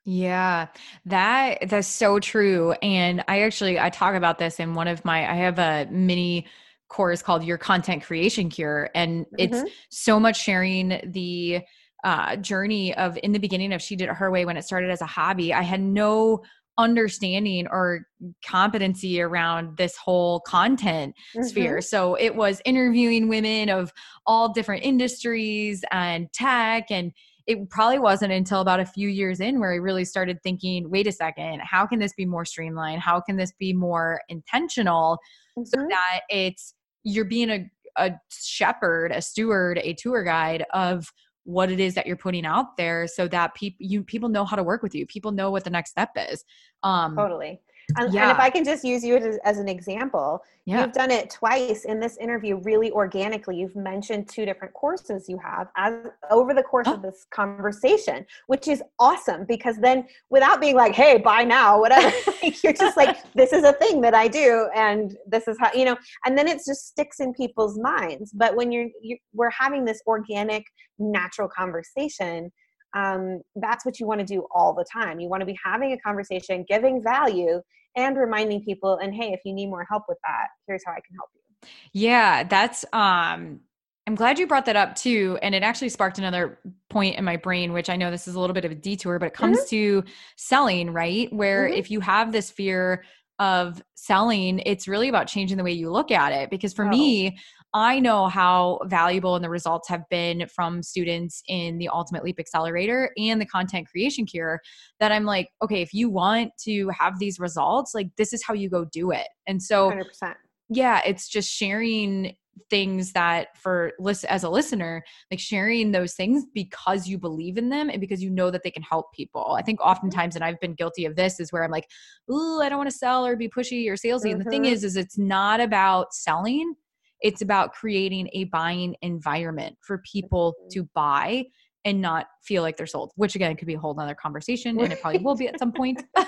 Yeah, 0.10 0.67
that 1.08 1.67
that's 1.67 1.88
so 1.88 2.22
true. 2.22 2.72
And 2.82 3.26
I 3.28 3.41
actually 3.41 3.78
I 3.78 3.89
talk 3.89 4.15
about 4.15 4.39
this 4.39 4.58
in 4.58 4.74
one 4.74 4.88
of 4.88 5.04
my 5.04 5.30
I 5.30 5.36
have 5.36 5.60
a 5.60 5.86
mini 5.91 6.48
course 6.88 7.22
called 7.22 7.43
Your 7.43 7.58
Content 7.58 8.04
Creation 8.04 8.50
Cure. 8.50 8.89
And 8.96 9.26
mm-hmm. 9.26 9.36
it's 9.38 9.72
so 9.89 10.17
much 10.17 10.41
sharing 10.41 11.02
the 11.12 11.60
uh, 12.06 12.38
journey 12.38 12.96
of 12.96 13.20
in 13.22 13.34
the 13.34 13.39
beginning 13.39 13.74
of 13.74 13.82
She 13.82 13.98
Did 13.98 14.08
It 14.08 14.15
Her 14.15 14.32
Way 14.32 14.46
when 14.46 14.56
it 14.56 14.63
started 14.63 14.91
as 14.91 15.02
a 15.02 15.06
hobby. 15.06 15.54
I 15.54 15.63
had 15.63 15.82
no 15.82 16.41
understanding 16.78 17.67
or 17.67 18.08
competency 18.46 19.20
around 19.20 19.76
this 19.76 19.98
whole 19.98 20.39
content 20.39 21.15
mm-hmm. 21.36 21.46
sphere. 21.46 21.82
So 21.82 22.15
it 22.15 22.34
was 22.34 22.62
interviewing 22.63 23.28
women 23.28 23.67
of 23.67 23.91
all 24.26 24.54
different 24.54 24.86
industries 24.86 25.84
and 25.91 26.32
tech 26.32 26.91
and 26.91 27.12
it 27.47 27.69
probably 27.69 27.97
wasn't 27.97 28.33
until 28.33 28.60
about 28.60 28.81
a 28.81 28.86
few 28.86 29.07
years 29.07 29.39
in 29.39 29.60
where 29.60 29.71
I 29.71 29.77
really 29.77 30.03
started 30.03 30.43
thinking, 30.43 30.89
wait 30.89 31.07
a 31.07 31.13
second, 31.13 31.62
how 31.62 31.88
can 31.88 31.97
this 31.97 32.13
be 32.13 32.25
more 32.25 32.43
streamlined? 32.43 33.01
How 33.01 33.21
can 33.21 33.38
this 33.38 33.53
be 33.57 33.71
more 33.71 34.19
intentional 34.27 35.17
mm-hmm. 35.57 35.63
so 35.63 35.88
that 35.89 36.21
it's 36.29 36.73
you're 37.03 37.25
being 37.25 37.49
a, 37.49 37.65
a 37.95 38.12
shepherd, 38.29 39.13
a 39.13 39.21
steward, 39.21 39.79
a 39.81 39.93
tour 39.93 40.23
guide 40.23 40.65
of 40.73 41.10
what 41.45 41.71
it 41.71 41.79
is 41.79 41.95
that 41.95 42.05
you're 42.05 42.17
putting 42.17 42.45
out 42.45 42.75
there 42.75 43.07
so 43.07 43.25
that 43.29 43.55
people 43.55 43.77
you 43.79 44.03
people 44.03 44.27
know 44.27 44.43
how 44.43 44.57
to 44.57 44.63
work 44.63 44.83
with 44.83 44.93
you 44.93 45.05
people 45.05 45.31
know 45.31 45.49
what 45.49 45.63
the 45.63 45.69
next 45.69 45.91
step 45.91 46.10
is 46.29 46.43
um 46.83 47.15
totally 47.15 47.62
and, 47.95 48.13
yeah. 48.13 48.23
and, 48.23 48.32
if 48.32 48.39
I 48.39 48.50
can 48.50 48.65
just 48.65 48.84
use 48.84 49.04
you 49.04 49.15
as, 49.15 49.38
as 49.45 49.60
an 49.60 49.69
example, 49.69 50.43
yeah. 50.65 50.82
you've 50.82 50.91
done 50.91 51.10
it 51.10 51.30
twice 51.30 51.86
in 51.86 52.00
this 52.00 52.17
interview 52.17 52.58
really 52.58 52.92
organically. 52.92 53.58
You've 53.58 53.77
mentioned 53.77 54.27
two 54.27 54.46
different 54.46 54.73
courses 54.73 55.29
you 55.29 55.38
have 55.38 55.69
as 55.77 55.94
over 56.29 56.54
the 56.54 56.63
course 56.63 56.88
oh. 56.90 56.96
of 56.96 57.02
this 57.02 57.25
conversation, 57.31 58.25
which 58.48 58.67
is 58.67 58.83
awesome 59.00 59.46
because 59.46 59.77
then 59.77 60.06
without 60.29 60.60
being 60.60 60.75
like, 60.75 60.94
hey, 60.94 61.17
buy 61.17 61.46
now, 61.46 61.79
whatever, 61.79 62.13
you're 62.62 62.73
just 62.73 62.98
like, 62.98 63.17
this 63.33 63.54
is 63.54 63.63
a 63.63 63.73
thing 63.73 64.02
that 64.02 64.13
I 64.13 64.27
do 64.27 64.69
and 64.75 65.15
this 65.25 65.48
is 65.48 65.58
how, 65.60 65.71
you 65.73 65.85
know, 65.85 65.98
and 66.25 66.38
then 66.38 66.48
it 66.48 66.58
just 66.65 66.88
sticks 66.88 67.21
in 67.21 67.33
people's 67.33 67.79
minds. 67.79 68.31
But 68.33 68.56
when 68.56 68.71
you're, 68.71 68.90
you, 69.02 69.17
we're 69.33 69.50
having 69.52 69.85
this 69.85 70.02
organic, 70.06 70.65
natural 71.00 71.48
conversation, 71.48 72.52
um, 72.96 73.42
that's 73.56 73.85
what 73.85 74.00
you 74.00 74.08
want 74.08 74.19
to 74.19 74.25
do 74.25 74.46
all 74.54 74.73
the 74.73 74.85
time. 74.92 75.19
You 75.19 75.29
want 75.29 75.42
to 75.42 75.46
be 75.46 75.58
having 75.63 75.92
a 75.92 75.98
conversation, 76.00 76.65
giving 76.67 77.04
value, 77.04 77.62
and 77.96 78.17
reminding 78.17 78.63
people, 78.63 78.98
and 78.98 79.13
hey, 79.13 79.33
if 79.33 79.42
you 79.44 79.54
need 79.54 79.67
more 79.67 79.85
help 79.90 80.04
with 80.08 80.19
that, 80.25 80.48
here's 80.67 80.83
how 80.85 80.92
I 80.92 81.00
can 81.08 81.15
help 81.15 81.29
you. 81.33 81.69
Yeah, 81.94 82.44
that's 82.44 82.85
um 82.94 83.62
I'm 84.08 84.15
glad 84.15 84.40
you 84.40 84.48
brought 84.48 84.65
that 84.67 84.77
up 84.77 84.96
too. 84.96 85.38
And 85.42 85.54
it 85.54 85.63
actually 85.63 85.90
sparked 85.90 86.17
another 86.17 86.60
point 86.90 87.17
in 87.17 87.25
my 87.25 87.35
brain, 87.35 87.73
which 87.73 87.90
I 87.90 87.98
know 87.98 88.10
this 88.10 88.25
is 88.25 88.35
a 88.35 88.40
little 88.40 88.54
bit 88.54 88.63
of 88.63 88.71
a 88.71 88.75
detour, 88.75 89.19
but 89.19 89.25
it 89.25 89.33
comes 89.33 89.58
mm-hmm. 89.58 89.69
to 89.69 90.04
selling, 90.38 90.94
right? 90.94 91.31
Where 91.33 91.65
mm-hmm. 91.65 91.77
if 91.77 91.92
you 91.92 92.00
have 92.00 92.31
this 92.31 92.50
fear 92.50 93.04
of 93.38 93.83
selling, 93.96 94.60
it's 94.60 94.88
really 94.88 95.10
about 95.10 95.27
changing 95.27 95.58
the 95.58 95.63
way 95.63 95.73
you 95.73 95.92
look 95.92 96.10
at 96.10 96.31
it. 96.31 96.50
Because 96.50 96.73
for 96.73 96.85
oh. 96.85 96.90
me, 96.90 97.38
I 97.74 98.00
know 98.00 98.28
how 98.28 98.80
valuable 98.86 99.36
and 99.36 99.44
the 99.44 99.50
results 99.50 99.90
have 99.90 100.04
been 100.10 100.48
from 100.48 100.82
students 100.82 101.44
in 101.48 101.78
the 101.78 101.90
Ultimate 101.90 102.24
Leap 102.24 102.40
Accelerator 102.40 103.12
and 103.18 103.42
the 103.42 103.46
Content 103.46 103.88
Creation 103.90 104.26
Cure 104.26 104.62
that 105.00 105.12
I'm 105.12 105.26
like, 105.26 105.50
okay, 105.62 105.82
if 105.82 105.94
you 105.94 106.10
want 106.10 106.52
to 106.63 106.90
have 106.90 107.20
these 107.20 107.40
results, 107.40 107.94
like 107.94 108.08
this 108.18 108.34
is 108.34 108.44
how 108.44 108.54
you 108.54 108.70
go 108.70 108.86
do 108.86 109.12
it. 109.12 109.28
And 109.48 109.62
so 109.62 109.92
100%. 109.92 110.36
Yeah, 110.70 111.02
it's 111.06 111.30
just 111.30 111.50
sharing 111.50 112.36
things 112.70 113.13
that 113.13 113.56
for 113.58 113.92
list 114.00 114.26
as 114.26 114.44
a 114.44 114.50
listener 114.50 115.04
like 115.30 115.40
sharing 115.40 115.92
those 115.92 116.15
things 116.15 116.44
because 116.56 117.08
you 117.08 117.18
believe 117.18 117.56
in 117.56 117.70
them 117.70 117.90
and 117.90 118.02
because 118.02 118.22
you 118.22 118.32
know 118.32 118.50
that 118.50 118.63
they 118.63 118.72
can 118.72 118.82
help 118.82 119.13
people 119.13 119.56
i 119.58 119.62
think 119.62 119.80
mm-hmm. 119.80 119.90
oftentimes 119.90 120.36
and 120.36 120.44
i've 120.44 120.60
been 120.60 120.74
guilty 120.74 121.06
of 121.06 121.15
this 121.15 121.40
is 121.40 121.52
where 121.52 121.63
i'm 121.63 121.70
like 121.70 121.88
oh 122.32 122.60
i 122.62 122.68
don't 122.68 122.80
want 122.80 122.90
to 122.90 122.96
sell 122.96 123.26
or 123.26 123.36
be 123.36 123.48
pushy 123.48 123.88
or 123.88 123.94
salesy 123.94 124.24
mm-hmm. 124.24 124.32
and 124.32 124.42
the 124.42 124.50
thing 124.50 124.63
mm-hmm. 124.63 124.74
is 124.74 124.84
is 124.84 124.96
it's 124.96 125.20
not 125.20 125.60
about 125.60 126.13
selling 126.13 126.74
it's 127.22 127.42
about 127.42 127.74
creating 127.74 128.30
a 128.34 128.46
buying 128.46 128.96
environment 129.02 129.76
for 129.82 130.02
people 130.12 130.54
to 130.72 130.88
buy 130.94 131.44
and 131.86 132.02
not 132.02 132.28
feel 132.44 132.63
like 132.63 132.76
they're 132.76 132.86
sold 132.86 133.12
which 133.15 133.36
again 133.36 133.56
could 133.56 133.68
be 133.68 133.76
a 133.76 133.80
whole 133.80 133.94
nother 133.94 134.15
conversation 134.15 134.80
and 134.80 134.92
it 134.92 135.02
probably 135.02 135.20
will 135.20 135.36
be 135.36 135.48
at 135.48 135.58
some 135.60 135.72
point. 135.72 136.04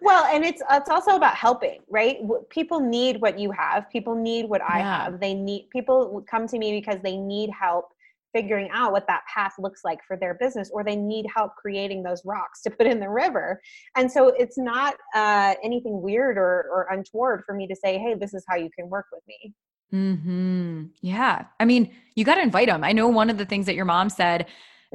Well 0.00 0.24
and 0.24 0.44
it's 0.44 0.62
it's 0.70 0.88
also 0.88 1.16
about 1.16 1.34
helping 1.34 1.80
right? 1.88 2.18
People 2.50 2.80
need 2.80 3.20
what 3.20 3.38
you 3.38 3.50
have. 3.52 3.90
People 3.90 4.14
need 4.14 4.48
what 4.48 4.62
i 4.62 4.78
yeah. 4.78 5.04
have. 5.04 5.20
They 5.20 5.34
need 5.34 5.68
people 5.70 6.24
come 6.30 6.46
to 6.48 6.58
me 6.58 6.80
because 6.80 7.00
they 7.02 7.16
need 7.16 7.50
help 7.50 7.86
figuring 8.32 8.68
out 8.72 8.92
what 8.92 9.06
that 9.06 9.22
path 9.32 9.52
looks 9.58 9.82
like 9.84 9.98
for 10.06 10.16
their 10.16 10.34
business 10.34 10.70
or 10.72 10.82
they 10.82 10.96
need 10.96 11.26
help 11.34 11.54
creating 11.56 12.02
those 12.02 12.22
rocks 12.24 12.62
to 12.62 12.70
put 12.70 12.86
in 12.86 12.98
the 12.98 13.08
river. 13.08 13.60
And 13.94 14.10
so 14.10 14.28
it's 14.28 14.56
not 14.56 14.94
uh, 15.14 15.54
anything 15.62 16.00
weird 16.00 16.38
or, 16.38 16.66
or 16.72 16.88
untoward 16.90 17.42
for 17.44 17.54
me 17.54 17.66
to 17.66 17.76
say 17.76 17.98
hey 17.98 18.14
this 18.14 18.34
is 18.34 18.44
how 18.48 18.56
you 18.56 18.70
can 18.76 18.88
work 18.88 19.06
with 19.12 19.22
me 19.28 19.54
hmm 19.92 20.84
yeah. 21.00 21.44
I 21.60 21.64
mean 21.64 21.92
you 22.14 22.24
got 22.24 22.36
to 22.36 22.42
invite 22.42 22.68
them 22.68 22.84
i 22.84 22.92
know 22.92 23.08
one 23.08 23.30
of 23.30 23.38
the 23.38 23.44
things 23.44 23.66
that 23.66 23.74
your 23.74 23.84
mom 23.84 24.08
said 24.10 24.46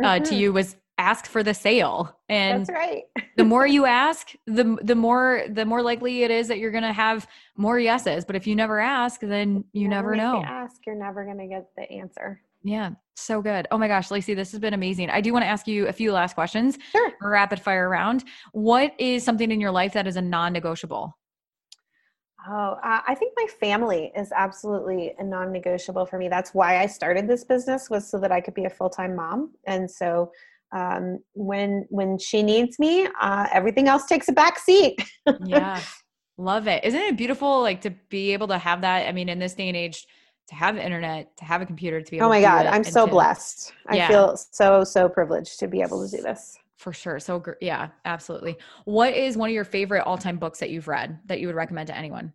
uh, 0.03 0.07
mm-hmm. 0.07 0.23
to 0.23 0.35
you 0.35 0.53
was 0.53 0.75
ask 0.99 1.27
for 1.27 1.43
the 1.43 1.53
sale 1.53 2.17
and 2.27 2.61
that's 2.61 2.71
right. 2.71 3.03
the 3.35 3.43
more 3.43 3.67
you 3.75 3.85
ask 3.85 4.31
the 4.47 4.77
the 4.81 4.95
more 4.95 5.43
the 5.49 5.65
more 5.65 5.81
likely 5.81 6.23
it 6.23 6.31
is 6.31 6.47
that 6.47 6.57
you're 6.57 6.71
going 6.71 6.83
to 6.83 6.93
have 6.93 7.27
more 7.55 7.79
yeses 7.79 8.25
but 8.25 8.35
if 8.35 8.47
you 8.47 8.55
never 8.55 8.79
ask 8.79 9.21
then 9.21 9.63
you 9.73 9.87
never, 9.87 10.15
never 10.15 10.33
know. 10.33 10.43
ask 10.43 10.85
you're 10.85 10.95
never 10.95 11.23
going 11.23 11.37
to 11.37 11.47
get 11.47 11.67
the 11.75 11.89
answer. 11.91 12.41
Yeah 12.63 12.91
so 13.15 13.41
good. 13.41 13.67
Oh 13.71 13.77
my 13.77 13.87
gosh 13.87 14.11
lacy 14.11 14.33
this 14.33 14.51
has 14.51 14.59
been 14.59 14.73
amazing. 14.73 15.09
I 15.09 15.21
do 15.21 15.33
want 15.33 15.43
to 15.43 15.47
ask 15.47 15.67
you 15.67 15.87
a 15.87 15.93
few 15.93 16.11
last 16.11 16.33
questions 16.33 16.77
sure. 16.91 17.13
rapid 17.21 17.59
fire 17.59 17.89
round. 17.89 18.23
What 18.51 18.93
is 18.99 19.23
something 19.23 19.51
in 19.51 19.59
your 19.59 19.71
life 19.71 19.93
that 19.93 20.07
is 20.07 20.17
a 20.17 20.21
non-negotiable 20.21 21.17
Oh, 22.49 22.77
uh, 22.83 23.01
I 23.05 23.15
think 23.15 23.33
my 23.35 23.47
family 23.59 24.11
is 24.15 24.31
absolutely 24.31 25.13
a 25.19 25.23
non-negotiable 25.23 26.05
for 26.05 26.17
me. 26.17 26.29
That's 26.29 26.53
why 26.53 26.79
I 26.79 26.85
started 26.85 27.27
this 27.27 27.43
business 27.43 27.89
was 27.89 28.09
so 28.09 28.19
that 28.19 28.31
I 28.31 28.39
could 28.39 28.53
be 28.53 28.65
a 28.65 28.69
full-time 28.69 29.15
mom. 29.15 29.51
And 29.65 29.89
so 29.89 30.31
um, 30.71 31.19
when 31.33 31.85
when 31.89 32.17
she 32.17 32.43
needs 32.43 32.79
me, 32.79 33.07
uh, 33.19 33.47
everything 33.51 33.87
else 33.87 34.05
takes 34.05 34.27
a 34.29 34.33
back 34.33 34.59
seat. 34.59 34.99
yeah, 35.43 35.81
love 36.37 36.67
it. 36.67 36.83
Isn't 36.83 37.01
it 37.01 37.17
beautiful? 37.17 37.61
Like 37.61 37.81
to 37.81 37.91
be 38.09 38.33
able 38.33 38.47
to 38.49 38.57
have 38.57 38.81
that. 38.81 39.07
I 39.07 39.11
mean, 39.11 39.29
in 39.29 39.39
this 39.39 39.53
day 39.53 39.67
and 39.67 39.77
age, 39.77 40.05
to 40.47 40.55
have 40.55 40.77
internet, 40.77 41.35
to 41.37 41.45
have 41.45 41.61
a 41.61 41.65
computer, 41.65 42.01
to 42.01 42.11
be 42.11 42.17
able. 42.17 42.27
Oh 42.27 42.29
my 42.29 42.41
God, 42.41 42.65
I'm 42.65 42.83
so 42.83 43.05
to, 43.05 43.11
blessed. 43.11 43.73
Yeah. 43.91 44.05
I 44.05 44.07
feel 44.07 44.37
so 44.37 44.83
so 44.83 45.09
privileged 45.09 45.59
to 45.59 45.67
be 45.67 45.81
able 45.81 46.07
to 46.07 46.15
do 46.15 46.21
this. 46.21 46.57
For 46.77 46.93
sure. 46.93 47.19
So 47.19 47.43
yeah, 47.59 47.89
absolutely. 48.05 48.57
What 48.85 49.13
is 49.13 49.35
one 49.35 49.49
of 49.49 49.53
your 49.53 49.63
favorite 49.63 50.03
all 50.03 50.17
time 50.17 50.37
books 50.37 50.59
that 50.59 50.69
you've 50.69 50.87
read 50.87 51.19
that 51.25 51.39
you 51.39 51.47
would 51.47 51.55
recommend 51.55 51.87
to 51.87 51.97
anyone? 51.97 52.33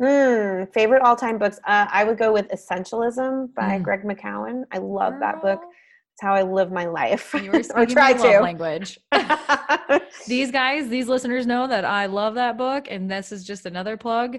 Mm, 0.00 0.72
favorite 0.72 1.02
all 1.02 1.16
time 1.16 1.38
books. 1.38 1.58
Uh, 1.66 1.86
I 1.90 2.04
would 2.04 2.18
go 2.18 2.32
with 2.32 2.48
Essentialism 2.48 3.54
by 3.54 3.78
mm. 3.78 3.82
Greg 3.82 4.02
McKeown. 4.02 4.64
I 4.72 4.78
love 4.78 5.14
that 5.20 5.40
book 5.40 5.60
It's 5.62 6.20
how 6.20 6.34
I 6.34 6.42
live 6.42 6.70
my 6.70 6.84
life. 6.84 7.34
You 7.34 7.50
were 7.50 7.62
speaking 7.62 7.94
try 7.94 8.12
to. 8.12 8.40
language. 8.40 8.98
these 10.26 10.50
guys, 10.50 10.88
these 10.88 11.08
listeners 11.08 11.46
know 11.46 11.66
that 11.66 11.86
I 11.86 12.06
love 12.06 12.34
that 12.34 12.58
book, 12.58 12.88
and 12.90 13.10
this 13.10 13.32
is 13.32 13.42
just 13.42 13.64
another 13.64 13.96
plug. 13.96 14.38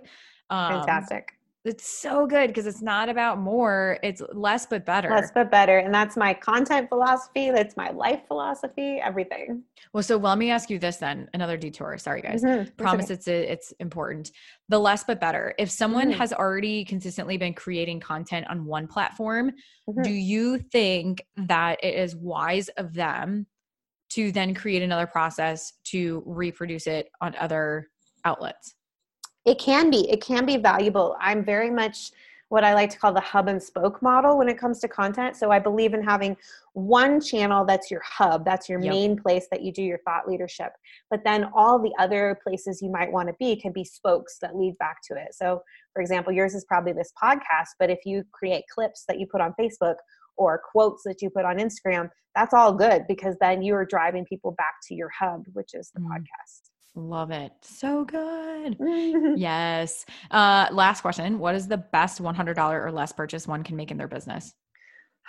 Um, 0.52 0.74
Fantastic 0.74 1.39
it's 1.70 1.88
so 1.88 2.26
good 2.26 2.48
because 2.48 2.66
it's 2.66 2.82
not 2.82 3.08
about 3.08 3.40
more 3.40 4.00
it's 4.02 4.22
less 4.34 4.66
but 4.66 4.86
better 4.86 5.10
less 5.10 5.32
but 5.32 5.52
better 5.52 5.78
and 5.78 5.94
that's 5.94 6.18
my 6.18 6.34
content 6.34 6.90
philosophy 6.90 7.52
that's 7.52 7.78
my 7.78 7.92
life 7.92 8.22
philosophy 8.28 9.00
everything 9.02 9.64
well 9.94 10.04
so 10.04 10.18
let 10.18 10.38
me 10.38 10.50
ask 10.50 10.70
you 10.70 10.80
this 10.80 10.98
then 10.98 11.30
another 11.34 11.56
detour 11.56 11.98
sorry 11.98 12.22
guys 12.22 12.44
mm-hmm. 12.44 12.70
promise 12.76 13.06
okay. 13.06 13.14
it's 13.14 13.28
it's 13.28 13.72
important 13.80 14.32
the 14.68 14.80
less 14.80 15.04
but 15.04 15.22
better 15.22 15.54
if 15.60 15.70
someone 15.70 16.10
mm-hmm. 16.10 16.20
has 16.20 16.34
already 16.34 16.84
consistently 16.84 17.38
been 17.38 17.54
creating 17.54 18.00
content 18.00 18.46
on 18.50 18.66
one 18.66 18.88
platform 18.88 19.52
mm-hmm. 19.88 20.02
do 20.02 20.12
you 20.12 20.58
think 20.58 21.24
that 21.38 21.80
it 21.84 21.94
is 21.94 22.16
wise 22.16 22.68
of 22.70 22.94
them 22.94 23.46
to 24.10 24.32
then 24.32 24.56
create 24.56 24.82
another 24.82 25.06
process 25.06 25.74
to 25.84 26.24
reproduce 26.26 26.88
it 26.88 27.10
on 27.22 27.36
other 27.36 27.88
outlets 28.26 28.74
it 29.50 29.58
can 29.58 29.90
be 29.90 30.10
it 30.10 30.22
can 30.22 30.46
be 30.46 30.58
valuable. 30.58 31.18
I'm 31.20 31.44
very 31.44 31.72
much 31.72 32.12
what 32.50 32.64
i 32.64 32.74
like 32.74 32.90
to 32.90 32.98
call 32.98 33.14
the 33.14 33.20
hub 33.20 33.48
and 33.48 33.62
spoke 33.62 34.02
model 34.02 34.36
when 34.36 34.50
it 34.50 34.58
comes 34.58 34.80
to 34.80 34.88
content. 34.88 35.36
So 35.36 35.52
i 35.52 35.60
believe 35.60 35.94
in 35.94 36.04
having 36.04 36.38
one 36.74 37.20
channel 37.20 37.66
that's 37.66 37.90
your 37.92 38.02
hub 38.06 38.46
that's 38.46 38.70
your 38.70 38.80
yep. 38.80 38.94
main 38.94 39.18
place 39.18 39.48
that 39.52 39.62
you 39.62 39.72
do 39.72 39.84
your 39.84 40.00
thought 40.06 40.28
leadership. 40.28 40.72
But 41.10 41.24
then 41.24 41.50
all 41.56 41.80
the 41.80 41.94
other 42.00 42.40
places 42.44 42.82
you 42.82 42.92
might 42.92 43.12
want 43.12 43.28
to 43.30 43.36
be 43.40 43.56
can 43.56 43.72
be 43.72 43.84
spokes 43.84 44.38
that 44.42 44.56
lead 44.56 44.78
back 44.78 44.98
to 45.08 45.16
it. 45.16 45.34
So 45.34 45.62
for 45.94 46.02
example 46.02 46.32
yours 46.32 46.54
is 46.54 46.66
probably 46.66 46.94
this 46.94 47.12
podcast 47.22 47.72
but 47.80 47.90
if 47.90 48.00
you 48.06 48.24
create 48.32 48.64
clips 48.74 49.04
that 49.08 49.20
you 49.20 49.28
put 49.28 49.42
on 49.42 49.54
facebook 49.60 49.96
or 50.38 50.62
quotes 50.72 51.04
that 51.04 51.22
you 51.22 51.30
put 51.30 51.46
on 51.46 51.58
instagram 51.58 52.10
that's 52.36 52.54
all 52.54 52.72
good 52.72 53.06
because 53.08 53.36
then 53.42 53.62
you 53.62 53.74
are 53.76 53.86
driving 53.86 54.24
people 54.26 54.52
back 54.52 54.76
to 54.88 54.96
your 54.96 55.10
hub 55.10 55.44
which 55.54 55.72
is 55.74 55.92
the 55.94 56.00
mm. 56.00 56.08
podcast 56.08 56.69
Love 56.96 57.32
it. 57.32 57.52
So 57.62 58.04
good. 58.04 58.78
yes. 59.38 60.06
Uh, 60.32 60.68
last 60.72 61.02
question. 61.02 61.40
What 61.40 61.56
is 61.56 61.68
the 61.68 61.78
best 61.78 62.22
$100 62.22 62.86
or 62.86 62.92
less 62.92 63.12
purchase 63.12 63.48
one 63.48 63.64
can 63.64 63.76
make 63.76 63.92
in 63.92 63.98
their 63.98 64.08
business? 64.08 64.54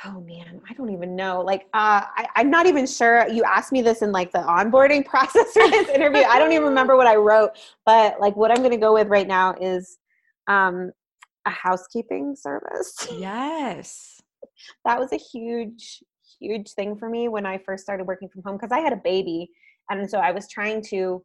Oh 0.05 0.21
man, 0.23 0.63
I 0.69 0.73
don't 0.73 0.91
even 0.91 1.15
know. 1.15 1.43
Like, 1.43 1.65
uh, 1.75 2.01
I, 2.17 2.27
I'm 2.35 2.51
not 2.51 2.65
even 2.67 2.87
sure. 2.87 3.29
You 3.29 3.45
asked 3.45 3.71
me 3.71 3.83
this 3.83 4.01
in 4.01 4.13
like 4.13 4.33
the 4.33 4.39
onboarding 4.39 5.05
process 5.07 5.53
for 5.53 5.69
this 5.69 5.91
interview. 5.91 6.23
I 6.23 6.39
don't 6.39 6.53
even 6.53 6.69
remember 6.69 6.97
what 6.97 7.07
I 7.07 7.17
wrote, 7.17 7.51
but 7.85 8.19
like 8.19 8.35
what 8.35 8.51
I'm 8.51 8.59
going 8.59 8.71
to 8.71 8.79
go 8.79 8.95
with 8.95 9.09
right 9.09 9.29
now 9.29 9.55
is 9.61 9.99
um, 10.49 10.91
a 11.47 11.51
housekeeping 11.51 12.35
service. 12.37 13.09
Yes. 13.19 14.23
that 14.87 14.99
was 14.99 15.13
a 15.13 15.19
huge, 15.19 16.03
huge 16.41 16.71
thing 16.73 16.97
for 16.97 17.11
me 17.11 17.29
when 17.29 17.45
I 17.45 17.59
first 17.59 17.83
started 17.83 18.07
working 18.07 18.31
from 18.31 18.43
home 18.43 18.57
because 18.57 18.73
I 18.73 18.81
had 18.81 18.95
a 18.95 19.01
baby. 19.05 19.51
And 19.91 20.09
so 20.09 20.19
I 20.19 20.31
was 20.31 20.49
trying 20.49 20.83
to 20.85 21.23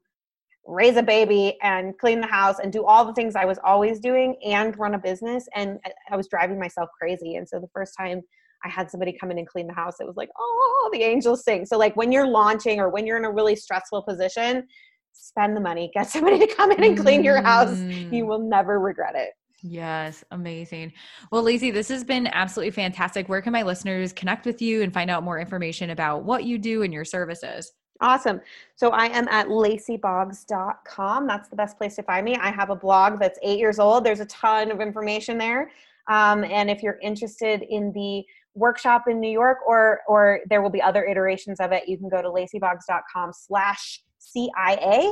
raise 0.66 0.97
a 0.97 1.03
baby 1.03 1.57
and 1.61 1.97
clean 1.97 2.20
the 2.20 2.28
house 2.28 2.59
and 2.59 2.74
do 2.74 2.86
all 2.86 3.05
the 3.05 3.13
things 3.13 3.36
I 3.36 3.45
was 3.45 3.59
always 3.63 3.99
doing 3.99 4.36
and 4.43 4.78
run 4.78 4.95
a 4.95 4.99
business. 4.99 5.47
And 5.55 5.80
I 6.11 6.18
was 6.18 6.28
driving 6.28 6.59
myself 6.59 6.89
crazy. 6.99 7.36
And 7.36 7.47
so 7.47 7.59
the 7.59 7.70
first 7.74 7.93
time 7.97 8.22
I 8.63 8.70
had 8.70 8.89
somebody 8.89 9.16
come 9.20 9.32
in 9.32 9.38
and 9.38 9.47
clean 9.47 9.68
the 9.68 9.74
house, 9.74 9.95
it 9.99 10.07
was 10.07 10.16
like, 10.16 10.30
oh, 10.39 10.89
the 10.91 11.03
angels 11.03 11.43
sing. 11.43 11.66
So, 11.66 11.78
like 11.78 11.95
when 11.95 12.11
you're 12.11 12.28
launching 12.28 12.80
or 12.80 12.89
when 12.89 13.05
you're 13.05 13.18
in 13.18 13.26
a 13.26 13.32
really 13.32 13.55
stressful 13.55 14.03
position, 14.03 14.68
spend 15.13 15.55
the 15.55 15.61
money, 15.61 15.91
get 15.93 16.09
somebody 16.09 16.39
to 16.39 16.47
come 16.55 16.72
in 16.72 16.84
and 16.84 16.97
clean 16.97 17.24
your 17.24 17.41
house. 17.41 17.78
You 17.80 18.24
mm. 18.24 18.28
will 18.28 18.39
never 18.39 18.80
regret 18.80 19.16
it. 19.16 19.30
Yes, 19.61 20.24
amazing. 20.32 20.93
Well, 21.32 21.41
Lacy, 21.41 21.72
this 21.72 21.88
has 21.89 22.03
been 22.03 22.28
absolutely 22.28 22.72
fantastic. 22.72 23.28
Where 23.28 23.41
can 23.41 23.53
my 23.53 23.63
listeners 23.63 24.13
connect 24.13 24.45
with 24.45 24.61
you 24.61 24.84
and 24.84 24.93
find 24.93 25.09
out 25.09 25.24
more 25.24 25.39
information 25.39 25.89
about 25.89 26.24
what 26.24 26.43
you 26.43 26.59
do 26.59 26.84
and 26.84 26.93
your 26.93 27.05
services? 27.05 27.72
Awesome. 28.02 28.41
So 28.76 28.89
I 28.89 29.06
am 29.06 29.28
at 29.30 29.48
lacyboggs.com. 29.48 31.28
That's 31.28 31.50
the 31.50 31.56
best 31.56 31.78
place 31.78 31.96
to 31.96 32.04
find 32.04 32.26
me. 32.26 32.36
I 32.36 32.52
have 32.52 32.70
a 32.70 32.76
blog 32.76 33.20
that's 33.20 33.39
eight 33.41 33.58
years 33.58 33.80
old. 33.80 34.04
There's 34.04 34.20
a 34.20 34.26
ton 34.26 34.70
of 34.70 34.82
information 34.82 35.38
there. 35.38 35.72
Um, 36.10 36.43
and 36.43 36.70
if 36.70 36.84
you're 36.84 37.00
interested 37.02 37.64
in 37.70 37.91
the 37.93 38.24
workshop 38.54 39.04
in 39.08 39.20
New 39.20 39.32
York 39.32 39.58
or 39.66 40.02
or 40.08 40.41
there 40.50 40.62
will 40.62 40.70
be 40.70 40.82
other 40.82 41.06
iterations 41.06 41.60
of 41.60 41.72
it, 41.72 41.88
you 41.88 41.98
can 41.98 42.10
go 42.10 42.22
to 42.22 42.30
lacyboggs.com 42.30 43.32
slash 43.34 44.02
CIA, 44.20 45.12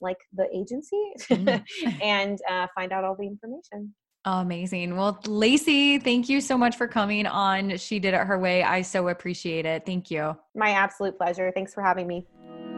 like 0.00 0.18
the 0.32 0.46
agency, 0.54 1.12
mm. 1.30 1.62
and 2.02 2.38
uh, 2.48 2.66
find 2.74 2.92
out 2.92 3.04
all 3.04 3.16
the 3.18 3.26
information. 3.26 3.94
Amazing. 4.24 4.96
Well, 4.96 5.20
Lacy, 5.26 5.98
thank 5.98 6.28
you 6.28 6.40
so 6.40 6.58
much 6.58 6.76
for 6.76 6.86
coming 6.86 7.26
on. 7.26 7.76
She 7.78 7.98
did 7.98 8.14
it 8.14 8.20
her 8.20 8.38
way. 8.38 8.62
I 8.62 8.82
so 8.82 9.08
appreciate 9.08 9.64
it. 9.64 9.86
Thank 9.86 10.10
you. 10.10 10.36
My 10.54 10.70
absolute 10.70 11.16
pleasure. 11.16 11.50
Thanks 11.54 11.72
for 11.72 11.82
having 11.82 12.06
me. 12.06 12.26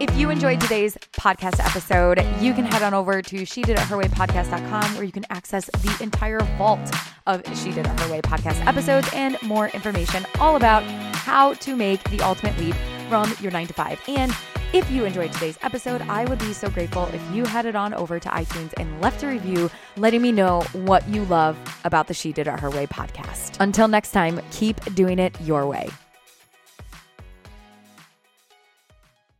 If 0.00 0.16
you 0.16 0.30
enjoyed 0.30 0.60
today's 0.62 0.96
podcast 1.12 1.62
episode, 1.62 2.24
you 2.40 2.54
can 2.54 2.64
head 2.64 2.82
on 2.82 2.94
over 2.94 3.20
to 3.20 3.44
she 3.44 3.60
did 3.60 3.78
it 3.78 3.80
her 3.80 3.98
way 3.98 4.06
podcast.com 4.06 4.94
where 4.94 5.04
you 5.04 5.12
can 5.12 5.26
access 5.28 5.66
the 5.66 5.96
entire 6.02 6.40
vault 6.56 6.90
of 7.26 7.42
She 7.58 7.70
Did 7.70 7.86
It 7.86 8.00
Her 8.00 8.10
Way 8.10 8.22
podcast 8.22 8.64
episodes 8.66 9.08
and 9.12 9.36
more 9.42 9.68
information 9.68 10.24
all 10.38 10.56
about 10.56 10.84
how 11.12 11.52
to 11.54 11.76
make 11.76 12.02
the 12.04 12.20
ultimate 12.22 12.56
leap 12.58 12.74
from 13.10 13.34
your 13.42 13.50
nine 13.50 13.66
to 13.66 13.74
five. 13.74 14.00
And 14.08 14.34
if 14.72 14.88
you 14.90 15.04
enjoyed 15.04 15.32
today's 15.32 15.58
episode, 15.62 16.00
I 16.02 16.24
would 16.26 16.38
be 16.38 16.52
so 16.52 16.70
grateful 16.70 17.06
if 17.06 17.34
you 17.34 17.44
headed 17.44 17.74
on 17.74 17.92
over 17.94 18.20
to 18.20 18.28
iTunes 18.28 18.72
and 18.78 19.00
left 19.00 19.22
a 19.22 19.26
review 19.26 19.70
letting 19.96 20.22
me 20.22 20.30
know 20.32 20.62
what 20.72 21.06
you 21.08 21.24
love 21.24 21.58
about 21.84 22.06
the 22.06 22.14
She 22.14 22.32
Did 22.32 22.46
It 22.46 22.60
Her 22.60 22.70
Way 22.70 22.86
podcast. 22.86 23.56
Until 23.58 23.88
next 23.88 24.12
time, 24.12 24.40
keep 24.52 24.76
doing 24.94 25.18
it 25.18 25.38
your 25.40 25.66
way. 25.66 25.88